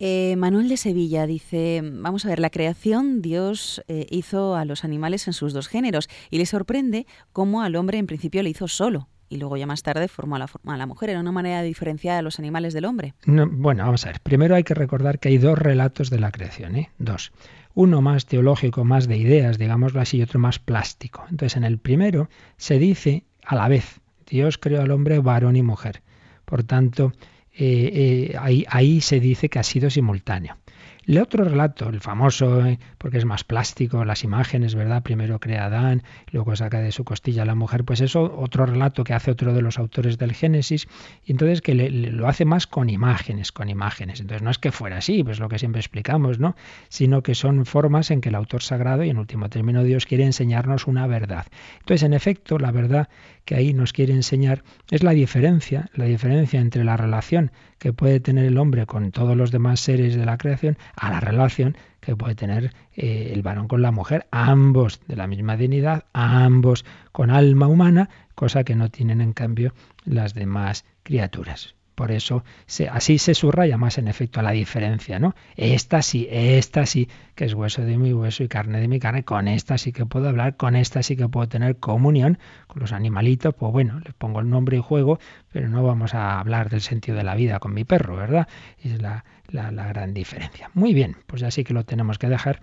Eh, 0.00 0.34
Manuel 0.36 0.68
de 0.68 0.76
Sevilla 0.76 1.28
dice, 1.28 1.82
vamos 1.84 2.24
a 2.24 2.30
ver, 2.30 2.40
la 2.40 2.50
creación 2.50 3.22
Dios 3.22 3.80
eh, 3.86 4.08
hizo 4.10 4.56
a 4.56 4.64
los 4.64 4.82
animales 4.82 5.28
en 5.28 5.34
sus 5.34 5.52
dos 5.52 5.68
géneros 5.68 6.08
y 6.30 6.38
le 6.38 6.46
sorprende 6.46 7.06
cómo 7.32 7.62
al 7.62 7.76
hombre 7.76 7.98
en 7.98 8.08
principio 8.08 8.42
le 8.42 8.50
hizo 8.50 8.66
solo 8.66 9.08
y 9.32 9.38
luego 9.38 9.56
ya 9.56 9.66
más 9.66 9.82
tarde 9.82 10.08
formó 10.08 10.36
a 10.36 10.76
la, 10.76 10.86
mujer. 10.86 11.10
¿Era 11.10 11.20
una 11.20 11.32
manera 11.32 11.62
diferenciada 11.62 12.18
de 12.18 12.22
los 12.22 12.38
animales 12.38 12.74
del 12.74 12.84
hombre? 12.84 13.14
bueno, 13.24 13.84
vamos 13.84 14.04
a 14.04 14.10
ver. 14.10 14.20
Primero 14.20 14.54
hay 14.54 14.62
que 14.62 14.74
recordar 14.74 15.18
que 15.18 15.30
hay 15.30 15.38
dos 15.38 15.58
relatos 15.58 16.10
de 16.10 16.20
la 16.20 16.30
creación, 16.30 16.76
¿eh? 16.76 16.90
Dos. 16.98 17.32
Uno 17.74 18.02
más 18.02 18.26
teológico, 18.26 18.84
más 18.84 19.08
de 19.08 19.16
ideas, 19.16 19.56
digámoslo 19.56 20.02
así, 20.02 20.18
y 20.18 20.22
otro 20.22 20.38
más 20.38 20.58
plástico. 20.58 21.24
Entonces, 21.30 21.56
en 21.56 21.64
el 21.64 21.78
primero 21.78 22.28
se 22.58 22.78
dice 22.78 23.24
a 23.42 23.54
la 23.56 23.68
vez, 23.68 24.00
Dios 24.28 24.58
creó 24.58 24.82
al 24.82 24.90
hombre 24.90 25.18
varón 25.18 25.56
y 25.56 25.62
mujer. 25.62 26.02
Por 26.44 26.64
tanto, 26.64 27.12
eh, 27.54 28.34
eh, 28.34 28.66
ahí 28.68 29.00
se 29.00 29.18
dice 29.18 29.48
que 29.48 29.58
ha 29.58 29.62
sido 29.62 29.88
simultáneo. 29.88 30.58
El 31.04 31.18
otro 31.18 31.44
relato, 31.44 31.88
el 31.88 32.00
famoso, 32.00 32.64
eh, 32.64 32.78
porque 32.96 33.18
es 33.18 33.24
más 33.24 33.42
plástico, 33.42 34.04
las 34.04 34.22
imágenes, 34.22 34.76
¿verdad? 34.76 35.02
Primero 35.02 35.40
crea 35.40 35.66
Adán, 35.66 36.04
luego 36.30 36.54
saca 36.54 36.80
de 36.80 36.92
su 36.92 37.02
costilla 37.02 37.42
a 37.42 37.44
la 37.44 37.56
mujer, 37.56 37.84
pues 37.84 38.00
eso, 38.00 38.38
otro 38.38 38.66
relato 38.66 39.02
que 39.02 39.12
hace 39.12 39.32
otro 39.32 39.52
de 39.52 39.62
los 39.62 39.78
autores 39.78 40.16
del 40.16 40.32
Génesis, 40.32 40.86
y 41.24 41.32
entonces 41.32 41.60
que 41.60 41.74
lo 41.74 42.28
hace 42.28 42.44
más 42.44 42.68
con 42.68 42.88
imágenes, 42.88 43.50
con 43.50 43.68
imágenes. 43.68 44.20
Entonces 44.20 44.42
no 44.42 44.50
es 44.50 44.58
que 44.58 44.70
fuera 44.70 44.98
así, 44.98 45.24
pues 45.24 45.40
lo 45.40 45.48
que 45.48 45.58
siempre 45.58 45.80
explicamos, 45.80 46.38
¿no? 46.38 46.54
Sino 46.88 47.22
que 47.22 47.34
son 47.34 47.66
formas 47.66 48.12
en 48.12 48.20
que 48.20 48.28
el 48.28 48.36
autor 48.36 48.62
sagrado, 48.62 49.02
y 49.02 49.10
en 49.10 49.18
último 49.18 49.48
término 49.48 49.82
Dios, 49.82 50.06
quiere 50.06 50.24
enseñarnos 50.24 50.86
una 50.86 51.08
verdad. 51.08 51.46
Entonces, 51.80 52.04
en 52.04 52.12
efecto, 52.12 52.58
la 52.58 52.70
verdad 52.70 53.08
que 53.44 53.54
ahí 53.54 53.72
nos 53.72 53.92
quiere 53.92 54.12
enseñar 54.12 54.62
es 54.90 55.02
la 55.02 55.12
diferencia, 55.12 55.90
la 55.94 56.04
diferencia 56.04 56.60
entre 56.60 56.84
la 56.84 56.96
relación 56.96 57.50
que 57.78 57.92
puede 57.92 58.20
tener 58.20 58.44
el 58.44 58.58
hombre 58.58 58.86
con 58.86 59.10
todos 59.10 59.36
los 59.36 59.50
demás 59.50 59.80
seres 59.80 60.14
de 60.14 60.24
la 60.24 60.38
creación 60.38 60.78
a 60.96 61.10
la 61.10 61.20
relación 61.20 61.76
que 62.00 62.16
puede 62.16 62.34
tener 62.34 62.72
eh, 62.94 63.30
el 63.32 63.42
varón 63.42 63.68
con 63.68 63.82
la 63.82 63.92
mujer, 63.92 64.26
ambos 64.30 65.00
de 65.06 65.16
la 65.16 65.26
misma 65.26 65.56
dignidad, 65.56 66.04
ambos 66.12 66.84
con 67.12 67.30
alma 67.30 67.68
humana, 67.68 68.10
cosa 68.34 68.64
que 68.64 68.74
no 68.74 68.90
tienen 68.90 69.20
en 69.20 69.32
cambio 69.32 69.72
las 70.04 70.34
demás 70.34 70.84
criaturas. 71.02 71.74
Por 71.94 72.10
eso 72.10 72.42
se, 72.66 72.88
así 72.88 73.18
se 73.18 73.34
subraya 73.34 73.76
más 73.76 73.98
en 73.98 74.08
efecto 74.08 74.40
a 74.40 74.42
la 74.42 74.52
diferencia, 74.52 75.18
¿no? 75.18 75.34
Esta 75.56 76.02
sí, 76.02 76.26
esta 76.30 76.86
sí, 76.86 77.08
que 77.34 77.44
es 77.44 77.54
hueso 77.54 77.82
de 77.82 77.98
mi 77.98 78.12
hueso 78.12 78.42
y 78.42 78.48
carne 78.48 78.80
de 78.80 78.88
mi 78.88 78.98
carne, 78.98 79.24
con 79.24 79.46
esta 79.46 79.76
sí 79.78 79.92
que 79.92 80.06
puedo 80.06 80.28
hablar, 80.28 80.56
con 80.56 80.74
esta 80.74 81.02
sí 81.02 81.16
que 81.16 81.28
puedo 81.28 81.48
tener 81.48 81.76
comunión, 81.76 82.38
con 82.66 82.80
los 82.80 82.92
animalitos, 82.92 83.54
pues 83.54 83.72
bueno, 83.72 84.00
les 84.00 84.14
pongo 84.14 84.40
el 84.40 84.48
nombre 84.48 84.78
y 84.78 84.80
juego, 84.80 85.18
pero 85.52 85.68
no 85.68 85.82
vamos 85.82 86.14
a 86.14 86.40
hablar 86.40 86.70
del 86.70 86.80
sentido 86.80 87.16
de 87.16 87.24
la 87.24 87.34
vida 87.34 87.58
con 87.58 87.74
mi 87.74 87.84
perro, 87.84 88.16
¿verdad? 88.16 88.48
Es 88.82 89.00
la, 89.00 89.24
la, 89.48 89.70
la 89.70 89.86
gran 89.88 90.14
diferencia. 90.14 90.70
Muy 90.74 90.94
bien, 90.94 91.16
pues 91.26 91.42
así 91.42 91.62
que 91.64 91.74
lo 91.74 91.84
tenemos 91.84 92.18
que 92.18 92.28
dejar, 92.28 92.62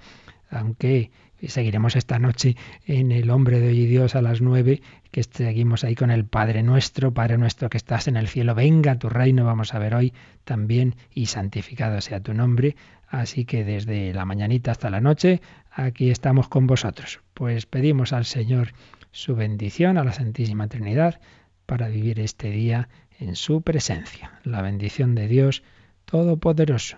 aunque 0.49 1.11
seguiremos 1.47 1.95
esta 1.95 2.19
noche 2.19 2.55
en 2.85 3.11
El 3.11 3.29
hombre 3.29 3.59
de 3.59 3.69
hoy 3.69 3.79
y 3.81 3.85
Dios 3.85 4.15
a 4.15 4.21
las 4.21 4.41
nueve, 4.41 4.81
que 5.11 5.23
seguimos 5.23 5.83
ahí 5.83 5.95
con 5.95 6.11
el 6.11 6.25
Padre 6.25 6.63
nuestro, 6.63 7.13
Padre 7.13 7.37
nuestro 7.37 7.69
que 7.69 7.77
estás 7.77 8.07
en 8.07 8.17
el 8.17 8.27
cielo, 8.27 8.55
venga 8.55 8.99
tu 8.99 9.09
reino, 9.09 9.45
vamos 9.45 9.73
a 9.73 9.79
ver 9.79 9.95
hoy 9.95 10.13
también, 10.43 10.95
y 11.13 11.27
santificado 11.27 12.01
sea 12.01 12.19
tu 12.19 12.33
nombre. 12.33 12.75
Así 13.07 13.45
que 13.45 13.63
desde 13.63 14.13
la 14.13 14.25
mañanita 14.25 14.71
hasta 14.71 14.89
la 14.89 15.01
noche, 15.01 15.41
aquí 15.71 16.11
estamos 16.11 16.47
con 16.47 16.67
vosotros. 16.67 17.21
Pues 17.33 17.65
pedimos 17.65 18.13
al 18.13 18.25
Señor 18.25 18.73
su 19.11 19.35
bendición, 19.35 19.97
a 19.97 20.03
la 20.03 20.13
Santísima 20.13 20.67
Trinidad, 20.67 21.19
para 21.65 21.87
vivir 21.87 22.19
este 22.19 22.51
día 22.51 22.89
en 23.19 23.35
su 23.35 23.61
presencia. 23.61 24.39
La 24.43 24.61
bendición 24.61 25.15
de 25.15 25.27
Dios 25.27 25.63
Todopoderoso, 26.05 26.97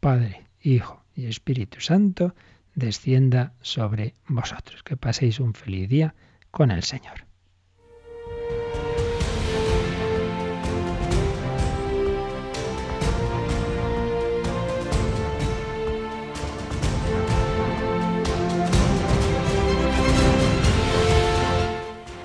Padre, 0.00 0.42
Hijo 0.60 1.02
y 1.14 1.26
Espíritu 1.26 1.80
Santo, 1.80 2.34
descienda 2.74 3.52
sobre 3.60 4.14
vosotros. 4.26 4.82
Que 4.82 4.96
paséis 4.96 5.40
un 5.40 5.54
feliz 5.54 5.88
día 5.88 6.14
con 6.50 6.70
el 6.70 6.82
Señor. 6.82 7.26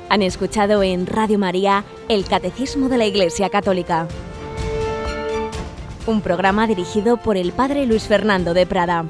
Han 0.10 0.22
escuchado 0.22 0.84
en 0.84 1.06
Radio 1.06 1.38
María 1.38 1.84
el 2.08 2.26
Catecismo 2.26 2.88
de 2.88 2.98
la 2.98 3.06
Iglesia 3.06 3.50
Católica, 3.50 4.08
un 6.06 6.22
programa 6.22 6.66
dirigido 6.66 7.18
por 7.18 7.36
el 7.36 7.52
Padre 7.52 7.86
Luis 7.86 8.04
Fernando 8.04 8.54
de 8.54 8.66
Prada. 8.66 9.06